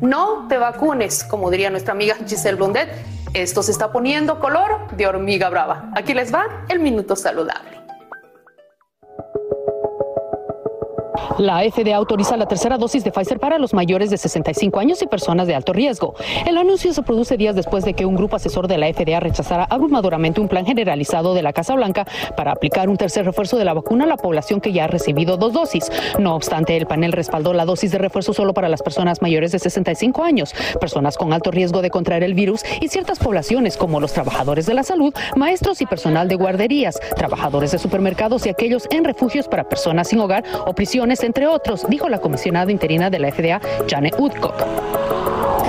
no 0.00 0.46
te 0.48 0.58
vacunes, 0.58 1.24
como 1.24 1.50
diría 1.50 1.70
nuestra 1.70 1.92
amiga 1.92 2.14
Giselle 2.26 2.56
Blondet 2.56 2.88
esto 3.34 3.62
se 3.62 3.72
está 3.72 3.92
poniendo 3.92 4.40
color 4.40 4.88
de 4.96 5.06
hormiga 5.06 5.48
brava. 5.50 5.90
Aquí 5.94 6.14
les 6.14 6.32
va 6.34 6.64
el 6.68 6.80
minuto 6.80 7.16
saludable. 7.16 7.79
La 11.38 11.62
FDA 11.62 11.96
autoriza 11.96 12.36
la 12.36 12.46
tercera 12.46 12.76
dosis 12.76 13.04
de 13.04 13.12
Pfizer 13.12 13.38
para 13.38 13.58
los 13.58 13.72
mayores 13.72 14.10
de 14.10 14.18
65 14.18 14.78
años 14.80 15.00
y 15.02 15.06
personas 15.06 15.46
de 15.46 15.54
alto 15.54 15.72
riesgo. 15.72 16.14
El 16.46 16.58
anuncio 16.58 16.92
se 16.92 17.02
produce 17.02 17.36
días 17.36 17.54
después 17.54 17.84
de 17.84 17.94
que 17.94 18.04
un 18.04 18.16
grupo 18.16 18.36
asesor 18.36 18.68
de 18.68 18.78
la 18.78 18.92
FDA 18.92 19.20
rechazara 19.20 19.64
abrumadoramente 19.64 20.40
un 20.40 20.48
plan 20.48 20.66
generalizado 20.66 21.34
de 21.34 21.42
la 21.42 21.52
Casa 21.52 21.74
Blanca 21.74 22.06
para 22.36 22.52
aplicar 22.52 22.88
un 22.88 22.96
tercer 22.96 23.24
refuerzo 23.24 23.56
de 23.56 23.64
la 23.64 23.74
vacuna 23.74 24.04
a 24.04 24.06
la 24.08 24.16
población 24.16 24.60
que 24.60 24.72
ya 24.72 24.84
ha 24.84 24.88
recibido 24.88 25.36
dos 25.36 25.52
dosis. 25.52 25.90
No 26.18 26.34
obstante, 26.34 26.76
el 26.76 26.86
panel 26.86 27.12
respaldó 27.12 27.52
la 27.52 27.64
dosis 27.64 27.92
de 27.92 27.98
refuerzo 27.98 28.32
solo 28.32 28.52
para 28.52 28.68
las 28.68 28.82
personas 28.82 29.22
mayores 29.22 29.52
de 29.52 29.58
65 29.58 30.22
años, 30.22 30.54
personas 30.80 31.16
con 31.16 31.32
alto 31.32 31.50
riesgo 31.50 31.80
de 31.80 31.90
contraer 31.90 32.22
el 32.22 32.34
virus 32.34 32.62
y 32.80 32.88
ciertas 32.88 33.18
poblaciones 33.18 33.76
como 33.76 34.00
los 34.00 34.12
trabajadores 34.12 34.66
de 34.66 34.74
la 34.74 34.82
salud, 34.82 35.14
maestros 35.36 35.80
y 35.80 35.86
personal 35.86 36.28
de 36.28 36.34
guarderías, 36.34 36.98
trabajadores 37.16 37.70
de 37.70 37.78
supermercados 37.78 38.46
y 38.46 38.48
aquellos 38.48 38.86
en 38.90 39.04
refugios 39.04 39.48
para 39.48 39.68
personas 39.68 40.08
sin 40.08 40.20
hogar 40.20 40.44
o 40.66 40.74
prisiones 40.74 41.19
entre 41.22 41.46
otros, 41.46 41.86
dijo 41.88 42.08
la 42.08 42.18
comisionada 42.18 42.70
interina 42.72 43.10
de 43.10 43.18
la 43.18 43.30
FDA, 43.32 43.60
Janet 43.88 44.18
Woodcock. 44.18 44.54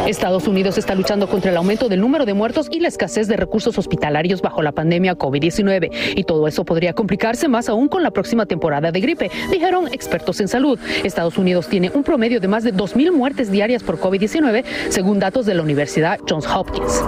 Estados 0.07 0.47
Unidos 0.47 0.77
está 0.77 0.95
luchando 0.95 1.27
contra 1.27 1.51
el 1.51 1.57
aumento 1.57 1.87
del 1.87 2.01
número 2.01 2.25
de 2.25 2.33
muertos 2.33 2.67
y 2.71 2.79
la 2.79 2.87
escasez 2.87 3.27
de 3.27 3.37
recursos 3.37 3.77
hospitalarios 3.77 4.41
bajo 4.41 4.61
la 4.61 4.71
pandemia 4.71 5.17
COVID-19. 5.17 5.91
Y 6.15 6.23
todo 6.23 6.47
eso 6.47 6.65
podría 6.65 6.93
complicarse 6.93 7.47
más 7.47 7.69
aún 7.69 7.87
con 7.87 8.03
la 8.03 8.11
próxima 8.11 8.45
temporada 8.45 8.91
de 8.91 8.99
gripe, 8.99 9.31
dijeron 9.51 9.87
expertos 9.91 10.39
en 10.41 10.47
salud. 10.47 10.79
Estados 11.03 11.37
Unidos 11.37 11.67
tiene 11.67 11.91
un 11.93 12.03
promedio 12.03 12.39
de 12.39 12.47
más 12.47 12.63
de 12.63 12.73
2.000 12.73 13.11
muertes 13.11 13.51
diarias 13.51 13.83
por 13.83 13.99
COVID-19, 13.99 14.63
según 14.89 15.19
datos 15.19 15.45
de 15.45 15.53
la 15.53 15.61
Universidad 15.61 16.19
Johns 16.27 16.47
Hopkins. 16.47 17.01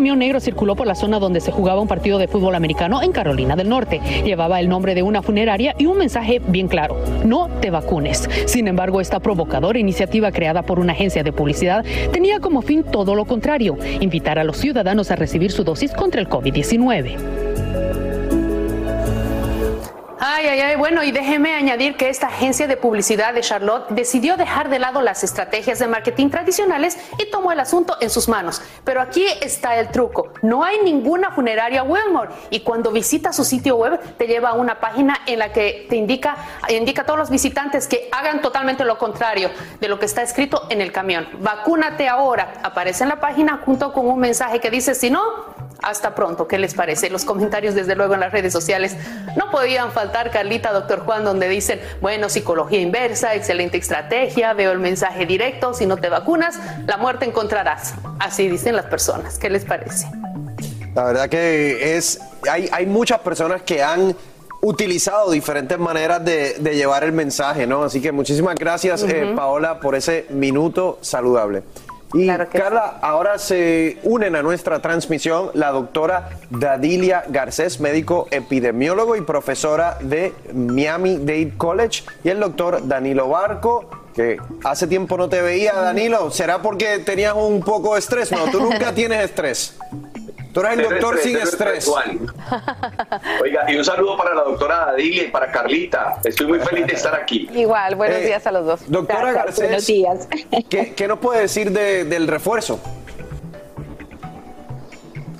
Camión 0.00 0.20
negro 0.20 0.40
circuló 0.40 0.76
por 0.76 0.86
la 0.86 0.94
zona 0.94 1.18
donde 1.18 1.42
se 1.42 1.52
jugaba 1.52 1.82
un 1.82 1.86
partido 1.86 2.16
de 2.16 2.26
fútbol 2.26 2.54
americano 2.54 3.02
en 3.02 3.12
Carolina 3.12 3.54
del 3.54 3.68
Norte. 3.68 4.00
Llevaba 4.24 4.58
el 4.58 4.66
nombre 4.66 4.94
de 4.94 5.02
una 5.02 5.20
funeraria 5.20 5.74
y 5.76 5.84
un 5.84 5.98
mensaje 5.98 6.40
bien 6.48 6.68
claro, 6.68 6.96
no 7.26 7.50
te 7.60 7.68
vacunes. 7.68 8.26
Sin 8.46 8.66
embargo, 8.66 9.02
esta 9.02 9.20
provocadora 9.20 9.78
iniciativa 9.78 10.32
creada 10.32 10.62
por 10.62 10.78
una 10.78 10.94
agencia 10.94 11.22
de 11.22 11.34
publicidad 11.34 11.84
tenía 12.14 12.40
como 12.40 12.62
fin 12.62 12.82
todo 12.82 13.14
lo 13.14 13.26
contrario, 13.26 13.76
invitar 14.00 14.38
a 14.38 14.44
los 14.44 14.56
ciudadanos 14.56 15.10
a 15.10 15.16
recibir 15.16 15.52
su 15.52 15.64
dosis 15.64 15.92
contra 15.92 16.22
el 16.22 16.30
COVID-19. 16.30 17.89
Ay, 20.22 20.48
ay, 20.48 20.60
ay, 20.60 20.76
bueno, 20.76 21.02
y 21.02 21.12
déjeme 21.12 21.54
añadir 21.54 21.96
que 21.96 22.10
esta 22.10 22.26
agencia 22.26 22.66
de 22.66 22.76
publicidad 22.76 23.32
de 23.32 23.40
Charlotte 23.40 23.88
decidió 23.88 24.36
dejar 24.36 24.68
de 24.68 24.78
lado 24.78 25.00
las 25.00 25.24
estrategias 25.24 25.78
de 25.78 25.88
marketing 25.88 26.28
tradicionales 26.28 26.98
y 27.16 27.30
tomó 27.30 27.52
el 27.52 27.58
asunto 27.58 27.96
en 28.02 28.10
sus 28.10 28.28
manos. 28.28 28.60
Pero 28.84 29.00
aquí 29.00 29.24
está 29.40 29.78
el 29.78 29.88
truco. 29.88 30.34
No 30.42 30.62
hay 30.62 30.82
ninguna 30.84 31.30
funeraria 31.30 31.84
Wilmore 31.84 32.32
y 32.50 32.60
cuando 32.60 32.92
visitas 32.92 33.34
su 33.34 33.46
sitio 33.46 33.76
web 33.76 33.98
te 34.18 34.26
lleva 34.26 34.50
a 34.50 34.52
una 34.52 34.78
página 34.78 35.20
en 35.24 35.38
la 35.38 35.54
que 35.54 35.86
te 35.88 35.96
indica, 35.96 36.36
indica 36.68 37.00
a 37.00 37.06
todos 37.06 37.18
los 37.18 37.30
visitantes 37.30 37.88
que 37.88 38.10
hagan 38.12 38.42
totalmente 38.42 38.84
lo 38.84 38.98
contrario 38.98 39.50
de 39.80 39.88
lo 39.88 39.98
que 39.98 40.04
está 40.04 40.20
escrito 40.20 40.66
en 40.68 40.82
el 40.82 40.92
camión. 40.92 41.28
Vacúnate 41.38 42.08
ahora. 42.08 42.60
Aparece 42.62 43.04
en 43.04 43.08
la 43.08 43.20
página 43.20 43.62
junto 43.64 43.94
con 43.94 44.06
un 44.06 44.18
mensaje 44.18 44.60
que 44.60 44.68
dice, 44.68 44.94
si 44.94 45.08
no, 45.08 45.22
hasta 45.82 46.14
pronto, 46.14 46.46
¿qué 46.46 46.58
les 46.58 46.74
parece? 46.74 47.10
Los 47.10 47.24
comentarios, 47.24 47.74
desde 47.74 47.94
luego, 47.94 48.14
en 48.14 48.20
las 48.20 48.32
redes 48.32 48.52
sociales 48.52 48.96
no 49.36 49.50
podían 49.50 49.92
faltar, 49.92 50.09
Carlita, 50.30 50.72
doctor 50.72 51.00
Juan, 51.00 51.24
donde 51.24 51.48
dicen, 51.48 51.80
bueno, 52.00 52.28
psicología 52.28 52.80
inversa, 52.80 53.34
excelente 53.34 53.78
estrategia, 53.78 54.52
veo 54.52 54.72
el 54.72 54.78
mensaje 54.78 55.26
directo, 55.26 55.74
si 55.74 55.86
no 55.86 55.96
te 55.96 56.08
vacunas, 56.08 56.58
la 56.86 56.96
muerte 56.96 57.24
encontrarás. 57.24 57.94
Así 58.18 58.48
dicen 58.48 58.76
las 58.76 58.86
personas, 58.86 59.38
¿qué 59.38 59.50
les 59.50 59.64
parece? 59.64 60.06
La 60.94 61.04
verdad 61.04 61.28
que 61.28 61.96
es, 61.96 62.20
hay, 62.50 62.68
hay 62.72 62.86
muchas 62.86 63.20
personas 63.20 63.62
que 63.62 63.82
han 63.82 64.14
utilizado 64.62 65.30
diferentes 65.30 65.78
maneras 65.78 66.24
de, 66.24 66.54
llevar 66.74 67.04
el 67.04 67.12
mensaje, 67.12 67.66
¿no? 67.66 67.84
Así 67.84 68.00
que 68.00 68.12
muchísimas 68.12 68.54
gracias, 68.56 69.02
eh, 69.04 69.32
Paola, 69.34 69.80
por 69.80 69.94
ese 69.94 70.26
minuto 70.30 70.98
saludable. 71.00 71.62
Y 72.12 72.26
Carla, 72.26 72.98
ahora 73.02 73.38
se 73.38 73.98
unen 74.02 74.34
a 74.34 74.42
nuestra 74.42 74.80
transmisión 74.80 75.50
la 75.54 75.70
doctora 75.70 76.30
Dadilia 76.50 77.24
Garcés, 77.28 77.78
médico 77.78 78.26
epidemiólogo 78.32 79.14
y 79.14 79.20
profesora 79.20 79.96
de 80.00 80.32
Miami 80.52 81.18
Dade 81.18 81.52
College, 81.56 82.02
y 82.24 82.30
el 82.30 82.40
doctor 82.40 82.86
Danilo 82.88 83.28
Barco, 83.28 83.88
que 84.14 84.38
hace 84.64 84.88
tiempo 84.88 85.16
no 85.16 85.28
te 85.28 85.40
veía, 85.40 85.72
Danilo. 85.74 86.32
¿Será 86.32 86.60
porque 86.60 86.98
tenías 86.98 87.34
un 87.34 87.60
poco 87.60 87.94
de 87.94 88.00
estrés? 88.00 88.32
No, 88.32 88.50
tú 88.50 88.60
nunca 88.60 88.92
tienes 88.94 89.24
estrés. 89.24 89.78
Tú 90.52 90.60
eres 90.60 90.78
el 90.78 90.82
doctor 90.82 91.18
sin 91.18 91.36
estrés. 91.36 91.88
Oiga, 93.42 93.70
y 93.70 93.76
un 93.76 93.84
saludo 93.84 94.16
para 94.16 94.34
la 94.34 94.42
doctora 94.42 94.86
Dadilia 94.86 95.24
y 95.24 95.28
para 95.28 95.52
Carlita. 95.52 96.18
Estoy 96.24 96.46
muy 96.46 96.58
feliz 96.58 96.86
de 96.86 96.94
estar 96.94 97.14
aquí. 97.14 97.48
Igual, 97.54 97.94
buenos 97.94 98.18
eh, 98.18 98.26
días 98.26 98.46
a 98.46 98.52
los 98.52 98.66
dos. 98.66 98.80
Doctora 98.86 99.32
Garcés, 99.32 99.64
buenos 99.64 99.86
días. 99.86 100.28
¿qué, 100.68 100.92
¿qué, 100.94 101.08
nos 101.08 101.18
puede 101.18 101.42
decir 101.42 101.70
del 101.70 102.26
refuerzo? 102.26 102.80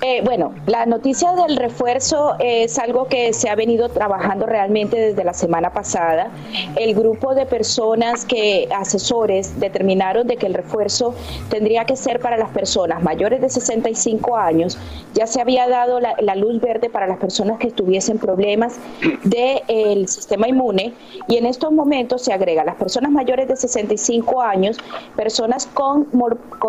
Eh, 0.03 0.23
bueno, 0.25 0.55
la 0.67 0.87
noticia 0.87 1.35
del 1.35 1.57
refuerzo 1.57 2.35
es 2.39 2.79
algo 2.79 3.07
que 3.07 3.35
se 3.35 3.51
ha 3.51 3.55
venido 3.55 3.91
trabajando 3.91 4.47
realmente 4.47 4.97
desde 4.99 5.25
la 5.25 5.35
semana 5.35 5.75
pasada. 5.75 6.31
El 6.77 6.95
grupo 6.95 7.35
de 7.35 7.45
personas 7.45 8.25
que 8.25 8.67
asesores 8.75 9.61
determinaron 9.61 10.27
de 10.27 10.37
que 10.39 10.47
el 10.47 10.55
refuerzo 10.55 11.15
tendría 11.51 11.85
que 11.85 11.97
ser 11.97 12.19
para 12.19 12.39
las 12.39 12.49
personas 12.49 13.03
mayores 13.03 13.43
de 13.43 13.51
65 13.51 14.39
años. 14.39 14.79
Ya 15.13 15.27
se 15.27 15.39
había 15.43 15.69
dado 15.69 16.01
la, 16.01 16.35
luz 16.35 16.63
verde 16.63 16.89
para 16.89 17.07
las 17.07 17.19
personas 17.19 17.59
que 17.59 17.71
tuviesen 17.71 18.19
problemas 18.19 18.79
del 19.25 20.09
sistema 20.09 20.49
inmune 20.49 20.95
y 21.29 21.37
en 21.37 21.45
estos 21.45 21.73
momentos 21.73 22.23
se 22.23 22.33
agrega 22.33 22.65
las 22.65 22.77
personas 22.77 23.11
mayores 23.11 23.49
de 23.49 23.57
65 23.57 24.41
años, 24.41 24.79
personas 25.15 25.67
con, 25.67 26.09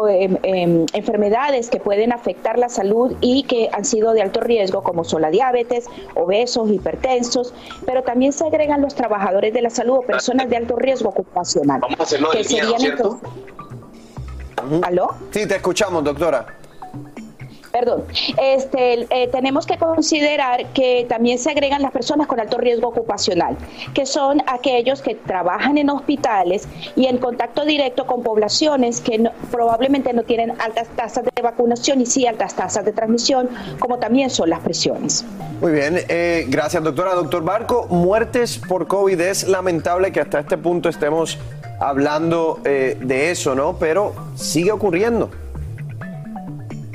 em, 0.09 0.37
em, 0.43 0.85
enfermedades 0.91 1.69
que 1.69 1.79
pueden 1.79 2.11
afectar 2.11 2.59
la 2.59 2.67
salud 2.67 3.15
y 3.21 3.43
que 3.43 3.69
han 3.71 3.85
sido 3.85 4.13
de 4.13 4.21
alto 4.21 4.41
riesgo, 4.41 4.83
como 4.83 5.03
son 5.03 5.21
la 5.21 5.29
diabetes, 5.29 5.85
obesos, 6.15 6.69
hipertensos, 6.69 7.53
pero 7.85 8.03
también 8.03 8.33
se 8.33 8.45
agregan 8.45 8.81
los 8.81 8.95
trabajadores 8.95 9.53
de 9.53 9.61
la 9.61 9.69
salud 9.69 9.97
o 9.97 10.01
personas 10.01 10.49
de 10.49 10.57
alto 10.57 10.75
riesgo 10.75 11.09
ocupacional. 11.09 11.79
Vamos 11.81 11.99
a 11.99 12.03
hacerlo 12.03 12.31
del 12.31 12.45
¿cierto? 12.45 13.19
¿Aló? 14.83 15.09
Sí, 15.31 15.47
te 15.47 15.55
escuchamos, 15.55 16.03
doctora 16.03 16.60
perdón, 17.71 18.03
este, 18.37 19.07
eh, 19.09 19.27
tenemos 19.31 19.65
que 19.65 19.77
considerar 19.77 20.67
que 20.73 21.05
también 21.07 21.39
se 21.39 21.49
agregan 21.49 21.81
las 21.81 21.91
personas 21.91 22.27
con 22.27 22.39
alto 22.39 22.57
riesgo 22.57 22.89
ocupacional, 22.89 23.57
que 23.93 24.05
son 24.05 24.41
aquellos 24.47 25.01
que 25.01 25.15
trabajan 25.15 25.77
en 25.77 25.89
hospitales 25.89 26.67
y 26.95 27.05
en 27.05 27.17
contacto 27.17 27.65
directo 27.65 28.05
con 28.05 28.23
poblaciones 28.23 29.01
que 29.01 29.29
probablemente 29.51 30.13
no 30.13 30.23
tienen 30.23 30.53
altas 30.59 30.87
tasas 30.95 31.23
de 31.23 31.41
vacunación 31.41 32.01
y 32.01 32.05
sí 32.05 32.27
altas 32.27 32.55
tasas 32.55 32.85
de 32.85 32.91
transmisión, 32.91 33.49
como 33.79 33.97
también 33.97 34.29
son 34.29 34.49
las 34.49 34.59
prisiones. 34.59 35.25
Muy 35.61 35.71
bien, 35.71 35.99
eh, 36.09 36.45
gracias 36.49 36.83
doctora. 36.83 37.13
Doctor 37.13 37.43
Barco, 37.43 37.87
muertes 37.89 38.57
por 38.57 38.87
COVID 38.87 39.19
es 39.21 39.47
lamentable 39.47 40.11
que 40.11 40.19
hasta 40.19 40.39
este 40.39 40.57
punto 40.57 40.89
estemos 40.89 41.37
hablando 41.79 42.59
eh, 42.63 42.97
de 43.01 43.31
eso, 43.31 43.55
¿no? 43.55 43.77
Pero 43.77 44.13
sigue 44.35 44.71
ocurriendo. 44.71 45.29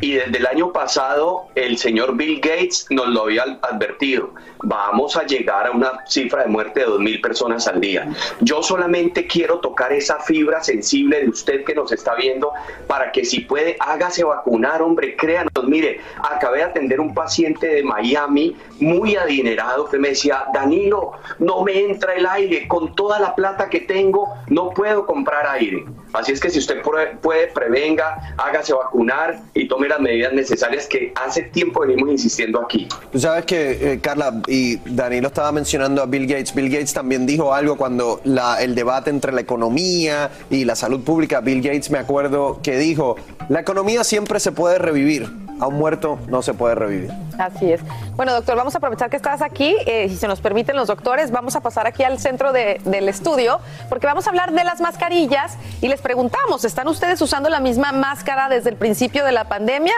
Y 0.00 0.12
desde 0.12 0.38
el 0.38 0.46
año 0.46 0.72
pasado 0.72 1.48
el 1.54 1.78
señor 1.78 2.16
Bill 2.16 2.40
Gates 2.40 2.86
nos 2.90 3.08
lo 3.08 3.22
había 3.22 3.42
advertido. 3.62 4.30
Vamos 4.62 5.16
a 5.16 5.24
llegar 5.24 5.66
a 5.66 5.70
una 5.70 6.04
cifra 6.06 6.42
de 6.42 6.48
muerte 6.48 6.80
de 6.80 6.86
2.000 6.86 7.20
personas 7.22 7.66
al 7.66 7.80
día. 7.80 8.08
Yo 8.40 8.62
solamente 8.62 9.26
quiero 9.26 9.60
tocar 9.60 9.92
esa 9.92 10.18
fibra 10.20 10.62
sensible 10.62 11.20
de 11.22 11.28
usted 11.28 11.64
que 11.64 11.74
nos 11.74 11.92
está 11.92 12.14
viendo 12.14 12.52
para 12.86 13.12
que 13.12 13.24
si 13.24 13.40
puede, 13.40 13.76
hágase 13.80 14.24
vacunar, 14.24 14.82
hombre, 14.82 15.16
créanos. 15.16 15.52
Mire, 15.66 16.00
acabé 16.22 16.58
de 16.58 16.64
atender 16.64 17.00
un 17.00 17.14
paciente 17.14 17.66
de 17.66 17.82
Miami 17.82 18.56
muy 18.80 19.16
adinerado 19.16 19.88
que 19.88 19.98
me 19.98 20.08
decía, 20.08 20.44
Danilo, 20.52 21.12
no 21.38 21.62
me 21.62 21.78
entra 21.78 22.14
el 22.14 22.26
aire, 22.26 22.68
con 22.68 22.94
toda 22.94 23.18
la 23.18 23.34
plata 23.34 23.68
que 23.68 23.80
tengo, 23.80 24.34
no 24.48 24.70
puedo 24.70 25.06
comprar 25.06 25.46
aire. 25.46 25.84
Así 26.16 26.32
es 26.32 26.40
que 26.40 26.50
si 26.50 26.58
usted 26.58 26.80
puede, 26.82 27.48
prevenga, 27.48 28.34
hágase 28.38 28.72
vacunar 28.72 29.40
y 29.54 29.68
tome 29.68 29.88
las 29.88 30.00
medidas 30.00 30.32
necesarias 30.32 30.86
que 30.86 31.12
hace 31.14 31.42
tiempo 31.42 31.80
venimos 31.80 32.10
insistiendo 32.10 32.62
aquí. 32.62 32.88
Tú 33.12 33.20
sabes 33.20 33.44
que, 33.44 33.92
eh, 33.92 34.00
Carla, 34.00 34.40
y 34.46 34.76
Danilo 34.76 35.28
estaba 35.28 35.52
mencionando 35.52 36.02
a 36.02 36.06
Bill 36.06 36.26
Gates. 36.26 36.54
Bill 36.54 36.70
Gates 36.70 36.94
también 36.94 37.26
dijo 37.26 37.52
algo 37.52 37.76
cuando 37.76 38.20
la, 38.24 38.62
el 38.62 38.74
debate 38.74 39.10
entre 39.10 39.32
la 39.32 39.42
economía 39.42 40.30
y 40.50 40.64
la 40.64 40.74
salud 40.74 41.02
pública. 41.04 41.40
Bill 41.40 41.62
Gates, 41.62 41.90
me 41.90 41.98
acuerdo 41.98 42.60
que 42.62 42.78
dijo, 42.78 43.16
la 43.48 43.60
economía 43.60 44.04
siempre 44.04 44.40
se 44.40 44.52
puede 44.52 44.78
revivir 44.78 45.45
a 45.60 45.66
un 45.66 45.76
muerto 45.76 46.18
no 46.28 46.42
se 46.42 46.54
puede 46.54 46.74
revivir. 46.74 47.10
Así 47.38 47.70
es. 47.72 47.80
Bueno, 48.14 48.32
doctor, 48.32 48.56
vamos 48.56 48.74
a 48.74 48.78
aprovechar 48.78 49.10
que 49.10 49.16
estás 49.16 49.42
aquí. 49.42 49.74
Eh, 49.86 50.08
si 50.08 50.16
se 50.16 50.28
nos 50.28 50.40
permiten 50.40 50.76
los 50.76 50.88
doctores, 50.88 51.30
vamos 51.30 51.56
a 51.56 51.60
pasar 51.60 51.86
aquí 51.86 52.02
al 52.02 52.18
centro 52.18 52.52
del 52.52 53.08
estudio 53.08 53.60
porque 53.88 54.06
vamos 54.06 54.26
a 54.26 54.30
hablar 54.30 54.52
de 54.52 54.64
las 54.64 54.80
mascarillas 54.80 55.56
y 55.80 55.88
les 55.88 56.00
preguntamos, 56.00 56.64
¿están 56.64 56.88
ustedes 56.88 57.20
usando 57.20 57.48
la 57.48 57.60
misma 57.60 57.92
máscara 57.92 58.48
desde 58.48 58.70
el 58.70 58.76
principio 58.76 59.24
de 59.24 59.32
la 59.32 59.44
pandemia? 59.44 59.94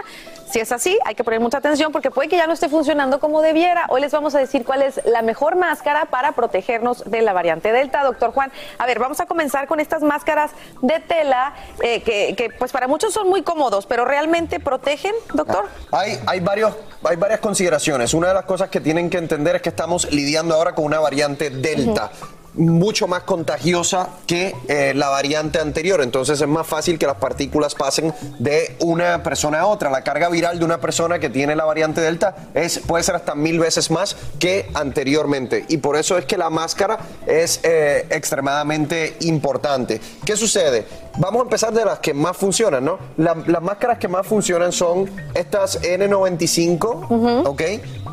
Si 0.51 0.61
es 0.61 0.73
así, 0.73 0.99
hay 1.05 1.15
que 1.15 1.25
poner 1.25 1.41
mucha 1.41 1.59
atención 1.59 1.93
porque 1.93 2.11
puede 2.11 2.29
que 2.29 2.37
ya 2.37 2.47
no 2.47 2.55
esté 2.55 2.69
funcionando 2.69 3.21
como 3.21 3.43
debiera. 3.43 3.85
Hoy 3.91 4.01
les 4.01 4.13
vamos 4.13 4.35
a 4.35 4.39
decir 4.39 4.65
cuál 4.65 4.83
es 4.83 5.01
la 5.05 5.21
mejor 5.21 5.57
máscara 5.57 6.07
para 6.07 6.33
protegernos 6.33 7.05
de 7.05 7.21
la 7.21 7.35
variante 7.35 7.71
Delta. 7.71 8.03
Doctor 8.03 8.33
Juan, 8.33 8.51
a 8.79 8.87
ver, 8.87 8.99
vamos 8.99 9.21
a 9.21 9.27
comenzar 9.27 9.67
con 9.67 9.79
estas 9.79 10.03
máscaras 10.03 10.51
de 10.81 11.01
tela 11.01 11.53
eh, 11.83 12.03
que, 12.03 12.51
pues 12.59 12.73
para 12.73 12.89
muchos 12.89 13.13
son 13.13 13.29
muy 13.29 13.43
cómodos, 13.43 13.85
pero 13.85 14.07
¿realmente 14.07 14.59
protegen, 14.59 15.15
doctor? 15.35 15.67
Hay, 15.93 16.19
hay, 16.27 16.41
varios, 16.41 16.75
hay 17.05 17.17
varias 17.17 17.41
consideraciones. 17.41 18.15
Una 18.15 18.29
de 18.29 18.35
las 18.35 18.45
cosas 18.45 18.71
que 18.71 18.81
tienen 18.81 19.11
que 19.11 19.19
entender 19.19 19.57
es 19.57 19.63
que 19.63 19.69
estamos 19.69 20.11
lidiando 20.11 20.55
ahora 20.55 20.75
con 20.75 20.87
una 20.87 20.99
variante 20.99 21.51
Delta 21.51 22.11
mucho 22.59 23.07
más 23.07 23.23
contagiosa 23.23 24.11
que 24.27 24.55
eh, 24.69 24.93
la 24.95 25.09
variante 25.09 25.59
anterior. 25.59 26.01
Entonces 26.01 26.41
es 26.41 26.49
más 26.49 26.67
fácil 26.67 26.99
que 26.99 27.07
las 27.07 27.17
partículas 27.17 27.75
pasen 27.75 28.13
de 28.39 28.77
una 28.81 29.23
persona 29.23 29.61
a 29.61 29.67
otra. 29.67 29.91
La 29.91 30.03
carga 30.03 30.29
viral 30.29 30.59
de 30.59 30.65
una 30.65 30.79
persona 30.81 31.19
que 31.19 31.31
tiene 31.31 31.57
la 31.57 31.65
variante 31.65 32.01
Delta 32.01 32.49
es, 32.55 32.81
puede 32.81 33.05
ser 33.05 33.15
hasta 33.15 33.35
mil 33.35 33.59
veces 33.59 33.91
más 33.91 34.17
que 34.39 34.69
anteriormente. 34.75 35.65
Y 35.69 35.79
por 35.79 35.97
eso 35.97 36.19
es 36.19 36.25
que 36.25 36.37
la 36.37 36.51
máscara 36.51 36.99
es 37.27 37.61
eh, 37.63 38.07
extremadamente 38.11 39.17
importante. 39.21 40.01
¿Qué 40.25 40.37
sucede? 40.37 40.87
Vamos 41.19 41.41
a 41.41 41.43
empezar 41.45 41.73
de 41.73 41.85
las 41.85 41.99
que 41.99 42.15
más 42.15 42.37
funcionan, 42.37 42.85
¿no? 42.85 42.99
las 43.17 43.63
máscaras 43.63 43.99
que 43.99 44.09
más 44.09 44.27
funcionan 44.27 44.73
son 44.73 45.11
estas 45.35 45.81
N95, 45.83 47.45
¿ok? 47.47 47.63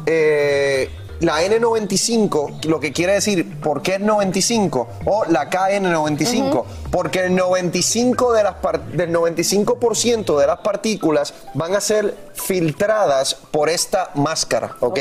Eh, 0.08 0.90
la 1.20 1.42
N95, 1.42 2.66
lo 2.66 2.80
que 2.80 2.92
quiere 2.92 3.14
decir, 3.14 3.60
¿por 3.60 3.82
qué 3.82 3.96
es 3.96 4.00
95? 4.02 4.88
O 5.06 5.26
la 5.26 5.50
KN95, 5.50 6.66
porque 6.92 7.26
el 7.26 7.36
95 7.36 8.34
de 8.34 8.44
las 8.44 8.56
del 8.94 9.14
95% 9.14 10.40
de 10.40 10.48
las 10.48 10.60
partículas 10.60 11.34
van 11.54 11.76
a 11.76 11.82
ser 11.82 12.16
filtradas 12.34 13.36
por 13.36 13.70
esta 13.70 14.12
máscara, 14.16 14.76
¿ok? 14.80 15.00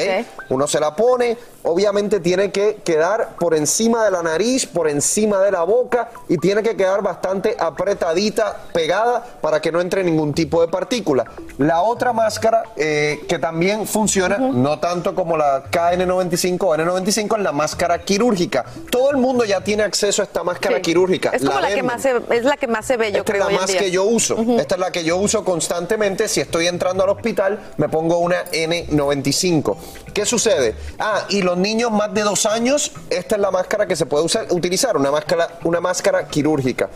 Uno 0.51 0.67
se 0.67 0.81
la 0.81 0.95
pone, 0.95 1.37
obviamente 1.65 2.21
tiene 2.21 2.51
que 2.53 2.77
quedar 2.85 3.37
por 3.39 3.55
encima 3.55 4.05
de 4.05 4.11
la 4.11 4.23
nariz, 4.23 4.67
por 4.67 4.89
encima 4.89 5.41
de 5.41 5.51
la 5.51 5.65
boca 5.65 6.11
y 6.29 6.39
tiene 6.39 6.63
que 6.63 6.77
quedar 6.77 7.03
bastante 7.03 7.57
apretadita, 7.59 8.57
pegada 8.73 9.25
para 9.41 9.61
que 9.61 9.73
no 9.73 9.81
entre 9.81 10.05
ningún 10.05 10.33
tipo 10.35 10.61
de 10.61 10.69
partícula. 10.69 11.25
La 11.59 11.83
otra 11.83 12.13
máscara 12.13 12.63
eh, 12.77 13.25
que 13.29 13.39
también 13.39 13.87
funciona, 13.87 14.39
no 14.39 14.79
tanto 14.79 15.15
como 15.15 15.37
la 15.37 15.65
KN 15.71 16.05
N95 16.09 16.59
o 16.63 16.77
N95 16.77 17.37
es 17.39 17.43
la 17.43 17.53
máscara 17.53 17.99
quirúrgica. 18.03 18.65
Todo 18.91 19.11
el 19.11 19.17
mundo 19.17 19.45
ya 19.45 19.61
tiene 19.63 19.83
acceso 19.83 20.23
a 20.23 20.25
esta 20.27 20.43
máscara 20.45 20.77
Sí. 20.77 20.83
quirúrgica. 20.83 21.31
Es 21.31 21.45
como 21.45 21.61
la, 21.61 21.75
que 21.75 21.83
más 21.83 22.03
se, 22.03 22.15
es 22.31 22.45
la 22.45 22.57
que 22.57 22.67
más 22.67 22.85
se 22.87 22.97
ve, 22.97 23.11
yo 23.13 23.19
Esta 23.19 23.33
creo. 23.33 23.43
es 23.43 23.49
hoy 23.49 23.53
la 23.55 23.57
en 23.57 23.61
más 23.63 23.71
día. 23.71 23.81
que 23.81 23.91
yo 23.91 24.05
uso. 24.05 24.37
Esta 24.59 24.75
es 24.75 24.81
la 24.81 24.91
que 24.93 25.05
yo 25.05 25.17
uso 25.17 25.45
constantemente. 25.45 26.29
Si 26.29 26.41
estoy 26.41 26.67
entrando 26.67 27.05
al 27.05 27.11
hospital, 27.11 27.59
me 27.79 27.89
pongo 27.89 28.19
una 28.19 28.45
N95. 28.47 29.77
¿Qué 30.13 30.25
sucede? 30.27 30.75
Ah, 30.99 31.25
y 31.29 31.43
los 31.55 31.63
niños 31.63 31.93
más 31.93 32.13
de 32.13 32.23
dos 32.23 32.47
años, 32.47 32.91
esta 33.11 33.37
es 33.37 33.41
la 33.41 33.53
máscara 33.53 33.87
que 33.87 33.95
se 33.95 34.07
puede 34.07 34.25
usar, 34.25 34.47
utilizar, 34.51 34.97
una 34.97 35.13
máscara, 35.13 35.61
una 35.63 35.81
máscara 35.81 36.27
quirúrgica. 36.27 36.91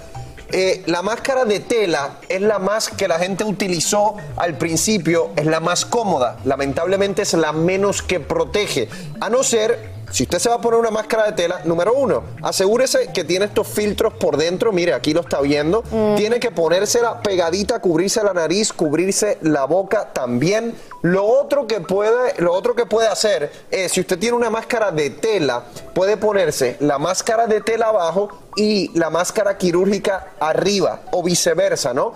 Eh, 0.50 0.82
la 0.86 1.00
máscara 1.02 1.44
de 1.44 1.61
tela 1.61 2.18
es 2.28 2.40
la 2.40 2.59
más 2.59 2.88
que 2.88 3.06
la 3.06 3.20
gente 3.20 3.44
utilizó 3.44 4.16
al 4.36 4.59
principio, 4.59 5.30
es 5.36 5.46
la 5.46 5.61
más 5.61 5.84
cómoda. 5.84 6.38
Lamentablemente 6.44 7.22
es 7.22 7.34
la 7.34 7.52
menos 7.52 8.02
que 8.02 8.18
protege. 8.18 8.88
A 9.20 9.30
no 9.30 9.44
ser 9.44 9.97
si 10.11 10.24
usted 10.24 10.38
se 10.38 10.48
va 10.48 10.56
a 10.56 10.61
poner 10.61 10.80
una 10.80 10.90
máscara 10.90 11.26
de 11.26 11.32
tela, 11.32 11.61
número 11.64 11.92
uno, 11.94 12.22
asegúrese 12.42 13.12
que 13.12 13.24
tiene 13.24 13.46
estos 13.46 13.66
filtros 13.68 14.14
por 14.14 14.36
dentro. 14.36 14.72
Mire, 14.72 14.94
aquí 14.94 15.12
lo 15.12 15.20
está 15.20 15.40
viendo. 15.40 15.82
Tiene 16.16 16.40
que 16.40 16.50
ponérsela 16.50 17.20
pegadita, 17.22 17.80
cubrirse 17.80 18.22
la 18.22 18.32
nariz, 18.32 18.72
cubrirse 18.72 19.38
la 19.42 19.64
boca 19.64 20.12
también. 20.12 20.74
Lo 21.02 21.24
otro 21.24 21.66
que 21.66 21.80
puede, 21.80 22.34
lo 22.38 22.52
otro 22.52 22.74
que 22.74 22.86
puede 22.86 23.09
hacer 23.09 23.50
es, 23.70 23.92
si 23.92 24.00
usted 24.00 24.18
tiene 24.18 24.36
una 24.36 24.50
máscara 24.50 24.90
de 24.90 25.11
tela, 25.11 25.64
puede 25.94 26.16
ponerse 26.16 26.76
la 26.80 26.98
máscara 26.98 27.46
de 27.46 27.61
tela 27.61 27.88
abajo 27.88 28.28
y 28.56 28.90
la 28.98 29.11
máscara 29.11 29.56
quirúrgica 29.56 30.28
arriba 30.40 31.00
o 31.12 31.22
viceversa, 31.22 31.94
¿no? 31.94 32.14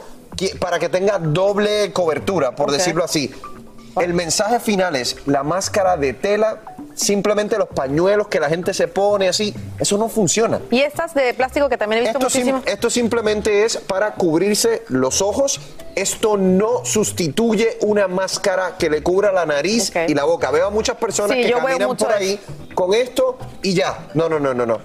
Para 0.58 0.78
que 0.78 0.88
tenga 0.88 1.18
doble 1.18 1.92
cobertura, 1.92 2.56
por 2.56 2.72
decirlo 2.72 3.04
así. 3.04 3.32
El 4.00 4.14
mensaje 4.14 4.58
final 4.58 4.96
es 4.96 5.16
la 5.26 5.42
máscara 5.42 5.98
de 5.98 6.14
tela, 6.14 6.60
simplemente 6.94 7.58
los 7.58 7.68
pañuelos 7.68 8.28
que 8.28 8.38
la 8.40 8.48
gente 8.48 8.74
se 8.74 8.88
pone 8.88 9.28
así, 9.28 9.54
eso 9.78 9.96
no 9.98 10.08
funciona. 10.08 10.60
Y 10.70 10.80
estas 10.80 11.14
de 11.14 11.32
plástico 11.34 11.68
que 11.68 11.76
también 11.78 12.02
he 12.02 12.08
visto 12.08 12.18
Esto, 12.18 12.30
sim- 12.30 12.62
esto 12.66 12.90
simplemente 12.90 13.64
es 13.64 13.76
para 13.76 14.14
cubrirse 14.14 14.82
los 14.88 15.22
ojos. 15.22 15.60
Esto 15.94 16.36
no 16.36 16.84
sustituye 16.84 17.76
una 17.82 18.08
máscara 18.08 18.76
que 18.78 18.88
le 18.88 19.02
cubra 19.02 19.30
la 19.32 19.44
nariz 19.46 19.92
y 20.08 20.14
la 20.14 20.24
boca. 20.24 20.50
Veo 20.50 20.66
a 20.66 20.70
muchas 20.70 20.96
personas 20.96 21.36
Sí, 21.36 21.42
que 21.44 21.52
caminan 21.52 21.88
por 21.88 21.96
eso. 21.96 22.08
ahí 22.08 22.40
con 22.74 22.94
esto 22.94 23.36
y 23.62 23.74
ya. 23.74 24.08
No, 24.14 24.28
no, 24.28 24.38
no, 24.40 24.54
no, 24.54 24.64
no. 24.64 24.78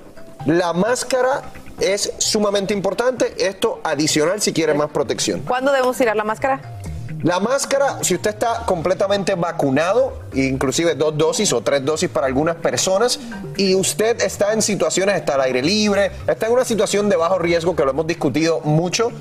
La 0.46 0.74
máscara 0.74 1.44
es 1.80 2.12
sumamente 2.18 2.74
importante. 2.74 3.34
Esto 3.38 3.80
adicional 3.84 4.42
si 4.42 4.52
quiere 4.52 4.74
más 4.74 4.90
protección. 4.90 5.42
¿Cuándo 5.42 5.72
debemos 5.72 5.96
tirar 5.98 6.16
la 6.16 6.24
máscara? 6.24 6.77
La 7.24 7.40
máscara, 7.40 8.04
si 8.04 8.14
usted 8.14 8.30
está 8.32 8.64
completamente 8.66 9.34
vacunado, 9.34 10.20
inclusive 10.34 10.94
dos 10.94 11.18
dosis 11.18 11.52
o 11.52 11.62
tres 11.62 11.84
dosis 11.84 12.10
para 12.10 12.28
algunas 12.28 12.56
personas, 12.58 13.20
y 13.58 13.74
usted 13.74 14.22
está 14.22 14.54
en 14.54 14.62
situaciones, 14.62 15.16
está 15.16 15.34
al 15.34 15.42
aire 15.42 15.64
libre, 15.64 16.12
está 16.28 16.46
en 16.46 16.54
una 16.54 16.64
situación 16.64 17.10
de 17.10 17.16
bajo 17.16 17.40
riesgo, 17.40 17.76
que 17.76 17.84
lo 17.84 17.92
hemos 17.92 18.06
discutido 18.06 18.62
mucho, 18.62 19.12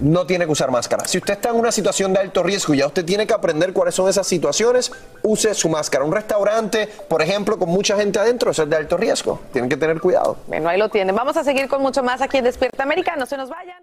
no 0.00 0.26
tiene 0.26 0.44
que 0.44 0.50
usar 0.50 0.72
máscara. 0.72 1.06
Si 1.06 1.18
usted 1.18 1.34
está 1.34 1.50
en 1.50 1.56
una 1.56 1.70
situación 1.70 2.12
de 2.12 2.18
alto 2.18 2.42
riesgo 2.42 2.74
y 2.74 2.78
ya 2.78 2.86
usted 2.88 3.04
tiene 3.04 3.26
que 3.26 3.34
aprender 3.34 3.72
cuáles 3.72 3.94
son 3.94 4.08
esas 4.08 4.26
situaciones, 4.26 4.90
use 5.22 5.54
su 5.54 5.68
máscara. 5.68 6.04
Un 6.04 6.12
restaurante, 6.12 6.88
por 7.08 7.22
ejemplo, 7.22 7.58
con 7.58 7.68
mucha 7.68 7.96
gente 7.96 8.18
adentro, 8.18 8.50
eso 8.50 8.64
es 8.64 8.70
de 8.70 8.76
alto 8.76 8.96
riesgo. 8.96 9.40
Tienen 9.52 9.70
que 9.70 9.76
tener 9.76 10.00
cuidado. 10.00 10.36
Bueno, 10.48 10.68
ahí 10.68 10.78
lo 10.78 10.88
tienen. 10.88 11.14
Vamos 11.14 11.36
a 11.36 11.44
seguir 11.44 11.68
con 11.68 11.80
mucho 11.80 12.02
más 12.02 12.20
aquí 12.20 12.38
en 12.38 12.44
Despierta 12.44 12.82
América. 12.82 13.14
No 13.16 13.26
se 13.26 13.36
nos 13.36 13.48
vayan. 13.48 13.82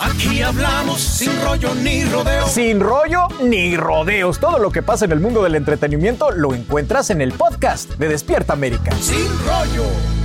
Aquí 0.00 0.42
hablamos 0.42 1.00
sin 1.00 1.30
rollo 1.42 1.72
ni 1.76 2.04
rodeo. 2.04 2.46
Sin 2.48 2.80
rollo 2.80 3.28
ni 3.42 3.76
rodeos. 3.76 4.40
Todo 4.40 4.58
lo 4.58 4.70
que 4.70 4.82
pasa 4.82 5.04
en 5.04 5.12
el 5.12 5.20
mundo 5.20 5.42
del 5.42 5.54
entretenimiento 5.54 6.30
lo 6.32 6.54
encuentras 6.54 7.10
en 7.10 7.20
el 7.20 7.32
podcast 7.32 7.90
de 7.92 8.08
Despierta 8.08 8.52
América. 8.52 8.90
Sin 9.00 9.28
rollo. 9.46 10.23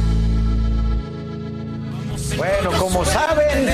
Bueno, 2.40 2.72
como 2.80 3.04
saben, 3.04 3.68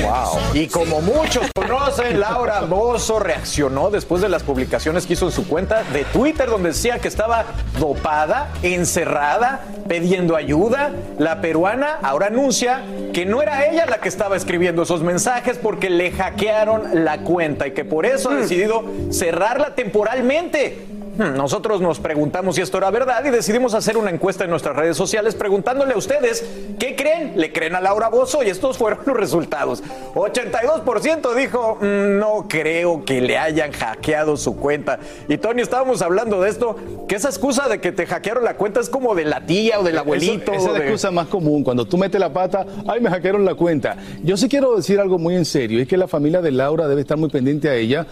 y 0.55 0.65
como 0.65 0.99
muchos 0.99 1.51
conocen, 1.53 2.19
Laura 2.19 2.61
Bozo 2.61 3.19
reaccionó 3.19 3.91
después 3.91 4.23
de 4.23 4.29
las 4.29 4.41
publicaciones 4.41 5.05
que 5.05 5.13
hizo 5.13 5.27
en 5.27 5.31
su 5.31 5.47
cuenta 5.47 5.83
de 5.93 6.03
Twitter, 6.05 6.49
donde 6.49 6.69
decía 6.69 6.97
que 6.97 7.07
estaba 7.07 7.45
dopada, 7.79 8.49
encerrada, 8.63 9.61
pidiendo 9.87 10.35
ayuda. 10.35 10.89
La 11.19 11.41
peruana 11.41 11.99
ahora 12.01 12.25
anuncia 12.25 12.81
que 13.13 13.27
no 13.27 13.43
era 13.43 13.67
ella 13.67 13.85
la 13.85 13.99
que 13.99 14.09
estaba 14.09 14.35
escribiendo 14.35 14.81
esos 14.81 15.03
mensajes 15.03 15.59
porque 15.59 15.91
le 15.91 16.11
hackearon 16.11 17.05
la 17.05 17.19
cuenta 17.19 17.67
y 17.67 17.71
que 17.71 17.85
por 17.85 18.07
eso 18.07 18.31
ha 18.31 18.35
decidido 18.35 18.83
cerrarla 19.11 19.75
temporalmente. 19.75 20.87
Nosotros 21.35 21.81
nos 21.81 21.99
preguntamos 21.99 22.55
si 22.55 22.61
esto 22.61 22.77
era 22.77 22.91
verdad 22.91 23.23
y 23.25 23.29
decidimos 23.29 23.73
hacer 23.73 23.97
una 23.97 24.09
encuesta 24.09 24.43
en 24.43 24.49
nuestras 24.49 24.75
redes 24.75 24.97
sociales 24.97 25.35
preguntándole 25.35 25.93
a 25.93 25.97
ustedes 25.97 26.45
qué 26.79 26.95
creen. 26.95 27.33
¿Le 27.35 27.51
creen 27.53 27.75
a 27.75 27.81
Laura 27.81 28.09
Bozo? 28.09 28.43
Y 28.43 28.49
estos 28.49 28.77
fueron 28.77 28.99
los 29.05 29.15
resultados. 29.15 29.81
82% 30.13 31.33
dijo, 31.35 31.77
"Mm, 31.81 32.17
no 32.19 32.45
creo 32.49 33.03
que 33.05 33.21
le 33.21 33.37
hayan 33.37 33.71
hackeado 33.71 34.37
su 34.37 34.55
cuenta. 34.57 34.99
Y 35.27 35.37
Tony, 35.37 35.61
estábamos 35.61 36.01
hablando 36.01 36.41
de 36.41 36.49
esto, 36.49 36.75
que 37.07 37.15
esa 37.15 37.29
excusa 37.29 37.67
de 37.67 37.79
que 37.79 37.91
te 37.91 38.05
hackearon 38.05 38.43
la 38.43 38.55
cuenta 38.55 38.79
es 38.79 38.89
como 38.89 39.15
de 39.15 39.25
la 39.25 39.45
tía 39.45 39.79
o 39.79 39.83
del 39.83 39.97
abuelito. 39.97 40.51
Eso- 40.51 40.61
esa 40.61 40.65
es 40.67 40.73
la 40.73 40.79
de- 40.79 40.85
excusa 40.85 41.11
más 41.11 41.27
común. 41.27 41.63
Cuando 41.63 41.85
tú 41.85 41.97
metes 41.97 42.19
la 42.19 42.31
pata, 42.33 42.65
ay, 42.87 42.99
me 43.01 43.09
hackearon 43.09 43.45
la 43.45 43.55
cuenta. 43.55 43.95
Yo 44.23 44.37
sí 44.37 44.49
quiero 44.49 44.75
decir 44.75 44.99
algo 44.99 45.17
muy 45.17 45.35
en 45.35 45.45
serio. 45.45 45.81
Es 45.81 45.87
que 45.87 45.97
la 45.97 46.07
familia 46.07 46.41
de 46.41 46.51
Laura 46.51 46.87
debe 46.87 47.01
estar 47.01 47.17
muy 47.17 47.29
pendiente 47.29 47.69
a 47.69 47.75
ella. 47.75 48.05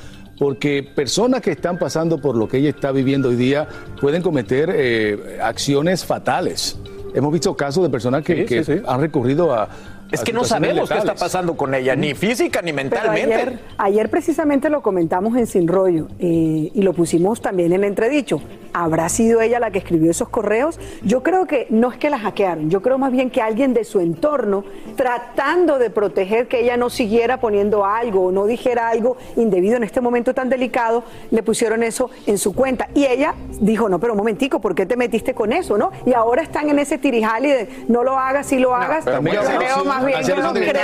Porque 0.43 0.83
personas 0.83 1.39
que 1.39 1.51
están 1.51 1.77
pasando 1.77 2.17
por 2.17 2.35
lo 2.35 2.49
que 2.49 2.57
ella 2.57 2.71
está 2.71 2.91
viviendo 2.91 3.29
hoy 3.29 3.37
día 3.37 3.65
pueden 4.01 4.21
cometer 4.21 4.69
eh, 4.75 5.39
acciones 5.41 6.03
fatales. 6.03 6.77
Hemos 7.13 7.31
visto 7.31 7.55
casos 7.55 7.81
de 7.81 7.89
personas 7.89 8.25
que, 8.25 8.39
Sí, 8.39 8.45
que 8.45 8.63
sí, 8.65 8.73
sí. 8.73 8.81
han 8.85 8.99
recurrido 8.99 9.53
a. 9.53 9.69
Es 10.13 10.23
que 10.23 10.31
no 10.31 10.43
sabemos 10.43 10.89
qué 10.89 10.97
está 10.97 11.15
pasando 11.15 11.57
con 11.57 11.73
ella, 11.73 11.95
ni 11.95 12.13
física 12.13 12.61
ni 12.61 12.71
Pero 12.71 12.83
mentalmente. 12.83 13.35
ayer, 13.35 13.59
ayer 13.77 14.09
precisamente 14.09 14.69
lo 14.69 14.81
comentamos 14.81 15.35
en 15.35 15.47
Sin 15.47 15.67
Rollo 15.67 16.07
eh, 16.19 16.71
y 16.73 16.81
lo 16.81 16.93
pusimos 16.93 17.41
también 17.41 17.73
en 17.73 17.83
entredicho. 17.83 18.41
¿Habrá 18.73 19.09
sido 19.09 19.41
ella 19.41 19.59
la 19.59 19.69
que 19.71 19.79
escribió 19.79 20.09
esos 20.09 20.29
correos? 20.29 20.79
Yo 21.03 21.21
creo 21.21 21.45
que 21.45 21.67
no 21.69 21.91
es 21.91 21.97
que 21.97 22.09
la 22.09 22.17
hackearon, 22.17 22.69
yo 22.69 22.81
creo 22.81 22.97
más 22.97 23.11
bien 23.11 23.29
que 23.29 23.41
alguien 23.41 23.73
de 23.73 23.83
su 23.83 23.99
entorno, 23.99 24.63
tratando 24.95 25.77
de 25.77 25.89
proteger 25.89 26.47
que 26.47 26.61
ella 26.61 26.77
no 26.77 26.89
siguiera 26.89 27.39
poniendo 27.39 27.85
algo 27.85 28.25
o 28.27 28.31
no 28.31 28.45
dijera 28.45 28.89
algo 28.89 29.17
indebido 29.35 29.77
en 29.77 29.83
este 29.83 30.01
momento 30.01 30.33
tan 30.33 30.49
delicado, 30.49 31.03
le 31.29 31.43
pusieron 31.43 31.83
eso 31.83 32.09
en 32.25 32.37
su 32.37 32.53
cuenta. 32.53 32.87
Y 32.95 33.05
ella 33.05 33.35
dijo, 33.59 33.89
no, 33.89 33.99
pero 33.99 34.13
un 34.13 34.17
momentico, 34.17 34.59
¿por 34.59 34.73
qué 34.73 34.85
te 34.85 34.95
metiste 34.95 35.33
con 35.33 35.53
eso? 35.53 35.73
no? 35.77 35.91
Y 36.05 36.13
ahora 36.13 36.41
están 36.41 36.69
en 36.69 36.79
ese 36.79 36.97
tirijali 36.97 37.49
de 37.49 37.69
no 37.87 38.03
lo 38.03 38.17
hagas, 38.17 38.47
si 38.47 38.59
lo 38.59 38.75
hagas. 38.75 39.05
Yo 39.05 39.21
creo 39.21 39.85
más 39.85 40.02
bien 40.05 40.19
eso 40.19 40.53
tiene 40.53 40.73
que 40.73 40.79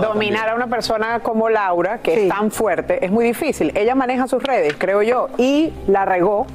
dominar, 0.00 0.48
a 0.48 0.54
una 0.54 0.66
persona 0.66 1.20
como 1.20 1.48
Laura, 1.48 1.98
que 1.98 2.24
es 2.24 2.28
tan 2.28 2.50
fuerte, 2.50 3.04
es 3.04 3.10
muy 3.10 3.24
difícil. 3.24 3.72
Ella 3.76 3.94
maneja 3.94 4.26
sus 4.26 4.42
redes, 4.42 4.74
creo 4.78 5.02
yo, 5.02 5.28
y 5.38 5.72
la 5.86 6.04
regó 6.04 6.46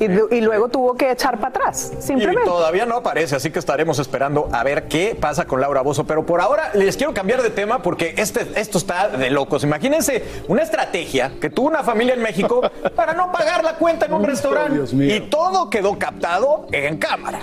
y, 0.00 0.04
y 0.04 0.40
luego 0.40 0.68
tuvo 0.68 0.94
que 0.94 1.10
echar 1.10 1.38
para 1.38 1.48
atrás, 1.48 1.92
Y 1.98 2.02
simplemente. 2.02 2.44
todavía 2.44 2.86
no 2.86 2.96
aparece, 2.96 3.34
así 3.36 3.50
que 3.50 3.58
estaremos 3.58 3.98
esperando 3.98 4.48
a 4.52 4.62
ver 4.62 4.86
qué 4.86 5.16
pasa 5.20 5.44
con 5.44 5.60
Laura 5.60 5.82
Bozo. 5.82 6.04
Pero 6.04 6.24
por 6.24 6.40
ahora 6.40 6.70
les 6.74 6.96
quiero 6.96 7.12
cambiar 7.12 7.42
de 7.42 7.50
tema 7.50 7.82
porque 7.82 8.14
este, 8.16 8.46
esto 8.54 8.78
está 8.78 9.08
de 9.08 9.30
locos. 9.30 9.64
Imagínense 9.64 10.24
una 10.46 10.62
estrategia 10.62 11.32
que 11.40 11.50
tuvo 11.50 11.66
una 11.68 11.82
familia 11.82 12.14
en 12.14 12.22
México 12.22 12.60
para 12.94 13.12
no 13.14 13.32
pagar 13.32 13.64
la 13.64 13.74
cuenta 13.74 14.06
en 14.06 14.12
un 14.14 14.24
restaurante. 14.24 14.84
Y 14.94 15.20
todo 15.20 15.68
quedó 15.68 15.98
captado 15.98 16.66
en 16.70 16.98
cámara. 16.98 17.40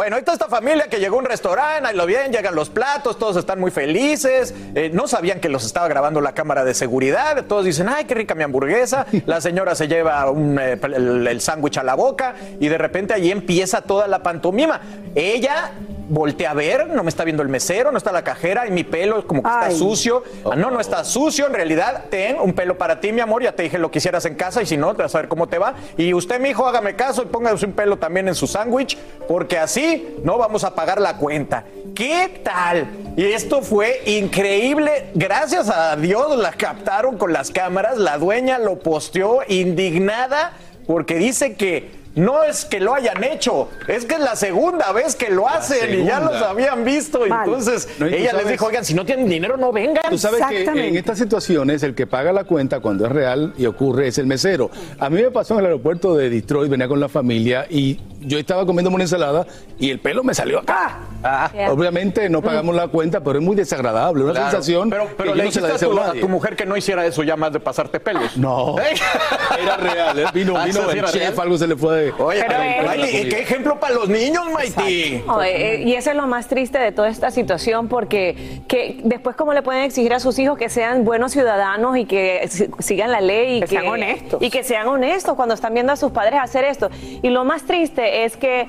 Bueno, 0.00 0.16
ahí 0.16 0.20
está 0.20 0.32
esta 0.32 0.48
familia 0.48 0.86
que 0.88 0.98
llegó 0.98 1.16
a 1.16 1.18
un 1.18 1.26
restaurante, 1.26 1.86
ahí 1.86 1.94
lo 1.94 2.06
bien, 2.06 2.32
llegan 2.32 2.54
los 2.54 2.70
platos, 2.70 3.18
todos 3.18 3.36
están 3.36 3.60
muy 3.60 3.70
felices, 3.70 4.54
eh, 4.74 4.90
no 4.90 5.06
sabían 5.06 5.40
que 5.40 5.50
los 5.50 5.66
estaba 5.66 5.88
grabando 5.88 6.22
la 6.22 6.32
cámara 6.32 6.64
de 6.64 6.72
seguridad, 6.72 7.44
todos 7.44 7.66
dicen, 7.66 7.86
ay, 7.86 8.06
qué 8.06 8.14
rica 8.14 8.34
mi 8.34 8.42
hamburguesa, 8.42 9.04
la 9.26 9.42
señora 9.42 9.74
se 9.74 9.88
lleva 9.88 10.32
eh, 10.58 10.80
el, 10.82 11.26
el 11.26 11.40
sándwich 11.42 11.76
a 11.76 11.82
la 11.82 11.96
boca 11.96 12.34
y 12.58 12.68
de 12.68 12.78
repente 12.78 13.12
ahí 13.12 13.30
empieza 13.30 13.82
toda 13.82 14.08
la 14.08 14.22
pantomima. 14.22 14.80
Ella 15.14 15.72
voltea 16.10 16.50
a 16.50 16.54
ver, 16.54 16.88
no 16.88 17.04
me 17.04 17.08
está 17.08 17.22
viendo 17.24 17.42
el 17.42 17.48
mesero, 17.48 17.92
no 17.92 17.96
está 17.96 18.10
la 18.10 18.24
cajera 18.24 18.66
y 18.66 18.72
mi 18.72 18.82
pelo 18.82 19.26
como 19.26 19.42
que 19.42 19.48
está 19.48 19.70
sucio. 19.70 20.24
Ah, 20.44 20.56
no, 20.56 20.70
no 20.70 20.80
está 20.80 21.04
sucio, 21.04 21.46
en 21.46 21.54
realidad 21.54 22.06
ten 22.10 22.38
un 22.40 22.52
pelo 22.52 22.76
para 22.76 23.00
ti, 23.00 23.12
mi 23.12 23.20
amor, 23.20 23.44
ya 23.44 23.52
te 23.52 23.62
dije 23.62 23.78
lo 23.78 23.90
que 23.90 23.98
hicieras 23.98 24.24
en 24.24 24.34
casa 24.34 24.60
y 24.60 24.66
si 24.66 24.76
no, 24.76 24.94
te 24.94 25.02
vas 25.02 25.14
a 25.14 25.18
ver 25.18 25.28
cómo 25.28 25.46
te 25.46 25.58
va. 25.58 25.76
Y 25.96 26.12
usted, 26.12 26.40
mi 26.40 26.50
hijo, 26.50 26.66
hágame 26.66 26.96
caso 26.96 27.22
y 27.22 27.26
póngase 27.26 27.64
un 27.64 27.72
pelo 27.72 27.96
también 27.96 28.26
en 28.26 28.34
su 28.34 28.48
sándwich, 28.48 28.98
porque 29.28 29.56
así 29.56 30.16
no 30.24 30.36
vamos 30.36 30.64
a 30.64 30.74
pagar 30.74 31.00
la 31.00 31.16
cuenta. 31.16 31.64
¿Qué 31.94 32.40
tal? 32.42 32.88
Y 33.16 33.24
esto 33.26 33.62
fue 33.62 34.02
increíble. 34.06 35.10
Gracias 35.14 35.68
a 35.68 35.94
Dios 35.94 36.36
la 36.36 36.52
captaron 36.52 37.18
con 37.18 37.32
las 37.32 37.50
cámaras. 37.50 37.98
La 37.98 38.18
dueña 38.18 38.58
lo 38.58 38.80
posteó 38.80 39.40
indignada 39.48 40.54
porque 40.86 41.16
dice 41.16 41.54
que 41.54 41.99
no 42.14 42.42
es 42.42 42.64
que 42.64 42.80
lo 42.80 42.94
hayan 42.94 43.22
hecho, 43.22 43.68
es 43.86 44.04
que 44.04 44.14
es 44.14 44.20
la 44.20 44.36
segunda 44.36 44.92
vez 44.92 45.14
que 45.14 45.30
lo 45.30 45.48
hacen 45.48 46.00
y 46.00 46.04
ya 46.04 46.20
los 46.20 46.34
habían 46.42 46.84
visto. 46.84 47.20
Vale. 47.20 47.44
entonces 47.44 47.88
No, 47.98 48.06
ella 48.06 48.32
les 48.32 48.48
dijo, 48.48 48.66
oigan, 48.66 48.84
si 48.84 48.94
no 48.94 49.04
tienen 49.04 49.28
dinero, 49.28 49.56
no 49.56 49.72
vengan. 49.72 50.02
Tú 50.10 50.18
sabes 50.18 50.44
que 50.48 50.64
en 50.64 50.96
estas 50.96 51.18
situaciones 51.18 51.82
el 51.82 51.94
que 51.94 52.06
paga 52.06 52.32
la 52.32 52.44
cuenta 52.44 52.80
cuando 52.80 53.06
es 53.06 53.12
real 53.12 53.54
y 53.56 53.66
ocurre 53.66 54.08
es 54.08 54.18
el 54.18 54.26
mesero. 54.26 54.70
A 54.98 55.08
mí 55.08 55.22
me 55.22 55.30
pasó 55.30 55.54
en 55.54 55.60
el 55.60 55.66
aeropuerto 55.66 56.16
de 56.16 56.30
Detroit, 56.30 56.70
venía 56.70 56.88
con 56.88 57.00
la 57.00 57.08
familia 57.08 57.66
y 57.68 57.98
yo 58.20 58.38
estaba 58.38 58.66
comiendo 58.66 58.90
una 58.90 59.04
ensalada 59.04 59.46
y 59.78 59.90
el 59.90 59.98
pelo 60.00 60.22
me 60.22 60.34
salió 60.34 60.58
acá. 60.60 60.98
Ah. 61.22 61.50
Obviamente 61.70 62.28
no 62.28 62.40
pagamos 62.42 62.74
la 62.74 62.88
cuenta, 62.88 63.20
pero 63.20 63.38
es 63.38 63.44
muy 63.44 63.56
desagradable, 63.56 64.24
una 64.24 64.32
Claro. 64.32 64.50
sensación 64.50 64.88
Pero, 64.90 65.08
pero 65.16 65.32
que 65.32 65.38
le 65.38 65.42
yo 65.42 65.48
no 65.48 65.52
se 65.52 65.60
la 65.60 65.68
a 65.68 65.72
deseo 65.72 65.90
tu, 65.90 65.98
a 65.98 66.04
a 66.04 66.06
nadie. 66.08 66.20
tu 66.20 66.28
mujer 66.28 66.56
que 66.56 66.66
no 66.66 66.76
hiciera 66.76 67.04
eso 67.06 67.22
ya 67.22 67.36
más 67.36 67.52
de 67.52 67.60
pasarte 67.60 68.00
pelos. 68.00 68.36
No. 68.36 68.76
Era 69.60 69.76
real, 69.76 70.18
¿eh? 70.18 70.24
vino, 70.32 70.56
Ah, 70.56 70.64
vino 70.64 70.80
¿eso 70.80 70.90
sí 70.92 70.98
el 70.98 71.04
chef, 71.06 71.14
real? 71.14 71.34
algo 71.40 71.58
se 71.58 71.66
le 71.66 71.76
fue. 71.76 72.12
Oye, 72.18 72.40
Pero, 72.46 72.54
pero, 72.58 72.62
eh, 72.62 72.82
Maite, 72.86 73.20
¿y 73.22 73.28
qué 73.28 73.40
ejemplo 73.40 73.78
para 73.80 73.94
los 73.94 74.08
niños, 74.08 74.44
Maiti? 74.52 75.22
No, 75.26 75.42
eh, 75.42 75.74
eh, 75.76 75.82
y 75.82 75.94
eso 75.94 76.10
es 76.10 76.16
lo 76.16 76.26
más 76.26 76.46
triste 76.48 76.78
de 76.78 76.92
toda 76.92 77.08
esta 77.08 77.30
situación 77.30 77.88
porque 77.88 78.62
que 78.68 79.00
después 79.04 79.36
cómo 79.36 79.52
le 79.52 79.62
pueden 79.62 79.82
exigir 79.84 80.12
a 80.14 80.20
sus 80.20 80.38
hijos 80.38 80.56
que 80.58 80.68
sean 80.68 81.04
buenos 81.04 81.32
ciudadanos 81.32 81.96
y 81.96 82.04
que 82.06 82.46
si- 82.48 82.68
sigan 82.78 83.10
la 83.10 83.20
ley 83.20 83.56
y 83.56 83.60
Que 83.60 83.66
sean 83.66 83.86
honestos. 83.86 84.42
y 84.42 84.50
que 84.50 84.62
sean 84.64 84.86
honestos 84.88 85.34
cuando 85.34 85.54
están 85.54 85.74
viendo 85.74 85.92
a 85.92 85.96
sus 85.96 86.12
padres 86.12 86.40
hacer 86.42 86.64
esto. 86.64 86.90
Y 87.22 87.28
lo 87.30 87.44
más 87.44 87.62
triste 87.64 88.09
es 88.10 88.36
que 88.36 88.66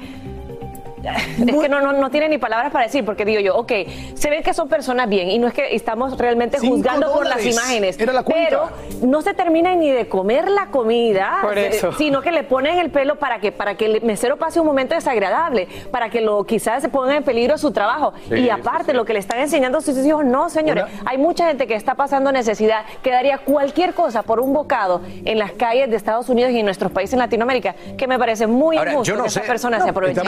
es 1.47 1.55
que 1.59 1.69
no, 1.69 1.81
no, 1.81 1.93
no 1.93 2.09
tiene 2.09 2.29
ni 2.29 2.37
palabras 2.37 2.71
para 2.71 2.85
decir, 2.85 3.03
porque 3.05 3.25
digo 3.25 3.39
yo, 3.41 3.55
ok, 3.55 3.71
se 4.13 4.29
ve 4.29 4.41
que 4.43 4.53
son 4.53 4.67
personas 4.67 5.09
bien 5.09 5.29
y 5.29 5.39
no 5.39 5.47
es 5.47 5.53
que 5.53 5.75
estamos 5.75 6.17
realmente 6.17 6.59
juzgando 6.59 7.11
por 7.11 7.25
las 7.25 7.45
imágenes, 7.45 7.99
Era 7.99 8.13
la 8.13 8.23
cuenta. 8.23 8.43
pero 8.49 8.69
no 9.07 9.21
se 9.21 9.33
terminan 9.33 9.79
ni 9.79 9.89
de 9.91 10.07
comer 10.07 10.49
la 10.49 10.67
comida, 10.67 11.39
Por 11.41 11.57
eso. 11.57 11.91
sino 11.93 12.21
que 12.21 12.31
le 12.31 12.43
ponen 12.43 12.77
el 12.79 12.89
pelo 12.91 13.15
para 13.17 13.39
que, 13.39 13.51
para 13.51 13.75
que 13.75 13.85
el 13.85 14.01
mesero 14.03 14.37
pase 14.37 14.59
un 14.59 14.65
momento 14.65 14.95
desagradable, 14.95 15.67
para 15.91 16.09
que 16.09 16.21
lo 16.21 16.43
quizás 16.45 16.81
se 16.81 16.89
ponga 16.89 17.15
en 17.15 17.23
peligro 17.23 17.57
su 17.57 17.71
trabajo. 17.71 18.13
Sí, 18.29 18.35
y 18.35 18.43
sí, 18.43 18.49
aparte, 18.49 18.93
lo 18.93 19.05
que 19.05 19.13
le 19.13 19.19
están 19.19 19.39
enseñando 19.39 19.79
a 19.79 19.81
sus 19.81 19.97
hijos, 20.05 20.23
no, 20.25 20.49
señores, 20.49 20.85
hay 21.05 21.17
mucha 21.17 21.47
gente 21.47 21.67
que 21.67 21.75
está 21.75 21.95
pasando 21.95 22.31
necesidad, 22.31 22.85
que 23.01 23.11
daría 23.11 23.37
cualquier 23.39 23.93
cosa 23.93 24.23
por 24.23 24.39
un 24.39 24.53
bocado 24.53 25.01
en 25.25 25.39
las 25.39 25.51
calles 25.53 25.89
de 25.89 25.95
Estados 25.95 26.29
Unidos 26.29 26.51
y 26.51 26.59
en 26.59 26.65
nuestros 26.65 26.91
países 26.91 27.13
en 27.13 27.19
Latinoamérica, 27.19 27.75
que 27.97 28.07
me 28.07 28.17
parece 28.19 28.47
muy 28.47 28.77
Ahora, 28.77 28.91
injusto 28.93 29.13
yo 29.13 29.17
no 29.17 29.23
que 29.23 29.29
sé. 29.29 29.39
esas 29.39 29.47
personas 29.49 29.79
No, 29.79 29.85
se 29.85 29.89
aprovechen. 29.91 30.23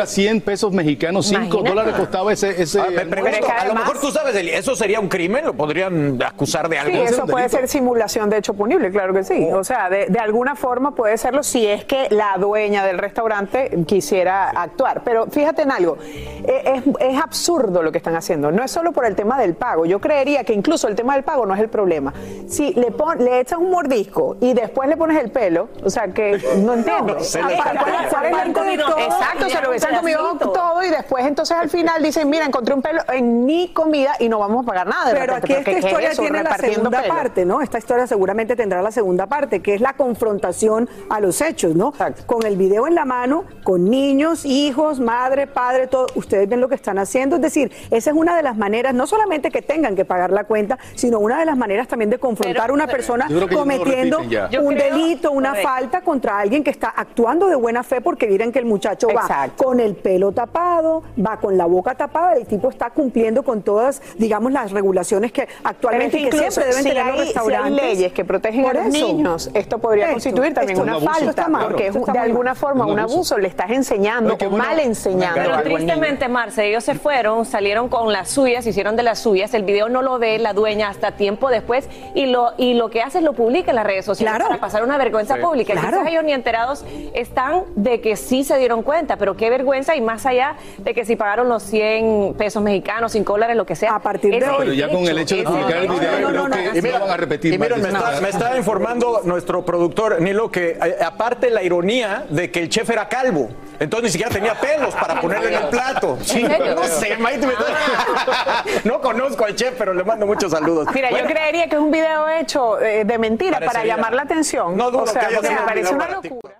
Era 0.00 0.06
100 0.06 0.40
pesos 0.40 0.72
mexicanos, 0.72 1.26
5 1.26 1.40
Imagínate. 1.42 1.68
dólares 1.68 1.94
costaba 1.94 2.32
ese. 2.32 2.62
ese 2.62 2.80
Ah, 2.80 2.86
me 2.90 3.04
pregunto, 3.04 3.46
a 3.54 3.66
lo 3.66 3.74
mejor 3.74 4.00
tú 4.00 4.10
sabes, 4.10 4.34
¿eso 4.34 4.74
sería 4.74 4.98
un 4.98 5.08
crimen? 5.08 5.44
¿Lo 5.44 5.52
podrían 5.52 6.18
acusar 6.22 6.70
de 6.70 6.78
algo? 6.78 6.96
Sí, 6.96 7.02
eso 7.02 7.26
puede 7.26 7.50
ser 7.50 7.68
simulación 7.68 8.30
de 8.30 8.38
hecho 8.38 8.54
punible, 8.54 8.90
claro 8.90 9.12
que 9.12 9.24
sí. 9.24 9.48
O 9.52 9.62
sea, 9.62 9.90
de, 9.90 10.06
de 10.06 10.18
alguna 10.18 10.54
forma 10.56 10.94
puede 10.94 11.18
serlo 11.18 11.42
si 11.42 11.66
es 11.66 11.84
que 11.84 12.08
la 12.08 12.36
dueña 12.38 12.82
del 12.82 12.96
restaurante 12.96 13.70
quisiera 13.86 14.48
actuar. 14.48 15.02
Pero 15.04 15.26
fíjate 15.26 15.62
en 15.62 15.70
algo, 15.70 15.98
eh, 16.02 16.62
es, 16.76 16.82
es 16.98 17.20
absurdo 17.20 17.82
lo 17.82 17.92
que 17.92 17.98
están 17.98 18.16
haciendo. 18.16 18.50
No 18.50 18.64
es 18.64 18.70
solo 18.70 18.92
por 18.92 19.04
el 19.04 19.14
tema 19.14 19.38
del 19.38 19.54
pago. 19.54 19.84
Yo 19.84 20.00
creería 20.00 20.44
que 20.44 20.54
incluso 20.54 20.88
el 20.88 20.94
tema 20.94 21.12
del 21.14 21.24
pago 21.24 21.44
no 21.44 21.54
es 21.54 21.60
el 21.60 21.68
problema. 21.68 22.14
Si 22.48 22.72
le, 22.72 22.90
pon, 22.90 23.22
le 23.22 23.40
echas 23.40 23.58
un 23.58 23.70
mordisco 23.70 24.38
y 24.40 24.54
después 24.54 24.88
le 24.88 24.96
pones 24.96 25.22
el 25.22 25.30
pelo, 25.30 25.68
o 25.84 25.90
sea, 25.90 26.08
que 26.08 26.40
no 26.56 26.72
entiendo. 26.80 27.14
No, 27.16 27.20
se 27.20 27.42
le 27.42 27.54
Aparte, 27.58 27.80
escapa. 27.80 27.84
¿cuál 27.84 28.04
es 28.06 28.10
Se 28.10 28.20
le 28.20 28.28
el 28.28 28.48
escapa 28.48 28.64
de 28.64 28.78
todo. 28.78 28.98
Exacto, 28.98 29.48
se 29.50 29.60
lo 29.60 29.70
un 29.70 29.89
comido 29.98 30.36
todo 30.38 30.82
y 30.82 30.88
después 30.90 31.24
entonces 31.26 31.56
al 31.56 31.68
final 31.70 32.02
dicen, 32.02 32.28
mira, 32.28 32.44
encontré 32.46 32.74
un 32.74 32.82
pelo 32.82 33.00
en 33.12 33.44
mi 33.44 33.68
comida 33.72 34.12
y 34.18 34.28
no 34.28 34.38
vamos 34.38 34.64
a 34.64 34.66
pagar 34.66 34.86
nada. 34.86 35.06
de 35.12 35.18
Pero 35.18 35.34
repente. 35.34 35.52
aquí 35.52 35.60
esta 35.60 35.70
¿qué 35.70 35.78
es 35.78 35.84
historia 35.84 36.08
eso? 36.10 36.22
tiene 36.22 36.42
la 36.42 36.56
segunda 36.56 37.02
pelo. 37.02 37.14
parte, 37.14 37.44
¿no? 37.44 37.60
Esta 37.62 37.78
historia 37.78 38.06
seguramente 38.06 38.56
tendrá 38.56 38.82
la 38.82 38.90
segunda 38.90 39.26
parte, 39.26 39.60
que 39.60 39.74
es 39.74 39.80
la 39.80 39.94
confrontación 39.94 40.88
a 41.08 41.20
los 41.20 41.40
hechos, 41.40 41.74
¿no? 41.74 41.92
Con 42.26 42.44
el 42.46 42.56
video 42.56 42.86
en 42.86 42.94
la 42.94 43.04
mano, 43.04 43.44
con 43.64 43.88
niños, 43.90 44.44
hijos, 44.44 45.00
madre, 45.00 45.46
padre, 45.46 45.86
todo. 45.86 46.06
Ustedes 46.14 46.48
ven 46.48 46.60
lo 46.60 46.68
que 46.68 46.74
están 46.74 46.98
haciendo. 46.98 47.36
Es 47.36 47.42
decir, 47.42 47.72
esa 47.90 48.10
es 48.10 48.16
una 48.16 48.36
de 48.36 48.42
las 48.42 48.56
maneras, 48.56 48.94
no 48.94 49.06
solamente 49.06 49.50
que 49.50 49.62
tengan 49.62 49.96
que 49.96 50.04
pagar 50.04 50.30
la 50.30 50.44
cuenta, 50.44 50.78
sino 50.94 51.18
una 51.18 51.38
de 51.38 51.44
las 51.46 51.56
maneras 51.56 51.88
también 51.88 52.10
de 52.10 52.18
confrontar 52.18 52.62
Pero- 52.62 52.72
a 52.72 52.74
una 52.74 52.86
persona 52.86 53.28
cometiendo 53.52 54.18
un 54.20 54.28
creo- 54.28 54.68
delito, 54.70 55.30
una 55.32 55.50
Correcto. 55.50 55.68
falta 55.68 56.00
contra 56.02 56.38
alguien 56.38 56.64
que 56.64 56.70
está 56.70 56.88
actuando 56.88 57.46
de 57.48 57.56
buena 57.56 57.82
fe 57.82 58.00
porque 58.00 58.26
miren 58.26 58.52
que 58.52 58.58
el 58.58 58.64
muchacho 58.66 59.08
va 59.08 59.22
Exacto. 59.22 59.64
Con 59.80 59.86
el 59.86 59.94
pelo 59.96 60.32
tapado, 60.32 61.02
va 61.24 61.38
con 61.38 61.56
la 61.56 61.64
boca 61.66 61.94
tapada, 61.94 62.34
el 62.34 62.46
tipo 62.46 62.68
está 62.68 62.90
cumpliendo 62.90 63.42
con 63.42 63.62
todas, 63.62 64.02
digamos, 64.18 64.52
las 64.52 64.70
regulaciones 64.72 65.32
que 65.32 65.42
es 65.42 65.48
actualmente 65.64 66.18
que 66.18 66.22
incluso 66.24 66.50
siempre 66.50 66.64
deben 66.66 66.82
si 66.82 66.88
tener 66.90 67.02
hay, 67.02 67.06
los 67.06 67.14
si 67.16 67.20
hay 67.20 67.26
restaurantes. 67.34 67.82
leyes 67.82 68.12
que 68.12 68.24
protegen 68.24 68.66
a 68.66 68.72
los 68.74 68.86
eso. 68.86 69.06
niños, 69.06 69.50
esto 69.54 69.78
podría 69.78 70.04
Esto, 70.04 70.14
constituir 70.14 70.54
también 70.54 70.72
esto 70.78 70.82
una 70.82 70.96
un 70.98 71.02
abuso, 71.02 71.12
falta, 71.14 71.30
está 71.30 71.48
mal, 71.48 71.64
porque 71.68 71.86
es 71.86 71.94
de 71.94 72.18
alguna 72.18 72.50
mal. 72.50 72.56
forma 72.56 72.84
Un 72.86 72.92
un 72.92 72.98
abuso. 73.00 73.38
le 73.38 73.48
estás 73.48 73.70
enseñando 73.70 74.36
o 74.44 74.50
mal 74.50 74.78
enseñando. 74.80 75.40
Pero 75.40 75.62
tristemente, 75.62 76.28
Marce, 76.28 76.66
ellos 76.68 76.84
se 76.84 76.94
fueron, 76.94 77.44
salieron 77.46 77.88
con 77.88 78.12
las 78.12 78.28
suyas, 78.30 78.66
hicieron 78.66 78.96
de 78.96 79.02
las 79.02 79.18
suyas. 79.18 79.54
El 79.54 79.62
video 79.62 79.88
no 79.88 80.02
lo 80.02 80.18
ve 80.18 80.38
la 80.38 80.52
dueña 80.52 80.88
hasta 80.88 81.12
tiempo 81.12 81.48
después 81.50 81.88
y 82.14 82.26
lo, 82.26 82.52
y 82.58 82.74
lo 82.74 82.90
que 82.90 83.02
hace 83.02 83.18
es 83.18 83.24
lo 83.24 83.32
publica 83.32 83.70
en 83.70 83.76
las 83.76 83.86
redes 83.86 84.04
sociales 84.04 84.34
Claro. 84.34 84.48
para 84.48 84.60
pasar 84.60 84.82
una 84.84 84.98
vergüenza 84.98 85.36
Sí. 85.36 85.40
pública. 85.40 85.72
Claro. 85.72 85.88
Quizás 85.98 86.08
ellos 86.08 86.24
ni 86.24 86.32
enterados 86.32 86.84
están 87.14 87.62
de 87.76 88.00
que 88.00 88.16
sí 88.16 88.44
se 88.44 88.58
dieron 88.58 88.82
cuenta, 88.82 89.16
pero 89.16 89.36
qué 89.36 89.48
vergüenza 89.50 89.69
y 89.74 90.00
más 90.00 90.26
allá 90.26 90.56
de 90.78 90.94
que 90.94 91.04
si 91.04 91.16
pagaron 91.16 91.48
los 91.48 91.62
100 91.62 92.34
pesos 92.34 92.62
mexicanos, 92.62 93.12
5 93.12 93.32
dólares, 93.32 93.56
lo 93.56 93.64
que 93.66 93.76
sea. 93.76 93.94
A 93.94 93.98
partir 94.00 94.38
de 94.38 94.48
hoy. 94.48 94.56
Pero 94.58 94.72
ya 94.72 94.88
con 94.88 95.04
el 95.06 95.18
hecho 95.18 95.36
de 95.36 95.42
publicar 95.44 95.76
el 95.78 95.88
video, 95.88 96.50
creo 96.70 96.82
que 96.82 96.98
van 96.98 97.10
a 97.10 97.16
repetir 97.16 97.54
Y 97.54 97.58
miren, 97.58 97.82
me 97.82 97.88
está, 97.88 98.20
me 98.20 98.28
está 98.28 98.56
informando 98.56 99.22
nuestro 99.24 99.64
productor, 99.64 100.20
Nilo, 100.20 100.50
que 100.50 100.70
eh, 100.82 100.96
aparte 101.04 101.50
la 101.50 101.62
ironía 101.62 102.24
de 102.28 102.50
que 102.50 102.60
el 102.60 102.68
chef 102.68 102.90
era 102.90 103.08
calvo. 103.08 103.48
Entonces 103.78 104.04
ni 104.04 104.10
siquiera 104.10 104.30
tenía 104.32 104.54
pelos 104.54 104.94
para 104.94 105.20
ponerle 105.20 105.48
en 105.56 105.62
el 105.62 105.68
plato. 105.68 106.18
Sí, 106.22 106.42
no 106.76 106.84
sé, 106.84 107.16
Maite, 107.18 107.46
me 107.46 107.52
está- 107.54 108.64
No 108.84 109.00
conozco 109.00 109.44
al 109.44 109.54
chef, 109.54 109.74
pero 109.78 109.94
le 109.94 110.04
mando 110.04 110.26
muchos 110.26 110.52
saludos. 110.52 110.88
Mira, 110.94 111.10
Bueno, 111.10 111.26
yo 111.28 111.32
creería 111.34 111.68
que 111.68 111.76
es 111.76 111.80
un 111.80 111.90
video 111.90 112.28
hecho 112.28 112.80
eh, 112.80 113.04
de 113.04 113.18
mentira 113.18 113.58
para 113.60 113.84
llamar 113.84 114.12
la 114.14 114.22
atención. 114.22 114.76
No 114.76 114.90
dudo 114.90 115.02
o 115.02 115.06
sea, 115.06 115.20
que 115.20 115.26
haya 115.26 115.36
porque 115.36 115.48
sido 115.48 115.60
me 115.60 115.66
parece 115.66 115.94
una 115.94 116.08
locura. 116.08 116.59